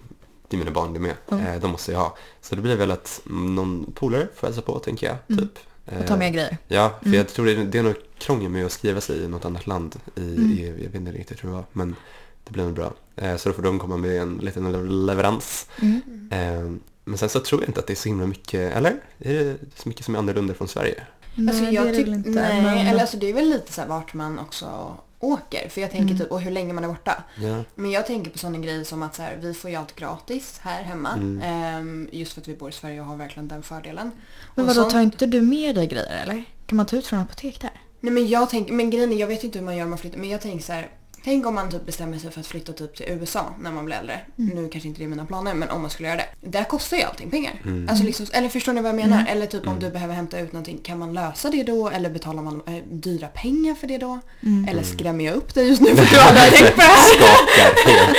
det 0.48 0.56
är 0.56 0.60
mina 0.60 0.72
barn 0.72 0.94
det 0.94 1.00
med. 1.00 1.14
Mm. 1.32 1.46
Eh, 1.48 1.60
de 1.62 1.72
måste 1.72 1.92
jag 1.92 2.00
ha. 2.00 2.18
Så 2.42 2.56
det 2.56 2.62
blir 2.62 2.76
väl 2.76 2.92
att 2.92 3.22
någon 3.26 3.92
polare 3.96 4.28
får 4.36 4.48
hälsa 4.48 4.62
på 4.62 4.80
tänker 4.80 5.08
jag. 5.08 5.16
Mm. 5.30 5.40
Typ. 5.48 5.60
Och 5.86 6.08
ta 6.08 6.14
Eh, 6.14 6.20
med 6.20 6.34
grejer? 6.34 6.58
Ja, 6.68 6.96
för 7.00 7.06
Mm. 7.08 7.18
jag 7.18 7.28
tror 7.28 7.46
det, 7.46 7.52
är- 7.52 7.66
det 7.66 7.78
är 7.80 7.84
nog 7.84 7.96
krångel 8.18 8.50
med 8.50 8.66
att 8.66 8.72
skriva 8.72 9.02
sig 9.02 9.24
i 9.24 9.28
något 9.28 9.46
annat 9.46 9.68
land. 9.68 9.96
I, 10.16 10.22
Mm. 10.22 10.52
i, 10.52 10.66
jag 10.68 10.74
vet 10.90 10.96
inte 10.96 11.12
riktigt 11.12 11.44
hur 11.44 11.50
det 11.50 11.56
var, 11.56 11.66
men 11.72 11.96
det 12.44 12.52
blir 12.52 12.64
nog 12.64 12.74
bra. 12.74 12.94
Eh, 13.16 13.36
så 13.38 13.50
då 13.50 13.56
får 13.56 13.64
de 13.64 13.80
komma 13.80 13.98
med 13.98 14.22
en 14.22 14.38
liten 14.38 14.72
le- 14.72 15.06
leverans. 15.14 15.68
Mm. 15.82 16.02
Eh, 16.32 16.72
men 17.06 17.18
sen 17.18 17.30
så 17.30 17.40
tror 17.40 17.62
jag 17.62 17.70
inte 17.70 17.80
att 17.80 17.88
det 17.88 17.94
är 17.94 17.96
så 17.96 18.10
himla 18.10 18.26
mycket, 18.28 18.76
eller? 18.76 18.92
Är 19.20 19.34
det 19.34 19.56
så 19.76 19.90
mycket 19.90 20.06
som 20.06 20.16
är 20.16 20.20
annorlunda 20.20 20.54
från 20.54 20.68
Sverige? 20.68 21.04
Alltså 21.38 21.64
Nej, 21.64 21.74
jag 21.74 21.86
det 21.86 21.90
är 21.90 21.94
det 21.94 22.04
väl 22.04 22.14
inte. 22.14 22.30
nej, 22.30 22.62
men- 22.62 22.88
eller 22.88 23.02
alltså 23.02 23.18
det 23.18 23.30
är 23.30 23.34
väl 23.34 23.50
lite 23.50 23.74
så 23.74 23.82
här 23.82 23.88
vart 23.88 24.14
man 24.14 24.40
också 24.40 24.98
åker. 25.24 25.70
För 25.70 25.82
jag 25.82 25.92
tänker 25.92 26.06
Mm. 26.06 26.18
typ, 26.18 26.32
och 26.32 26.42
hur 26.42 26.52
länge 26.52 26.74
man 26.74 26.84
är 26.84 26.88
borta. 26.88 27.24
Ja. 27.42 27.64
Men 27.76 27.92
jag 27.92 28.08
tänker 28.08 28.32
på 28.32 28.38
sådana 28.38 28.58
grejer 28.60 28.84
som 28.84 29.04
att 29.04 29.16
så 29.16 29.22
här, 29.22 29.38
vi 29.42 29.54
får 29.54 29.70
ju 29.70 29.76
allt 29.76 29.96
gratis 29.96 30.60
här 30.64 30.84
hemma. 30.84 31.14
Mm. 31.14 31.42
Ehm, 31.44 32.10
just 32.12 32.34
för 32.34 32.42
att 32.42 32.48
vi 32.48 32.56
bor 32.56 32.70
i 32.70 32.72
Sverige 32.72 33.00
och 33.02 33.06
har 33.08 33.16
verkligen 33.16 33.48
den 33.48 33.64
fördelen. 33.64 34.12
Men 34.56 34.66
vadå, 34.66 34.82
sånt- 34.82 34.92
tar 34.94 35.02
inte 35.02 35.26
du 35.26 35.42
med 35.42 35.76
dig 35.76 35.88
grejer 35.88 36.22
eller? 36.24 36.44
Kan 36.66 36.76
man 36.78 36.86
ta 36.86 36.96
ut 36.96 37.08
från 37.08 37.20
apotek 37.20 37.62
där? 37.62 37.72
Nej 38.00 38.14
men 38.14 38.28
jag 38.28 38.50
tänker, 38.50 38.74
men 38.74 38.90
grejen 38.90 39.12
är, 39.14 39.18
jag 39.18 39.28
vet 39.28 39.44
inte 39.44 39.60
hur 39.60 39.66
man 39.66 39.76
gör 39.78 39.84
om 39.84 39.90
man 39.90 40.00
flyttar, 40.00 40.18
men 40.18 40.30
jag 40.30 40.42
tänker 40.42 40.66
så 40.66 40.74
här. 40.74 40.90
Tänk 41.24 41.46
om 41.46 41.56
man 41.56 41.70
typ 41.72 41.86
bestämmer 41.86 42.18
sig 42.18 42.32
för 42.32 42.40
att 42.40 42.48
flytta 42.48 42.74
typ 42.74 42.96
till 42.96 43.06
USA 43.10 43.54
när 43.60 43.72
man 43.72 43.86
blir 43.86 43.96
äldre. 43.96 44.20
Mm. 44.38 44.56
Nu 44.64 44.70
kanske 44.70 44.88
inte 44.88 45.00
det 45.02 45.06
är 45.06 45.10
mina 45.10 45.26
planer, 45.26 45.54
men 45.54 45.70
om 45.70 45.82
man 45.82 45.90
skulle 45.90 46.08
göra 46.10 46.18
det. 46.18 46.50
Där 46.50 46.64
kostar 46.64 46.98
ju 46.98 47.04
allting 47.04 47.30
pengar. 47.32 47.62
Mm. 47.66 47.90
Alltså 47.90 48.04
liksom, 48.06 48.26
eller 48.34 48.50
förstår 48.50 48.74
ni 48.74 48.82
vad 48.82 48.90
jag 48.90 48.96
menar? 48.96 49.18
Mm. 49.20 49.28
Eller 49.38 49.46
typ 49.46 49.62
om 49.62 49.68
Mm. 49.68 49.80
du 49.84 49.90
behöver 49.90 50.14
hämta 50.14 50.40
ut 50.40 50.54
någonting, 50.54 50.78
kan 50.84 51.00
man 51.00 51.14
lösa 51.14 51.50
det 51.50 51.64
då? 51.64 51.90
Eller 51.90 52.10
betalar 52.10 52.44
man 52.44 52.62
eh, 52.68 52.74
dyra 52.92 53.28
pengar 53.28 53.76
för 53.76 53.88
det 53.88 53.98
då? 53.98 54.20
Mm. 54.44 54.68
Eller 54.70 54.84
skrämmer 54.84 55.26
jag 55.26 55.36
upp 55.36 55.54
dig 55.54 55.68
just 55.68 55.82
nu 55.82 55.96
för 55.96 56.04
att 56.04 56.10
du 56.10 56.20
aldrig 56.20 56.44
har 56.44 56.50
tänkt 56.52 56.76
på 56.76 56.82
det 56.82 56.88
här? 56.88 57.16
Skakar 57.16 57.92
helt. 57.92 58.18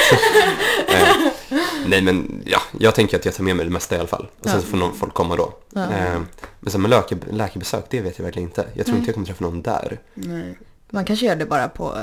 eh, 1.52 1.58
nej 1.88 2.02
men 2.02 2.42
ja, 2.46 2.60
jag 2.80 2.94
tänker 2.94 3.16
att 3.18 3.24
jag 3.24 3.34
tar 3.34 3.44
med 3.44 3.56
mig 3.56 3.64
det 3.66 3.72
mesta 3.72 3.96
i 3.96 3.98
alla 3.98 4.08
fall. 4.08 4.26
Och 4.40 4.44
sen 4.48 4.54
Ja. 4.54 4.60
så 4.60 4.66
får 4.66 4.76
någon, 4.76 4.94
folk 4.94 5.14
komma 5.14 5.36
då. 5.36 5.52
Ja. 5.74 5.82
Eh, 5.82 6.20
men 6.60 6.72
sen 6.72 6.80
med 6.82 6.90
läke, 6.90 7.16
läkarbesök, 7.30 7.84
det 7.90 8.00
vet 8.00 8.18
jag 8.18 8.24
verkligen 8.24 8.48
inte. 8.48 8.66
Jag 8.74 8.86
tror 8.86 8.92
Nej. 8.94 8.98
inte 8.98 9.08
jag 9.08 9.14
kommer 9.14 9.26
träffa 9.26 9.44
någon 9.44 9.62
där. 9.62 10.00
Nej. 10.14 10.58
Man 10.90 11.04
kanske 11.04 11.26
gör 11.26 11.36
det 11.36 11.46
bara 11.46 11.68
på 11.68 11.92
uh, 11.92 11.98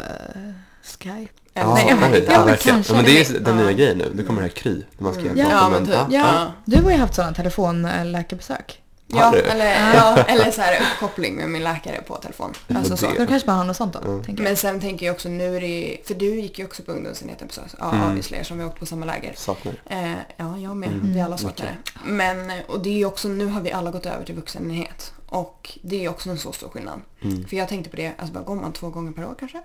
Skype. 0.83 1.31
Ja, 1.53 1.73
Nej, 1.73 1.85
jag 1.89 1.97
ja, 2.01 2.07
vet 2.09 2.23
ja, 2.27 2.37
men 2.37 2.45
verkligen. 2.47 2.75
kanske. 2.75 2.93
Ja, 2.93 2.97
men 3.01 3.05
det 3.05 3.29
är 3.29 3.39
den 3.39 3.57
nya 3.57 3.71
grejen 3.71 3.97
nu. 3.97 4.11
Nu 4.15 4.23
kommer 4.23 4.41
det 4.41 4.47
här 4.47 4.53
Kry. 4.55 4.73
där 4.73 4.85
Man 5.03 5.13
ska 5.13 5.21
Mm. 5.21 5.35
prata 5.35 5.49
Ja, 5.51 5.69
men 5.69 5.79
en- 5.79 5.85
typ. 5.85 5.95
ja. 6.09 6.51
Du 6.65 6.81
har 6.83 6.91
ju 6.91 6.97
haft 6.97 7.15
sådana 7.15 7.33
telefonläkarbesök. 7.33 8.77
Ja, 9.13 9.35
eller, 9.35 9.65
ja, 9.95 10.17
eller 10.17 10.51
så 10.51 10.61
här 10.61 10.81
uppkoppling 10.81 11.35
med 11.35 11.49
min 11.49 11.63
läkare 11.63 12.01
på 12.07 12.15
telefon. 12.15 12.53
Alltså 12.75 12.97
så. 12.97 13.05
det- 13.09 13.19
Då 13.19 13.27
kanske 13.27 13.47
man 13.49 13.57
har 13.57 13.65
något 13.65 13.77
sånt 13.77 13.93
då, 13.93 13.99
tänker 13.99 14.31
jag. 14.31 14.39
Men 14.39 14.55
sen 14.57 14.79
tänker 14.81 15.05
jag 15.05 15.13
också 15.13 15.29
nu 15.29 15.55
är 15.57 15.61
det 15.61 15.67
ju, 15.67 15.97
för 16.05 16.13
du 16.13 16.25
gick 16.41 16.59
ju 16.59 16.65
också 16.65 16.83
på 16.83 16.91
ungdomsenheten 16.91 17.47
på 17.47 17.53
SÖS. 17.53 17.75
Ja, 17.79 17.91
Mm. 17.93 18.07
obviously 18.07 18.43
som 18.43 18.57
vi 18.59 18.63
åkt 18.65 18.79
på 18.79 18.85
samma 18.85 19.05
läger. 19.05 19.33
Saknar. 19.35 19.73
Eh, 19.89 20.11
ja, 20.37 20.57
jag 20.57 20.77
med. 20.77 20.89
Mm. 20.89 21.13
Vi 21.13 21.21
alla 21.21 21.37
saknar 21.37 21.65
det. 21.65 21.99
Men, 22.11 22.51
och 22.67 22.79
det 22.79 22.89
är 22.89 22.97
ju 22.97 23.05
också, 23.05 23.27
nu 23.27 23.45
har 23.45 23.61
vi 23.61 23.71
alla 23.71 23.91
gått 23.91 24.05
över 24.05 24.25
till 24.25 24.35
vuxenenhet. 24.35 25.13
Och 25.27 25.79
det 25.81 25.95
är 25.95 25.99
ju 25.99 26.07
också 26.09 26.29
en 26.29 26.37
så 26.37 26.51
stor 26.51 26.69
skillnad. 26.69 27.01
Mm. 27.21 27.45
För 27.47 27.55
jag 27.57 27.67
tänkte 27.69 27.89
på 27.89 27.95
det, 27.95 28.11
alltså 28.17 28.33
bara 28.33 28.43
går 28.43 28.55
man 28.55 28.73
två 28.73 28.89
gånger 28.89 29.11
per 29.11 29.25
år 29.25 29.35
kanske? 29.39 29.61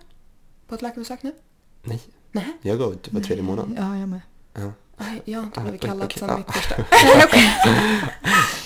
På 0.68 0.74
ett 0.74 0.83
läkarbesök 0.83 1.22
nu? 1.22 1.33
Nej, 1.83 2.00
Nej. 2.33 2.57
jag 2.62 2.79
går 2.79 2.94
typ 2.94 3.12
var 3.12 3.20
tredje 3.20 3.42
månad. 3.42 3.74
Ja, 3.79 3.96
jag 3.96 4.09
med. 4.09 4.20
Ja. 4.55 4.72
Aj, 4.98 5.22
Jag 5.24 5.38
har 5.38 5.44
inte 5.44 5.61
Ah, 5.61 5.62
blivit 5.62 5.81
kallad 5.81 6.05
okej, 6.05 6.18
sen 6.18 6.29
ja. 6.29 6.37
mitt 6.37 6.52
första. 6.52 6.74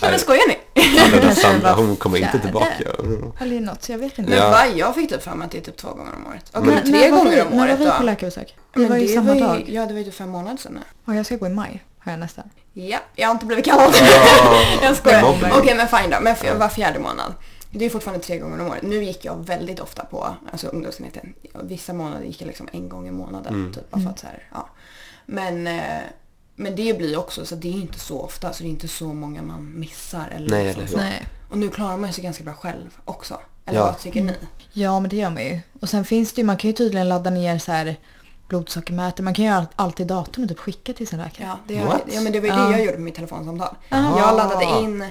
Nej 0.03 0.11
men 0.11 0.19
skojar 0.19 0.43
ni? 0.49 0.57
Sandra, 0.99 1.21
Kanske 1.21 1.41
Sandra, 1.43 1.73
hon 1.73 1.97
kommer 1.97 2.19
inte 2.19 2.39
tillbaka. 2.39 2.75
Eller 3.41 3.61
något, 3.61 3.89
jag 3.89 3.99
vet 3.99 4.19
inte. 4.19 4.31
Men 4.31 4.39
Ja. 4.39 4.51
va? 4.51 4.67
Jag 4.67 4.95
fick 4.95 5.11
typ 5.11 5.23
för 5.23 5.35
mig 5.35 5.45
att 5.45 5.51
det 5.51 5.59
är 5.59 5.63
typ 5.63 5.77
två 5.77 5.89
gånger 5.89 6.13
om 6.17 6.27
året. 6.27 6.51
Okej, 6.53 6.75
när 6.75 6.83
tre 6.83 7.11
gånger 7.11 7.31
vi, 7.31 7.43
om 7.43 7.49
När 7.49 7.63
året 7.65 7.79
var 7.79 7.87
vi 7.87 7.93
på 7.93 8.03
läkarbesök? 8.03 8.57
Det 8.75 8.87
var 8.87 8.97
ju 8.97 9.07
det 9.07 9.13
samma 9.15 9.35
var 9.35 9.41
dag. 9.41 9.65
Ja, 9.69 9.87
det 9.87 9.93
var 9.93 9.99
ju 9.99 10.05
typ 10.05 10.15
fem 10.15 10.29
månader 10.31 10.57
sedan 10.57 10.73
nu. 10.73 10.81
Ja, 11.05 11.15
jag 11.15 11.27
ska 11.27 11.37
gå 11.37 11.47
i 11.47 11.51
maj, 11.51 11.85
har 11.99 12.13
jag 12.13 12.19
nästan. 12.19 12.45
Ja, 12.73 12.99
jag 13.15 13.29
har 13.29 13.33
inte 13.33 13.47
blivit 13.47 13.65
kallad. 13.65 13.95
jag 14.83 14.97
skojar. 14.97 15.25
Okej, 15.59 15.75
men 15.77 15.89
fine 15.89 16.11
då. 16.11 16.17
Men 16.21 16.59
var 16.59 16.69
fjärde 16.69 16.99
månad. 16.99 17.35
Det 17.71 17.85
är 17.85 17.91
fortfarande 17.91 18.25
tre 18.25 18.39
gånger 18.39 18.61
om 18.61 18.67
året. 18.67 18.83
Nu 18.83 19.05
gick 19.05 19.25
jag 19.25 19.47
väldigt 19.47 19.81
ofta 19.81 20.05
på 20.05 20.37
alltså, 20.53 20.67
ungdomsenheten. 20.67 21.35
Vissa 21.63 21.93
månader 21.93 22.25
gick 22.25 22.41
jag 22.43 22.47
liksom 22.47 22.69
en 22.73 22.89
gång 22.89 23.09
i 23.09 23.11
månaden. 23.11 23.55
Mm. 23.55 23.73
Typ, 23.73 23.91
bara 23.91 24.03
för 24.03 24.11
att, 24.11 24.19
så 24.19 24.27
här, 24.27 24.49
ja. 24.53 24.69
Men, 25.27 25.67
eh, 25.67 26.01
men 26.57 26.77
det 26.77 26.99
blir 26.99 27.19
också 27.19 27.47
så 27.47 27.55
det 27.55 27.69
är 27.69 27.73
inte 27.73 27.99
så 27.99 28.21
ofta. 28.21 28.53
Så 28.53 28.63
det 28.63 28.69
är 28.69 28.71
inte 28.71 28.89
så 28.89 29.05
många 29.13 29.43
man 29.43 29.79
missar. 29.81 30.29
Eller 30.37 30.51
Nej, 30.51 30.65
liksom 30.65 30.83
eller 30.85 30.93
hur? 30.99 31.11
Nej. 31.11 31.27
Och 31.51 31.59
nu 31.59 31.69
klarar 31.69 31.97
man 31.97 32.13
sig 32.13 32.25
ganska 32.25 32.45
bra 32.45 32.55
själv 32.55 32.97
också. 33.05 33.41
Eller 33.67 33.79
Ja. 33.79 33.85
vad 33.85 33.99
tycker 33.99 34.23
ni? 34.23 34.33
Ja, 34.73 35.01
men 35.01 35.11
det 35.11 35.17
gör 35.17 35.31
man 35.31 35.45
ju. 35.45 35.61
Och 35.81 35.89
sen 35.89 36.05
finns 36.05 36.33
det 36.33 36.41
ju, 36.41 36.47
man 36.47 36.57
kan 36.57 36.71
ju 36.71 36.77
tydligen 36.77 37.09
ladda 37.09 37.31
ner 37.31 37.59
så 37.59 37.73
här 37.73 37.97
blodsockermätare. 38.49 39.25
Man 39.25 39.35
kan 39.35 39.45
ju 39.45 39.65
alltid 39.77 40.07
datum 40.07 40.43
och 40.45 40.49
typ 40.51 40.59
skicka 40.59 40.93
till 40.93 41.09
sin 41.09 41.19
läkare. 41.19 41.47
Ja, 41.47 41.59
det, 41.69 41.85
What? 41.85 42.03
ja 42.13 42.21
men 42.21 42.33
det 42.33 42.41
var 42.41 42.47
ju 42.47 42.53
det 42.53 42.59
Ja. 42.59 42.71
jag 42.71 42.81
gjorde 42.85 42.97
på 42.97 43.01
mitt 43.03 43.15
telefonsamtal. 43.15 43.77
Aha. 43.91 44.19
Jag 44.19 44.37
laddade 44.37 44.65
in 44.83 45.05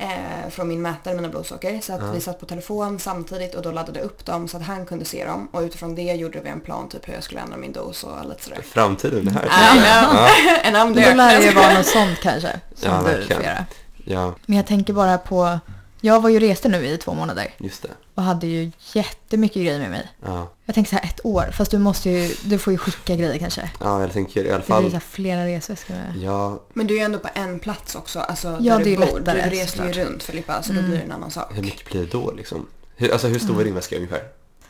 eh, 0.00 0.50
från 0.50 0.68
min 0.68 0.82
mätare 0.82 1.14
mina 1.14 1.28
blodsocker 1.28 1.80
så 1.82 1.92
att 1.92 2.14
vi 2.14 2.20
satt 2.20 2.40
på 2.40 2.46
telefon 2.46 2.98
samtidigt 2.98 3.54
och 3.54 3.62
då 3.62 3.70
laddade 3.70 3.98
jag 3.98 4.06
upp 4.06 4.24
dem 4.26 4.48
så 4.48 4.56
att 4.56 4.62
han 4.62 4.86
kunde 4.86 5.04
se 5.04 5.24
dem 5.24 5.48
och 5.52 5.60
utifrån 5.60 5.94
det 5.94 6.02
gjorde 6.02 6.40
vi 6.40 6.48
en 6.48 6.60
plan 6.60 6.88
typ 6.88 7.08
hur 7.08 7.14
jag 7.14 7.22
skulle 7.22 7.40
ändra 7.40 7.56
min 7.56 7.72
dos 7.72 8.04
och 8.04 8.28
lite 8.28 8.42
sådär. 8.44 8.62
Framtiden, 8.72 9.24
det 9.24 9.30
här. 9.30 9.44
I 9.44 9.78
know. 9.80 10.26
And 10.64 10.76
I'm 10.76 10.94
Då 10.94 11.00
there. 11.00 11.14
lär 11.14 11.38
det 11.40 11.46
ju 11.46 11.52
vara 11.52 11.72
något 11.74 11.86
sånt 11.86 12.18
kanske. 12.22 12.60
Som 12.74 12.90
Ja, 12.92 12.98
du 12.98 13.04
verkligen. 13.04 13.36
får 13.42 13.44
göra. 13.50 13.64
Ja, 14.04 14.34
Men 14.46 14.56
jag 14.56 14.66
tänker 14.66 14.92
bara 14.92 15.18
på, 15.18 15.58
jag 16.00 16.20
var 16.20 16.30
ju 16.30 16.40
reste 16.40 16.68
nu 16.68 16.86
i 16.86 16.96
två 16.98 17.14
månader 17.14 17.54
just 17.58 17.82
det. 17.82 17.88
Och 18.20 18.26
hade 18.26 18.46
ju 18.46 18.70
jättemycket 18.92 19.62
grejer 19.62 19.78
med 19.78 19.90
mig. 19.90 20.08
Ja. 20.24 20.48
Jag 20.64 20.74
tänker 20.74 20.90
så 20.90 20.96
här 20.96 21.04
ett 21.04 21.20
år, 21.26 21.50
fast 21.52 21.70
du 21.70 21.78
måste 21.78 22.10
ju, 22.10 22.34
du 22.44 22.58
får 22.58 22.72
ju 22.72 22.78
skicka 22.78 23.16
grejer 23.16 23.38
kanske. 23.38 23.70
ja, 23.80 24.00
jag 24.00 24.12
tänker 24.12 24.44
i 24.44 24.50
alla 24.50 24.58
Det 24.58 24.64
blir 24.66 24.76
så 24.76 24.82
fall. 24.82 24.92
här 24.92 25.00
flera 25.00 25.46
resväskor 25.46 25.94
med. 25.94 26.16
Ja, 26.16 26.62
Men 26.74 26.86
du 26.86 26.94
är 26.94 26.98
ju 26.98 27.04
ändå 27.04 27.18
på 27.18 27.28
en 27.34 27.58
plats 27.58 27.94
också, 27.94 28.20
alltså 28.20 28.58
Ja, 28.60 28.78
där 28.78 28.84
det 28.84 28.84
du 28.84 29.02
är 29.02 29.06
bor. 29.06 29.18
lättare, 29.18 29.42
du 29.44 29.50
reser 29.56 29.86
ju 29.86 29.92
runt 29.92 30.22
Filippa 30.22 30.62
så 30.62 30.72
då 30.72 30.82
blir 30.82 30.96
det 30.96 31.02
en 31.02 31.12
annan 31.12 31.30
sak. 31.30 31.52
hur 31.54 31.62
mycket 31.62 31.90
blir 31.90 32.00
det 32.00 32.06
då 32.12 32.32
liksom? 32.32 32.66
Hur, 32.96 33.12
alltså 33.12 33.26
hur 33.28 33.38
stor 33.38 33.60
är 33.60 33.64
din 33.64 33.74
väska 33.74 33.96
ungefär? 33.96 34.22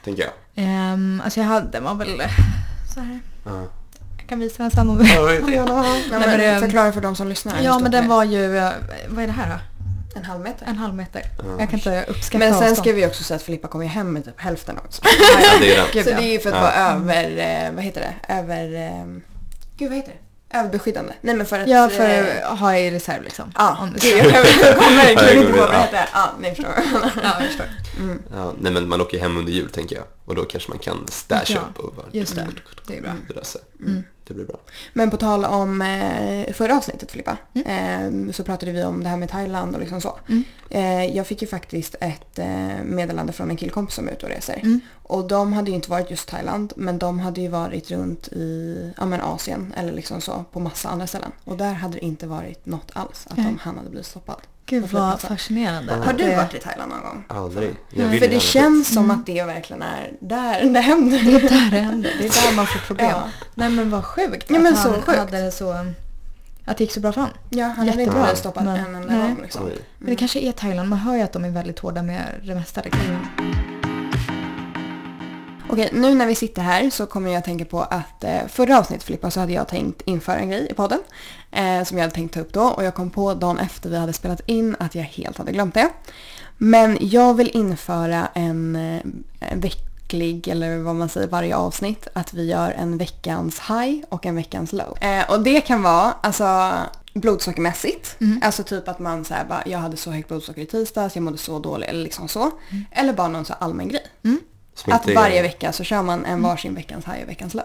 Tänker 0.04 0.22
jag. 0.54 0.64
Um, 0.94 1.20
alltså 1.24 1.40
jag 1.40 1.46
hade, 1.46 1.70
den 1.70 1.84
var 1.84 1.94
väl 1.94 2.22
så 2.94 3.00
här. 3.00 3.20
Ja. 3.44 3.62
Jag 4.18 4.28
kan 4.28 4.38
visa 4.38 4.62
den 4.62 4.70
sen 4.70 4.88
om 4.90 4.98
du 4.98 5.04
men 5.04 6.38
det- 6.38 6.60
förklara 6.60 6.92
för 6.92 7.00
de 7.00 7.16
som 7.16 7.28
lyssnar. 7.28 7.60
Ja, 7.62 7.78
men 7.78 7.90
den 7.90 8.08
var 8.08 8.24
ju, 8.24 8.48
vad 9.08 9.22
är 9.22 9.26
det 9.26 9.32
här 9.32 9.50
då? 9.50 9.56
En 10.14 10.24
halv 10.24 10.40
meter. 10.40 10.66
En 10.66 10.76
halv 10.76 10.94
meter. 10.94 11.22
Ja. 11.38 11.44
Jag 11.58 11.70
kan 11.70 11.78
inte 11.78 12.04
uppskatta 12.08 12.38
Men 12.38 12.52
sen 12.54 12.62
avstånd. 12.62 12.76
ska 12.76 12.92
vi 12.92 13.06
också 13.06 13.22
säga 13.24 13.36
att 13.36 13.42
Filippa 13.42 13.68
kommer 13.68 13.84
ju 13.84 13.90
hem 13.90 14.12
med 14.12 14.24
typ 14.24 14.40
hälften 14.40 14.78
också. 14.78 15.02
Ja, 15.04 15.58
det 15.60 15.76
är 15.76 16.04
Så 16.04 16.10
det 16.10 16.22
är 16.22 16.32
ju 16.32 16.38
för 16.40 16.50
att 16.50 16.56
Ja. 16.56 16.60
vara 16.62 16.72
över, 16.74 17.64
eh, 17.66 17.72
vad 17.74 17.84
heter 17.84 18.00
det, 18.00 18.32
över, 18.34 18.74
eh, 18.74 19.04
gud 19.76 19.88
vad 19.88 19.96
heter 19.96 20.12
det? 20.12 20.18
Överbeskyddande. 20.58 21.12
Nej 21.20 21.34
men 21.34 21.46
för 21.46 21.58
att... 21.60 21.68
Ja, 21.68 21.88
för 21.88 22.08
eh, 22.08 22.52
att 22.52 22.58
ha 22.58 22.76
i 22.76 22.90
reserv 22.90 23.22
liksom. 23.22 23.52
Ja, 23.54 23.88
det 24.00 24.08
jag 24.18 24.24
kommer 24.76 24.96
verkligen 24.96 25.38
inte 25.42 25.52
på 25.52 25.58
vad 25.58 25.70
det 25.70 25.76
heter. 25.78 26.08
Ja, 26.12 26.30
ni 26.40 26.48
förstår. 26.54 26.72
Ja, 27.22 27.34
jag 27.40 27.46
förstår. 27.48 27.66
Ja, 28.34 28.52
nej 28.60 28.72
men 28.72 28.88
man 28.88 29.00
åker 29.00 29.20
hem 29.20 29.36
under 29.36 29.52
jul 29.52 29.70
tänker 29.70 29.96
jag. 29.96 30.04
Och 30.24 30.34
då 30.34 30.44
kanske 30.44 30.68
man 30.70 30.78
kan 30.78 31.06
stasha 31.08 31.54
Ja, 31.54 31.60
upp 31.60 31.78
och 31.78 31.94
bara... 31.94 32.06
just 32.12 32.34
det. 32.36 32.46
Det 32.86 32.96
är 32.98 33.02
bra. 33.02 33.12
Det. 33.28 33.84
Mm. 33.86 34.04
Det 34.30 34.34
blir 34.34 34.44
bra. 34.44 34.60
Men 34.92 35.10
på 35.10 35.16
tal 35.16 35.44
om 35.44 35.82
eh, 35.82 36.52
förra 36.52 36.76
avsnittet 36.76 37.10
Filippa, 37.10 37.36
eh, 37.54 38.32
så 38.32 38.44
pratade 38.44 38.72
vi 38.72 38.84
om 38.84 39.02
det 39.02 39.08
här 39.08 39.16
med 39.16 39.28
Thailand 39.28 39.74
och 39.74 39.80
liksom 39.80 40.00
så. 40.00 40.18
Mm. 40.28 40.44
Eh, 40.70 41.16
jag 41.16 41.26
fick 41.26 41.42
ju 41.42 41.48
faktiskt 41.48 41.94
ett 42.00 42.38
eh, 42.38 42.84
meddelande 42.84 43.32
från 43.32 43.50
en 43.50 43.56
killkompis 43.56 43.94
som 43.94 44.08
är 44.08 44.12
ute 44.12 44.26
och 44.26 44.32
reser. 44.32 44.60
Mm. 44.62 44.80
Och 45.02 45.28
de 45.28 45.52
hade 45.52 45.70
ju 45.70 45.76
inte 45.76 45.90
varit 45.90 46.10
just 46.10 46.28
Thailand, 46.28 46.72
men 46.76 46.98
de 46.98 47.20
hade 47.20 47.40
ju 47.40 47.48
varit 47.48 47.90
runt 47.90 48.28
i 48.28 48.92
ja, 48.96 49.06
men 49.06 49.20
Asien 49.20 49.74
eller 49.76 49.92
liksom 49.92 50.20
så 50.20 50.44
på 50.52 50.60
massa 50.60 50.88
andra 50.88 51.06
ställen. 51.06 51.32
Och 51.44 51.56
där 51.56 51.72
hade 51.72 51.94
det 51.94 52.04
inte 52.04 52.26
varit 52.26 52.66
något 52.66 52.90
alls 52.92 53.26
att 53.30 53.36
de, 53.36 53.58
han 53.60 53.76
hade 53.76 53.90
blivit 53.90 54.06
stoppad. 54.06 54.40
Gud 54.70 54.82
vad 54.82 54.90
flygplatsen. 54.90 55.28
fascinerande. 55.28 55.94
Har 55.94 56.12
du 56.12 56.34
varit 56.34 56.54
i 56.54 56.58
Thailand 56.58 56.90
någon 56.92 57.00
gång? 57.02 57.24
Aldrig. 57.28 57.74
För 57.94 58.28
det 58.28 58.40
känns 58.40 58.88
som 58.94 59.04
Mm. 59.04 59.16
att 59.20 59.26
det 59.26 59.42
verkligen 59.44 59.82
är 59.82 60.12
där 60.20 60.64
det 60.64 60.80
händer. 60.80 61.18
Det 61.24 61.32
är 61.36 61.40
där 61.40 61.70
det 61.70 61.78
händer. 61.80 62.10
Det 62.18 62.24
är 62.26 62.48
där 62.50 62.56
man 62.56 62.66
får 62.66 62.78
problem. 62.78 63.06
Ja. 63.10 63.22
Nej 63.54 63.70
men 63.70 63.90
vad 63.90 64.04
sjukt. 64.04 64.46
Ja, 64.50 64.58
men 64.58 64.72
att 64.72 64.82
så 64.82 64.90
han 64.90 65.02
sjukt. 65.02 65.18
hade 65.18 65.42
det 65.44 65.50
så... 65.50 65.72
Att 66.64 66.76
det 66.76 66.84
gick 66.84 66.92
så 66.92 67.00
bra 67.00 67.12
för 67.12 67.20
honom. 67.20 67.36
Ja, 67.50 67.66
han 67.76 67.88
hade 67.88 68.02
inte 68.02 68.36
stoppad 68.36 68.64
men- 68.64 68.76
en 68.76 68.94
enda 68.94 69.14
gång 69.18 69.38
liksom. 69.42 69.70
Men 69.98 70.10
det 70.10 70.16
kanske 70.16 70.38
är 70.40 70.52
Thailand. 70.52 70.88
Man 70.88 70.98
hör 70.98 71.16
ju 71.16 71.22
att 71.22 71.32
de 71.32 71.44
är 71.44 71.50
väldigt 71.50 71.78
hårda 71.78 72.02
med 72.02 72.22
det 72.44 72.54
mesta. 72.54 72.80
Liksom. 72.84 73.02
Okej, 75.72 75.90
nu 75.92 76.14
när 76.14 76.26
vi 76.26 76.34
sitter 76.34 76.62
här 76.62 76.90
så 76.90 77.06
kommer 77.06 77.30
jag 77.30 77.38
att 77.38 77.44
tänka 77.44 77.64
på 77.64 77.82
att 77.82 78.24
eh, 78.24 78.46
förra 78.48 78.78
avsnittet 78.78 79.04
Filippa 79.04 79.30
så 79.30 79.40
hade 79.40 79.52
jag 79.52 79.68
tänkt 79.68 80.02
införa 80.04 80.38
en 80.38 80.50
grej 80.50 80.66
i 80.70 80.74
podden. 80.74 80.98
Eh, 81.50 81.84
som 81.84 81.98
jag 81.98 82.04
hade 82.04 82.14
tänkt 82.14 82.34
ta 82.34 82.40
upp 82.40 82.52
då 82.52 82.62
och 82.62 82.84
jag 82.84 82.94
kom 82.94 83.10
på 83.10 83.34
dagen 83.34 83.58
efter 83.58 83.90
vi 83.90 83.96
hade 83.96 84.12
spelat 84.12 84.40
in 84.46 84.76
att 84.78 84.94
jag 84.94 85.02
helt 85.02 85.38
hade 85.38 85.52
glömt 85.52 85.74
det. 85.74 85.88
Men 86.58 86.98
jag 87.00 87.34
vill 87.34 87.50
införa 87.54 88.28
en, 88.34 88.76
eh, 88.76 89.02
en 89.40 89.60
vecklig, 89.60 90.48
eller 90.48 90.78
vad 90.78 90.94
man 90.94 91.08
säger, 91.08 91.28
varje 91.28 91.56
avsnitt. 91.56 92.08
Att 92.12 92.34
vi 92.34 92.46
gör 92.50 92.70
en 92.70 92.98
veckans 92.98 93.60
high 93.60 94.04
och 94.08 94.26
en 94.26 94.36
veckans 94.36 94.72
low. 94.72 94.98
Eh, 95.00 95.30
och 95.30 95.40
det 95.42 95.60
kan 95.60 95.82
vara 95.82 96.12
alltså 96.20 96.72
blodsockermässigt. 97.14 98.16
Alltså 98.42 98.62
typ 98.62 98.88
att 98.88 98.98
man 98.98 99.24
säger 99.24 99.44
bara, 99.44 99.62
jag 99.66 99.78
hade 99.78 99.96
så 99.96 100.10
högt 100.10 100.28
blodsocker 100.28 100.62
i 100.62 100.66
tisdags, 100.66 101.14
jag 101.14 101.22
mådde 101.22 101.38
så 101.38 101.58
dåligt 101.58 101.88
eller 101.88 102.02
liksom 102.02 102.28
så. 102.28 102.50
Eller 102.90 103.12
bara 103.12 103.28
någon 103.28 103.44
så 103.44 103.52
allmän 103.52 103.88
grej. 103.88 104.06
Som 104.22 104.40
Att 104.86 105.08
är- 105.08 105.14
varje 105.14 105.42
vecka 105.42 105.72
så 105.72 105.84
kör 105.84 106.02
man 106.02 106.24
en 106.24 106.42
varsin 106.42 106.74
veckans 106.74 107.04
high 107.04 107.22
och 107.22 107.28
veckans 107.28 107.54
low. 107.54 107.64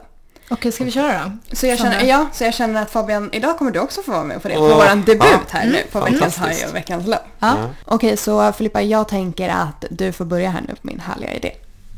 Okej, 0.49 0.71
ska 0.71 0.84
vi 0.84 0.91
köra 0.91 1.23
då? 1.23 1.56
Så 1.56 1.67
jag, 1.67 1.78
känner, 1.78 2.04
ja, 2.04 2.28
så 2.34 2.43
jag 2.43 2.54
känner 2.54 2.82
att 2.82 2.91
Fabian, 2.91 3.30
idag 3.34 3.58
kommer 3.58 3.71
du 3.71 3.80
också 3.80 4.01
få 4.01 4.12
vara 4.12 4.23
med 4.23 4.41
på 4.41 4.47
det. 4.47 4.56
På 4.56 4.62
Åh, 4.62 4.78
våran 4.78 5.04
debut 5.04 5.28
ja. 5.32 5.39
här 5.49 5.65
nu 5.65 5.78
på 5.91 5.99
veckans 5.99 6.38
high 6.38 6.69
och 6.69 6.75
veckans 6.75 7.08
low. 7.08 7.19
Ja. 7.39 7.58
Ja. 7.58 7.69
Okej, 7.86 8.17
så 8.17 8.51
Filippa, 8.51 8.82
jag 8.82 9.08
tänker 9.08 9.49
att 9.49 9.86
du 9.89 10.12
får 10.12 10.25
börja 10.25 10.49
här 10.49 10.62
nu 10.62 10.75
på 10.75 10.88
min 10.88 10.99
härliga 10.99 11.34
idé. 11.34 11.51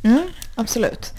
Mm, 0.03 0.21
absolut. 0.55 1.13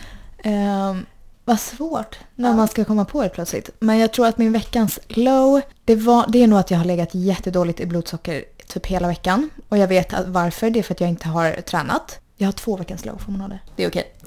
Um, 0.44 1.06
vad 1.44 1.60
svårt 1.60 2.18
när 2.34 2.54
man 2.54 2.68
ska 2.68 2.84
komma 2.84 3.04
på 3.04 3.22
det 3.22 3.28
plötsligt. 3.28 3.70
Men 3.78 3.98
jag 3.98 4.12
tror 4.12 4.26
att 4.26 4.38
min 4.38 4.52
veckans 4.52 4.98
low, 5.08 5.60
det, 5.84 5.94
var, 5.94 6.24
det 6.28 6.42
är 6.42 6.46
nog 6.46 6.58
att 6.58 6.70
jag 6.70 6.78
har 6.78 6.84
legat 6.84 7.08
jättedåligt 7.12 7.80
i 7.80 7.86
blodsocker 7.86 8.44
typ 8.66 8.86
hela 8.86 9.08
veckan. 9.08 9.50
Och 9.68 9.78
jag 9.78 9.88
vet 9.88 10.14
att 10.14 10.28
varför. 10.28 10.70
Det 10.70 10.78
är 10.78 10.82
för 10.82 10.94
att 10.94 11.00
jag 11.00 11.10
inte 11.10 11.28
har 11.28 11.50
tränat. 11.52 12.18
Jag 12.40 12.48
har 12.48 12.52
två 12.52 12.76
veckans 12.76 13.02
får 13.02 13.32
man 13.32 13.40
ha 13.40 13.48
det? 13.48 13.58
Det 13.76 13.84
är 13.84 13.88
okej. 13.88 14.12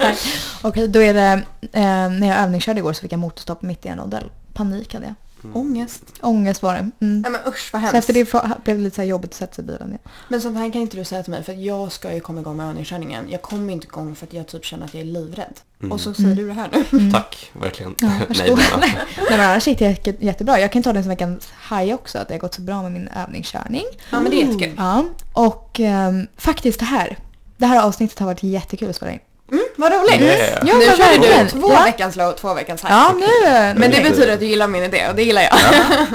Nej. 0.00 0.16
Okej, 0.62 0.88
då 0.88 1.02
är 1.02 1.14
det, 1.14 1.42
eh, 1.72 2.10
när 2.10 2.28
jag 2.28 2.38
övningskörde 2.38 2.78
igår 2.78 2.92
så 2.92 3.00
fick 3.00 3.12
jag 3.12 3.18
motorstopp 3.18 3.62
mitt 3.62 3.86
i 3.86 3.88
en 3.88 3.98
rondell. 3.98 4.30
Panik 4.52 4.94
hade 4.94 5.06
jag. 5.06 5.14
Ångest. 5.54 6.02
Ångest 6.20 6.62
var 6.62 6.72
det. 6.74 6.78
Mm. 6.78 7.20
Nej 7.20 7.30
men 7.32 7.40
usch 7.46 7.70
vad 7.72 7.82
Så 7.82 7.86
hemskt. 7.86 7.94
efter 7.94 8.12
det 8.14 8.32
blev 8.64 8.76
det 8.78 8.82
lite 8.84 8.96
så 8.96 9.02
här 9.02 9.08
jobbigt 9.08 9.30
att 9.30 9.36
sätta 9.36 9.54
sig 9.54 9.64
i 9.64 9.66
bilen. 9.66 9.88
igen. 9.88 9.98
Men 10.28 10.40
sånt 10.40 10.56
här 10.58 10.72
kan 10.72 10.82
inte 10.82 10.96
du 10.96 11.04
säga 11.04 11.22
till 11.22 11.30
mig 11.30 11.42
för 11.42 11.52
att 11.52 11.58
jag 11.62 11.92
ska 11.92 12.14
ju 12.14 12.20
komma 12.20 12.40
igång 12.40 12.56
med 12.56 12.68
övningskörningen. 12.68 13.24
Jag 13.30 13.42
kommer 13.42 13.72
inte 13.72 13.86
igång 13.86 14.14
för 14.14 14.26
att 14.26 14.32
jag 14.32 14.46
typ 14.46 14.64
känner 14.64 14.84
att 14.84 14.94
jag 14.94 15.00
är 15.00 15.04
livrädd. 15.04 15.60
Och 15.90 16.00
så 16.00 16.14
säger 16.14 16.34
du 16.36 16.46
det 16.46 16.52
här 16.52 16.70
nu. 16.90 17.10
Tack, 17.12 17.50
verkligen. 17.52 17.94
Ja, 17.98 18.08
Nej, 18.28 18.54
men, 18.56 18.80
Nej 18.80 18.90
men 19.30 19.40
annars 19.40 19.66
gick 19.66 19.78
det 19.78 19.84
jätte- 19.84 20.24
jättebra. 20.24 20.60
Jag 20.60 20.72
kan 20.72 20.82
ta 20.82 20.92
det 20.92 21.02
som 21.02 21.08
veckans 21.08 21.48
high 21.70 21.94
också, 21.94 22.18
att 22.18 22.28
det 22.28 22.34
har 22.34 22.38
gått 22.38 22.54
så 22.54 22.62
bra 22.62 22.82
med 22.82 22.92
min 22.92 23.08
övningskörning. 23.08 23.84
Ja 24.10 24.20
men 24.20 24.30
det 24.30 24.42
är 24.42 24.46
jättekul. 24.46 24.74
Ja, 24.76 25.04
och 25.32 25.80
ehm, 25.80 26.26
faktiskt 26.36 26.78
det 26.78 26.84
här. 26.84 27.18
Det 27.56 27.66
här 27.66 27.82
avsnittet 27.86 28.18
har 28.18 28.26
varit 28.26 28.42
jättekul 28.42 28.90
att 28.90 28.96
spela 28.96 29.12
in. 29.12 29.18
Mm, 29.52 29.64
vad 29.76 29.92
roligt. 29.92 30.20
Yeah. 30.20 30.62
Ja, 30.68 30.74
nu 30.78 30.84
kör 30.84 31.42
du 31.44 31.50
två 31.50 31.72
Ja. 31.72 31.82
veckans 31.84 32.16
low, 32.16 32.32
två 32.32 32.54
veckans 32.54 32.84
high. 32.84 32.92
Ja, 32.92 33.14
nu... 33.18 33.80
Men 33.80 33.90
det 33.90 34.02
betyder 34.02 34.34
att 34.34 34.40
du 34.40 34.46
gillar 34.46 34.68
min 34.68 34.82
idé 34.82 35.08
och 35.08 35.14
det 35.16 35.22
gillar 35.22 35.42
jag. 35.42 35.50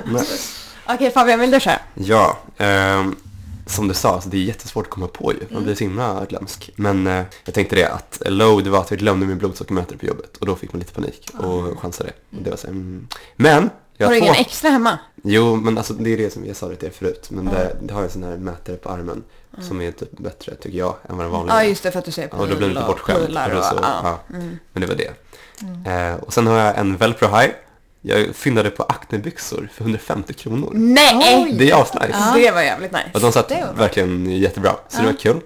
men, 0.05 0.25
Okej 0.89 1.11
Fabian, 1.11 1.39
vill 1.39 1.51
du 1.51 1.59
köra? 1.59 1.79
ja, 1.93 2.37
ehm, 2.57 3.15
som 3.65 3.87
du 3.87 3.93
sa, 3.93 4.13
alltså, 4.13 4.29
det 4.29 4.37
är 4.37 4.41
jättesvårt 4.41 4.85
att 4.85 4.91
komma 4.91 5.07
på 5.07 5.33
ju. 5.33 5.39
Man 5.53 5.63
blir 5.63 5.75
så 5.75 5.83
himla 5.83 6.25
glömsk. 6.29 6.69
Men 6.75 7.07
eh, 7.07 7.23
jag 7.45 7.53
tänkte 7.53 7.75
det 7.75 7.85
att 7.89 8.21
low, 8.25 8.63
det 8.63 8.69
var 8.69 8.79
att 8.79 8.91
jag 8.91 8.99
glömde 8.99 9.25
min 9.25 9.37
blodsockermätare 9.37 9.97
på 9.97 10.05
jobbet. 10.05 10.37
Och 10.37 10.45
då 10.45 10.55
fick 10.55 10.73
man 10.73 10.79
lite 10.79 10.93
panik 10.93 11.29
och 11.39 11.79
chansade. 11.81 12.09
Och 12.37 12.41
det 12.43 12.49
var 12.49 12.57
så 12.57 12.67
här, 12.67 12.73
mm. 12.73 13.07
Men 13.35 13.69
Jag 13.97 14.07
Har 14.07 14.13
du 14.13 14.19
ingen 14.19 14.35
extra 14.35 14.69
hemma? 14.69 14.99
Jo, 15.23 15.55
men 15.55 15.77
alltså 15.77 15.93
det 15.93 16.13
är 16.13 16.17
det 16.17 16.33
som 16.33 16.45
jag 16.45 16.55
sa 16.55 16.67
det 16.67 16.75
till 16.75 16.87
er 16.87 16.91
förut. 16.91 17.27
Men 17.31 17.45
Ja. 17.45 17.51
det, 17.51 17.75
det 17.81 17.93
har 17.93 18.01
jag 18.01 18.05
en 18.05 18.11
sån 18.13 18.23
här 18.23 18.37
mätare 18.37 18.75
på 18.75 18.89
armen 18.89 19.23
som 19.61 19.81
är 19.81 19.91
typ 19.91 20.11
bättre 20.17 20.55
tycker 20.55 20.77
jag 20.77 20.95
än 21.09 21.17
vad 21.17 21.25
den 21.25 21.31
vanliga 21.31 21.55
Ja 21.55 21.63
just 21.63 21.83
det 21.83 21.91
för 21.91 21.99
att 21.99 22.05
du 22.05 22.11
ser 22.11 22.29
Ja, 22.31 22.37
och 22.37 22.47
då 22.47 22.55
blir 22.55 22.67
det 22.67 22.73
lite 22.73 22.81
och 22.81 22.87
bortskämd. 22.87 23.19
och 23.19 23.49
då 23.51 23.57
och- 23.57 23.65
så, 23.65 23.79
ja. 23.81 23.99
ja. 24.29 24.35
Mm. 24.35 24.59
Men 24.73 24.81
det 24.81 24.87
var 24.87 24.95
det. 24.95 25.11
Eh, 25.91 26.15
och 26.15 26.33
sen 26.33 26.47
har 26.47 26.57
jag 26.59 26.77
en 26.77 26.97
Velcro 26.97 27.27
High. 27.27 27.49
Jag 28.01 28.35
fyndade 28.35 28.69
på 28.69 28.83
Acne-byxor 28.83 29.69
för 29.73 29.81
150 29.83 30.33
kronor. 30.33 30.69
Nej! 30.73 31.43
Oj. 31.45 31.55
Det 31.59 31.71
är 31.71 31.81
asnice. 31.81 32.07
Ja. 32.11 32.33
Det 32.35 32.51
var 32.51 32.61
jävligt 32.61 32.91
nice. 32.91 33.09
Och 33.13 33.19
de 33.19 33.31
satt 33.31 33.51
verkligen 33.75 34.31
jättebra. 34.31 34.71
Så 34.87 34.97
det 35.01 35.05
var 35.05 35.13
kul. 35.13 35.39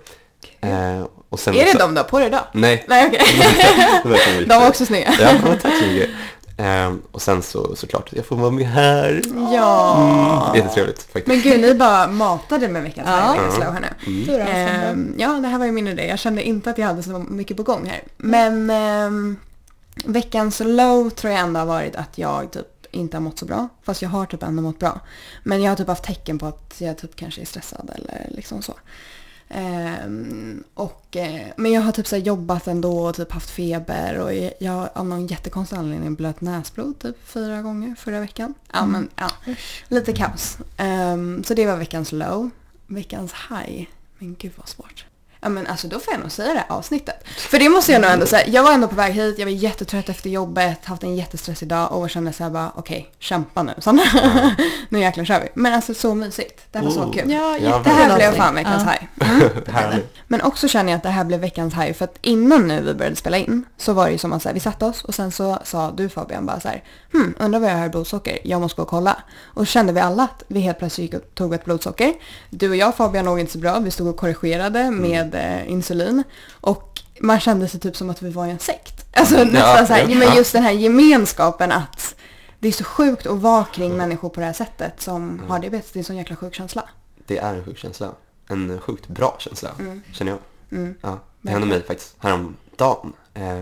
Eh, 0.62 1.06
och 1.30 1.40
sen 1.40 1.56
Är 1.56 1.66
det 1.66 1.72
så- 1.72 1.78
de 1.78 1.94
du 1.94 2.00
har 2.02 2.08
på 2.08 2.18
dig 2.20 2.28
idag? 2.28 2.44
Nej. 2.54 2.86
Nej 2.88 3.08
okej. 3.08 3.22
det 4.04 4.10
var 4.10 4.18
verkligen 4.18 4.48
De 4.48 4.56
var 4.62 4.68
också 4.68 4.86
snygga. 4.86 5.14
Ja, 5.20 5.30
tack 5.62 5.74
så 5.80 5.86
mycket. 5.86 6.10
Eh, 6.58 6.94
och 7.12 7.22
sen 7.22 7.42
så 7.42 7.76
såklart, 7.76 8.14
jag 8.14 8.26
får 8.26 8.36
vara 8.36 8.52
med 8.52 8.66
här. 8.68 9.22
Ja. 9.54 9.98
Mm, 10.46 10.56
jättetrevligt 10.56 11.04
faktiskt. 11.04 11.28
Men 11.28 11.42
gud, 11.42 11.62
ni 11.62 11.76
bara 11.76 12.08
matade 12.08 12.68
med 12.68 12.84
veckans 12.84 13.08
Ja. 13.10 13.36
slow 13.52 13.74
här 13.74 13.96
nu. 14.06 14.34
Mm. 14.36 14.48
Ehm, 14.48 15.16
ja, 15.18 15.28
det 15.30 15.48
här 15.48 15.58
var 15.58 15.66
ju 15.66 15.72
min 15.72 15.88
idé. 15.88 16.08
Jag 16.08 16.20
kände 16.20 16.44
inte 16.44 16.70
att 16.70 16.78
jag 16.78 16.88
hade 16.88 17.04
så 17.04 17.20
mycket 17.30 17.58
på 17.58 17.64
gång 17.64 17.86
här. 17.86 18.02
Men 18.18 18.70
ehm, 18.70 19.38
veckans 20.06 20.60
low 20.66 21.10
tror 21.10 21.34
jag 21.34 21.42
ändå 21.42 21.60
har 21.60 21.68
varit 21.68 21.96
att 21.96 22.18
jag 22.18 22.52
typ 22.52 22.68
inte 22.92 23.18
har 23.18 23.22
mått 23.22 23.40
så 23.40 23.46
bra. 23.46 23.68
Fast 23.84 24.02
jag 24.02 24.10
har 24.10 24.26
typ 24.26 24.44
ändå 24.44 24.62
mått 24.62 24.80
bra. 24.80 25.00
Men 25.44 25.62
jag 25.64 25.72
har 25.72 25.76
typ 25.76 25.88
haft 25.88 26.04
tecken 26.04 26.40
på 26.40 26.46
att 26.46 26.74
jag 26.78 26.98
typ 26.98 27.16
kanske 27.16 27.42
är 27.42 27.46
stressad 27.46 27.92
eller 27.96 28.28
liksom 28.36 28.62
så. 28.62 28.74
Ehm, 29.54 30.64
och, 30.74 31.18
eh, 31.18 31.48
men 31.58 31.72
jag 31.72 31.82
har 31.82 31.92
typ 31.92 32.08
så 32.08 32.18
jobbat 32.18 32.68
ändå 32.68 33.00
och 33.00 33.16
typ 33.16 33.32
haft 33.32 33.50
feber 33.50 34.20
och 34.20 34.34
jag, 34.60 34.72
har 34.72 34.90
av 34.94 35.06
någon 35.06 35.28
jättekonstig 35.28 35.78
anledning 35.78 36.16
blött 36.16 36.42
näsblod 36.42 37.00
typ 37.00 37.28
fyra 37.28 37.62
gånger 37.62 37.96
förra 37.96 38.20
veckan. 38.20 38.54
Ja 38.74 38.86
men 38.86 39.10
ja, 39.16 39.32
lite 39.88 40.14
kaos. 40.14 40.58
Ehm, 40.78 41.44
så 41.44 41.54
det 41.54 41.66
var 41.66 41.78
veckans 41.78 42.12
low. 42.12 42.50
Veckans 42.88 43.34
high. 43.50 43.88
Men 44.18 44.36
gud 44.40 44.52
vad 44.56 44.68
svårt. 44.68 45.06
Ja 45.44 45.50
men 45.50 45.68
alltså 45.68 45.88
då 45.88 46.00
får 46.00 46.14
jag 46.14 46.22
nog 46.22 46.32
säga 46.32 46.54
det 46.54 46.60
här 46.68 46.78
avsnittet. 46.78 47.28
För 47.38 47.60
det 47.60 47.70
måste 47.70 47.92
jag 47.92 48.02
nog 48.02 48.12
ändå 48.12 48.26
säga. 48.26 48.48
Jag 48.48 48.64
var 48.64 48.72
ändå 48.74 48.88
på 48.88 48.96
väg 48.96 49.14
hit, 49.14 49.40
jag 49.40 49.46
var 49.46 49.52
jättetrött 49.52 50.10
efter 50.10 50.30
jobbet, 50.30 50.86
haft 50.86 51.04
en 51.04 51.16
jättestressig 51.16 51.68
dag 51.68 51.92
och 51.92 52.10
kände 52.10 52.34
så 52.34 52.44
här 52.44 52.50
bara 52.52 52.72
okej, 52.76 53.12
kämpa 53.20 53.64
nu 53.64 53.74
Sanna. 53.80 54.02
nu 54.90 55.00
jäklar 55.00 55.26
kör 55.26 55.40
vi. 55.40 55.48
Men 55.54 55.74
alltså 55.74 55.94
så 55.94 56.16
mysigt. 56.16 56.62
Det 56.72 56.78
här 56.80 56.86
var 56.86 56.92
så 56.92 57.02
Oh. 57.02 57.14
kul. 57.14 57.32
Ja, 57.32 57.58
Det 57.84 57.90
här 57.90 58.16
blev 58.16 58.32
fan 58.32 58.56
veckans 58.56 58.84
Ja. 58.86 58.92
high. 58.92 59.44
Härligt. 59.74 60.14
Men 60.28 60.42
också 60.42 60.68
känner 60.68 60.92
jag 60.92 60.98
att 60.98 61.04
det 61.04 61.10
här 61.10 61.24
blev 61.24 61.40
veckans 61.40 61.74
high 61.74 61.94
för 61.94 62.06
att 62.06 62.18
innan 62.22 62.68
nu 62.68 62.82
vi 62.82 62.94
började 62.94 63.16
spela 63.16 63.38
in 63.38 63.66
så 63.78 63.94
var 63.94 64.06
det 64.06 64.12
ju 64.12 64.18
som 64.18 64.34
att 64.34 64.42
så 64.42 64.50
här, 64.50 64.54
vi 64.54 64.60
satte 64.60 64.86
oss 64.86 65.04
och 65.04 65.16
sen 65.16 65.32
så 65.32 65.60
sa 65.64 65.92
du 65.92 66.10
Fabian 66.10 66.46
bara 66.46 66.60
så 66.60 66.68
här, 66.68 66.84
hmm, 67.14 67.34
undrar 67.40 67.60
vad 67.60 67.70
jag 67.72 67.78
har 67.78 67.86
i 67.86 67.90
blodsocker, 67.90 68.38
jag 68.44 68.62
måste 68.62 68.76
gå 68.76 68.82
och 68.82 68.88
kolla. 68.90 69.18
Och 69.44 69.68
så 69.68 69.72
kände 69.72 69.94
vi 69.94 70.00
alla 70.00 70.24
att 70.24 70.44
vi 70.48 70.60
helt 70.60 70.80
plötsligt 70.80 71.14
gick 71.14 71.22
och 71.24 71.36
tog 71.36 71.54
ett 71.54 71.66
blodsocker. 71.66 72.14
Du 72.50 72.70
och 72.70 72.76
jag 72.76 72.96
Fabian 72.96 73.26
låg 73.26 73.40
inte 73.40 73.52
så 73.52 73.58
bra, 73.58 73.80
vi 73.80 73.92
stod 73.92 74.08
och 74.08 74.18
korrigerade 74.18 74.92
med 74.92 75.31
eh, 75.36 75.72
insulin 75.72 76.24
och 76.52 77.00
man 77.20 77.40
kände 77.40 77.68
sig 77.68 77.80
typ 77.80 77.96
som 77.96 78.10
att 78.10 78.22
vi 78.22 78.30
var 78.30 78.48
i 78.48 78.50
en 78.50 78.60
sekt. 78.60 79.06
Alltså 79.14 79.44
nästan 79.44 79.88
så 79.88 79.94
här, 79.94 80.08
ja. 80.10 80.16
men 80.16 80.36
just 80.36 80.54
den 80.54 80.64
här 80.64 80.72
gemenskapen 80.72 81.72
att 81.72 82.16
det 82.60 82.68
är 82.68 82.72
så 82.72 82.84
sjukt 82.84 83.28
att 83.28 83.38
vara 83.38 83.66
kring 83.66 83.98
människor 83.98 84.30
på 84.30 84.40
det 84.40 84.46
här 84.46 84.54
sättet 84.54 85.02
som 85.02 85.42
har 85.48 85.60
diabetes, 85.60 85.92
det 85.92 85.98
är 85.98 86.02
en 86.02 86.06
sån 86.06 86.18
jäkla 86.18 86.36
sjuk 86.36 86.54
känsla. 86.54 86.90
Det 87.28 87.38
är 87.38 87.54
en 87.54 87.66
sjuk 87.66 87.78
känsla. 87.78 88.12
En 88.48 88.80
sjukt 88.80 89.08
bra 89.08 89.36
känsla, 89.40 89.70
känner 90.14 90.32
jag. 90.32 90.40
Mm. 90.80 90.96
Ja, 91.02 91.20
det 91.42 91.52
hände 91.52 91.68
mig 91.68 91.84
faktiskt 91.84 92.16
häromdagen. 92.20 93.14
Eh, 93.34 93.60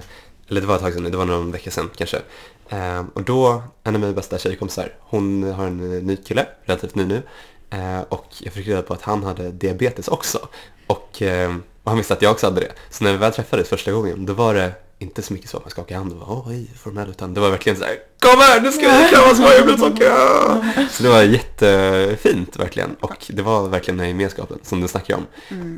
eller 0.48 0.62
det 0.62 0.68
var 0.68 0.76
ett 0.76 0.82
tag 0.82 0.94
sedan 0.94 1.04
det 1.04 1.18
var 1.18 1.26
någon 1.26 1.52
vecka 1.52 1.72
sedan 1.72 1.90
kanske. 1.96 2.22
Eh, 2.70 3.04
och 3.14 3.24
då, 3.24 3.64
en 3.84 3.96
av 3.96 4.02
mina 4.02 4.14
bästa 4.14 4.38
tjejkompisar, 4.38 4.94
hon 5.00 5.44
har 5.54 5.68
en 5.68 5.78
ny 6.00 6.16
kille, 6.16 6.48
relativt 6.64 6.96
ny 6.96 7.06
nu. 7.06 7.24
Eh, 7.70 8.02
och 8.10 8.26
jag 8.40 8.54
fick 8.54 8.68
reda 8.68 8.82
på 8.82 8.94
att 8.94 9.02
han 9.02 9.24
hade 9.24 9.52
diabetes 9.52 10.08
också. 10.08 10.48
Och, 10.90 11.22
eh, 11.22 11.56
och 11.84 11.92
han 11.92 11.98
visste 11.98 12.14
att 12.14 12.22
jag 12.22 12.32
också 12.32 12.48
hade 12.48 12.62
det. 12.62 12.72
Så 12.90 13.04
när 13.04 13.12
vi 13.12 13.18
väl 13.18 13.34
träffades 13.34 13.70
första 13.70 13.92
gången, 13.92 14.26
då 14.26 14.34
var 14.34 14.54
det 14.54 14.72
inte 15.00 15.22
så 15.22 15.34
mycket 15.34 15.50
så 15.50 15.58
att 15.58 15.64
man 15.64 15.72
skakade 15.72 15.98
hand 15.98 16.14
och 16.14 16.28
var 16.28 16.52
hej, 16.52 16.68
formell, 16.76 17.10
utan 17.10 17.34
det 17.34 17.42
var 17.42 17.50
verkligen 17.50 17.78
så 17.78 17.86
här, 17.86 17.96
kom 18.20 18.40
här, 18.40 18.62
nu 18.62 18.72
ska 18.72 18.82
vi 18.82 19.10
kramas 19.10 19.60
på 19.60 19.66
blodsocker! 19.66 20.88
Så 20.92 21.04
det 21.04 21.10
var 21.10 21.24
jättefint 21.24 22.60
verkligen. 22.60 22.96
Och 23.00 23.26
det 23.30 23.42
var 23.42 23.68
verkligen 23.68 23.98
den 23.98 24.06
här 24.06 24.12
gemenskapen 24.12 24.60
som 24.64 24.82
du 24.82 24.88
snackar 24.88 25.16
om. 25.16 25.26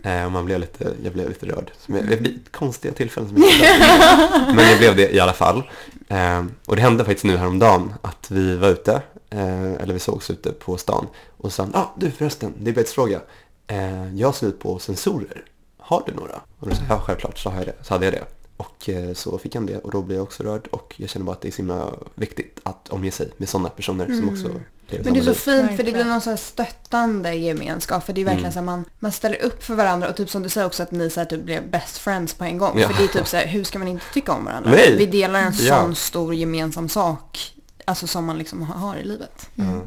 Eh, 0.03 0.25
och 0.25 0.31
man 0.31 0.45
blev 0.45 0.59
lite, 0.59 0.93
jag 1.03 1.13
blev 1.13 1.29
lite 1.29 1.45
rörd. 1.45 1.71
Som 1.79 1.95
jag, 1.95 2.07
det 2.07 2.17
blir 2.17 2.33
konstiga 2.51 2.93
tillfällen 2.93 3.29
som 3.29 3.37
jag 3.37 3.51
inte 3.51 4.53
Men 4.55 4.69
jag 4.69 4.77
blev 4.77 4.95
det 4.95 5.15
i 5.15 5.19
alla 5.19 5.33
fall. 5.33 5.63
Eh, 6.07 6.45
och 6.65 6.75
det 6.75 6.81
hände 6.81 7.05
faktiskt 7.05 7.25
nu 7.25 7.37
häromdagen 7.37 7.93
att 8.01 8.31
vi 8.31 8.57
var 8.57 8.69
ute, 8.69 9.01
eh, 9.29 9.73
eller 9.73 9.93
vi 9.93 9.99
sågs 9.99 10.29
ute 10.29 10.51
på 10.51 10.77
stan. 10.77 11.07
Och 11.37 11.53
sa, 11.53 11.67
ja 11.73 11.79
ah, 11.79 11.95
du 11.97 12.11
förresten, 12.11 12.53
diabetesfråga. 12.57 13.21
Eh, 13.67 14.15
jag 14.15 14.35
ser 14.35 14.47
ut 14.47 14.59
på 14.59 14.79
sensorer. 14.79 15.43
Har 15.77 16.03
du 16.07 16.13
några? 16.13 16.41
Och 16.59 16.69
då 16.69 16.75
sa 16.75 16.81
jag, 16.89 16.97
ja 16.97 17.01
självklart 17.01 17.37
så, 17.37 17.49
har 17.49 17.57
jag 17.57 17.65
det. 17.65 17.75
så 17.81 17.93
hade 17.93 18.05
jag 18.05 18.13
det. 18.13 18.23
Och 18.57 18.89
eh, 18.89 19.13
så 19.13 19.37
fick 19.37 19.55
han 19.55 19.65
det 19.65 19.77
och 19.77 19.91
då 19.91 20.01
blev 20.01 20.17
jag 20.17 20.23
också 20.23 20.43
rörd. 20.43 20.67
Och 20.71 20.93
jag 20.97 21.09
känner 21.09 21.25
bara 21.25 21.31
att 21.31 21.41
det 21.41 21.47
är 21.47 21.51
så 21.51 21.57
himla 21.57 21.89
viktigt 22.15 22.59
att 22.63 22.89
omge 22.89 23.11
sig 23.11 23.31
med 23.37 23.49
sådana 23.49 23.69
personer 23.69 24.05
som 24.05 24.29
också 24.29 24.47
Mm. 24.93 25.03
Men 25.03 25.13
det 25.13 25.19
är 25.19 25.23
så 25.23 25.33
fint 25.33 25.75
för 25.77 25.83
det 25.83 25.91
blir 25.91 26.05
någon 26.05 26.21
sån 26.21 26.31
här 26.31 26.37
stöttande 26.37 27.33
gemenskap. 27.35 28.03
För 28.05 28.13
det 28.13 28.21
är 28.21 28.25
verkligen 28.25 28.51
Mm. 28.51 28.53
så 28.53 28.59
här 28.59 28.65
man, 28.65 28.85
man 28.99 29.11
ställer 29.11 29.41
upp 29.41 29.63
för 29.63 29.75
varandra 29.75 30.09
och 30.09 30.15
typ 30.15 30.29
som 30.29 30.43
du 30.43 30.49
säger 30.49 30.67
också 30.67 30.83
att 30.83 30.91
ni 30.91 31.09
så 31.09 31.19
här 31.19 31.25
typ 31.27 31.43
blev 31.43 31.69
best 31.69 31.97
friends 31.97 32.33
på 32.33 32.43
en 32.43 32.57
gång. 32.57 32.79
Ja. 32.79 32.87
För 32.89 32.97
det 32.97 33.03
är 33.03 33.07
typ 33.07 33.27
så 33.27 33.37
här, 33.37 33.47
hur 33.47 33.63
ska 33.63 33.79
man 33.79 33.87
inte 33.87 34.05
tycka 34.13 34.31
om 34.33 34.45
varandra? 34.45 34.71
Nej. 34.71 34.95
Vi 34.97 35.05
delar 35.05 35.39
en 35.41 35.53
Ja. 35.59 35.81
sån 35.81 35.95
stor 35.95 36.33
gemensam 36.35 36.89
sak. 36.89 37.53
Alltså 37.85 38.07
som 38.07 38.25
man 38.25 38.37
liksom 38.37 38.61
har- 38.61 38.95
i 38.95 39.03
livet. 39.03 39.49
Ja. 39.55 39.81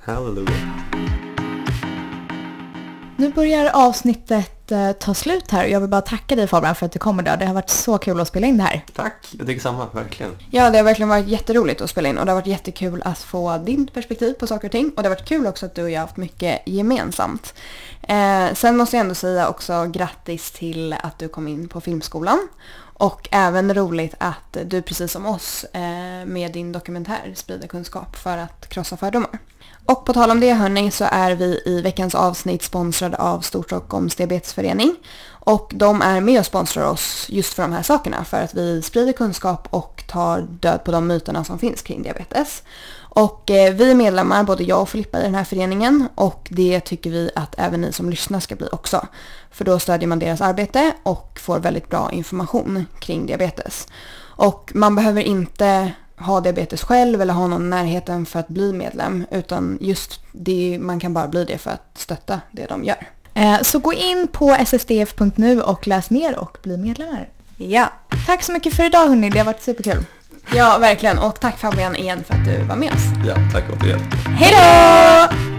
Halleluja. 0.00 0.50
Nu 3.20 3.32
börjar 3.32 3.70
avsnittet 3.74 4.72
eh, 4.72 4.92
ta 4.92 5.14
slut 5.14 5.50
här. 5.50 5.64
Jag 5.64 5.80
vill 5.80 5.88
bara 5.88 6.00
tacka 6.00 6.36
dig 6.36 6.46
Fabian 6.46 6.74
för 6.74 6.86
att 6.86 6.92
du 6.92 6.98
kommer 6.98 7.22
idag. 7.22 7.38
Det 7.38 7.46
har 7.46 7.54
varit 7.54 7.70
så 7.70 7.98
kul 7.98 8.20
att 8.20 8.28
spela 8.28 8.46
in 8.46 8.56
det 8.56 8.62
här. 8.62 8.84
Tack, 8.94 9.34
jag 9.38 9.46
tycker 9.46 9.62
samma, 9.62 9.86
verkligen. 9.92 10.36
Ja, 10.50 10.70
det 10.70 10.76
har 10.76 10.84
verkligen 10.84 11.08
varit 11.08 11.26
jätteroligt 11.26 11.80
att 11.80 11.90
spela 11.90 12.08
in 12.08 12.18
och 12.18 12.26
det 12.26 12.32
har 12.32 12.36
varit 12.36 12.46
jättekul 12.46 13.02
att 13.04 13.18
få 13.18 13.58
din 13.58 13.86
perspektiv 13.86 14.32
på 14.32 14.46
saker 14.46 14.68
och 14.68 14.72
ting. 14.72 14.90
Och 14.96 15.02
det 15.02 15.08
har 15.08 15.16
varit 15.16 15.28
kul 15.28 15.46
också 15.46 15.66
att 15.66 15.74
du 15.74 15.82
och 15.82 15.90
jag 15.90 16.00
har 16.00 16.06
haft 16.06 16.16
mycket 16.16 16.62
gemensamt. 16.66 17.54
Eh, 18.02 18.54
sen 18.54 18.76
måste 18.76 18.96
jag 18.96 19.00
ändå 19.00 19.14
säga 19.14 19.48
också 19.48 19.86
grattis 19.92 20.50
till 20.50 20.92
att 20.92 21.18
du 21.18 21.28
kom 21.28 21.48
in 21.48 21.68
på 21.68 21.80
Filmskolan. 21.80 22.48
Och 22.94 23.28
även 23.30 23.74
roligt 23.74 24.14
att 24.18 24.56
du 24.64 24.82
precis 24.82 25.12
som 25.12 25.26
oss 25.26 25.64
eh, 25.64 26.26
med 26.26 26.52
din 26.52 26.72
dokumentär 26.72 27.32
sprider 27.34 27.68
kunskap 27.68 28.16
för 28.16 28.38
att 28.38 28.68
krossa 28.68 28.96
fördomar. 28.96 29.38
Och 29.90 30.04
på 30.04 30.12
tal 30.12 30.30
om 30.30 30.40
det 30.40 30.52
hörni 30.52 30.90
så 30.90 31.04
är 31.10 31.34
vi 31.34 31.62
i 31.66 31.80
veckans 31.80 32.14
avsnitt 32.14 32.62
sponsrade 32.62 33.16
av 33.16 33.40
Storstockholms 33.40 34.14
diabetesförening. 34.14 34.96
Och 35.30 35.72
de 35.74 36.02
är 36.02 36.20
med 36.20 36.40
och 36.40 36.46
sponsrar 36.46 36.90
oss 36.90 37.26
just 37.28 37.54
för 37.54 37.62
de 37.62 37.72
här 37.72 37.82
sakerna. 37.82 38.24
För 38.24 38.42
att 38.42 38.54
vi 38.54 38.82
sprider 38.82 39.12
kunskap 39.12 39.68
och 39.70 40.04
tar 40.08 40.40
död 40.40 40.84
på 40.84 40.92
de 40.92 41.06
myterna 41.06 41.44
som 41.44 41.58
finns 41.58 41.82
kring 41.82 42.02
diabetes. 42.02 42.62
Och 42.98 43.50
eh, 43.50 43.74
vi 43.74 43.90
är 43.90 43.94
medlemmar, 43.94 44.44
både 44.44 44.64
jag 44.64 44.82
och 44.82 44.88
Filippa 44.88 45.18
i 45.20 45.22
den 45.22 45.34
här 45.34 45.44
föreningen. 45.44 46.08
Och 46.14 46.48
det 46.50 46.80
tycker 46.80 47.10
vi 47.10 47.30
att 47.34 47.54
även 47.58 47.80
ni 47.80 47.92
som 47.92 48.10
lyssnar 48.10 48.40
ska 48.40 48.56
bli 48.56 48.68
också. 48.72 49.06
För 49.50 49.64
då 49.64 49.78
stödjer 49.78 50.08
man 50.08 50.18
deras 50.18 50.40
arbete 50.40 50.92
och 51.02 51.38
får 51.42 51.58
väldigt 51.58 51.88
bra 51.88 52.12
information 52.12 52.86
kring 53.00 53.26
diabetes. 53.26 53.88
Och 54.20 54.70
man 54.74 54.94
behöver 54.94 55.22
inte 55.22 55.92
ha 56.20 56.40
diabetes 56.40 56.82
själv 56.82 57.22
eller 57.22 57.34
ha 57.34 57.46
någon 57.46 57.66
i 57.66 57.68
närheten 57.68 58.26
för 58.26 58.40
att 58.40 58.48
bli 58.48 58.72
medlem. 58.72 59.26
Utan 59.30 59.78
just 59.80 60.20
det, 60.32 60.78
man 60.80 61.00
kan 61.00 61.14
bara 61.14 61.28
bli 61.28 61.44
det 61.44 61.58
för 61.58 61.70
att 61.70 61.90
stötta 61.94 62.40
det 62.52 62.66
de 62.66 62.84
gör. 62.84 62.96
Eh, 63.34 63.60
Så 63.62 63.78
gå 63.78 63.92
in 63.92 64.28
på 64.32 64.56
ssdf.nu 64.66 65.62
och 65.62 65.86
läs 65.86 66.10
mer 66.10 66.38
och 66.38 66.58
bli 66.62 66.76
medlemmar. 66.76 67.28
Ja, 67.56 67.88
Tack 68.26 68.42
så 68.42 68.52
mycket 68.52 68.74
för 68.74 68.84
idag 68.84 69.06
hörni, 69.08 69.30
det 69.30 69.38
har 69.38 69.46
varit 69.46 69.62
superkul. 69.62 70.04
ja 70.54 70.78
verkligen. 70.80 71.18
Och 71.18 71.40
tack 71.40 71.58
Fabian 71.58 71.96
igen 71.96 72.24
för 72.26 72.34
att 72.34 72.44
du 72.44 72.62
var 72.64 72.76
med 72.76 72.92
oss. 72.92 73.04
Ja, 73.26 73.34
tack 73.52 73.64
återigen. 73.80 74.00
Hej 74.38 74.50
då! 74.52 75.49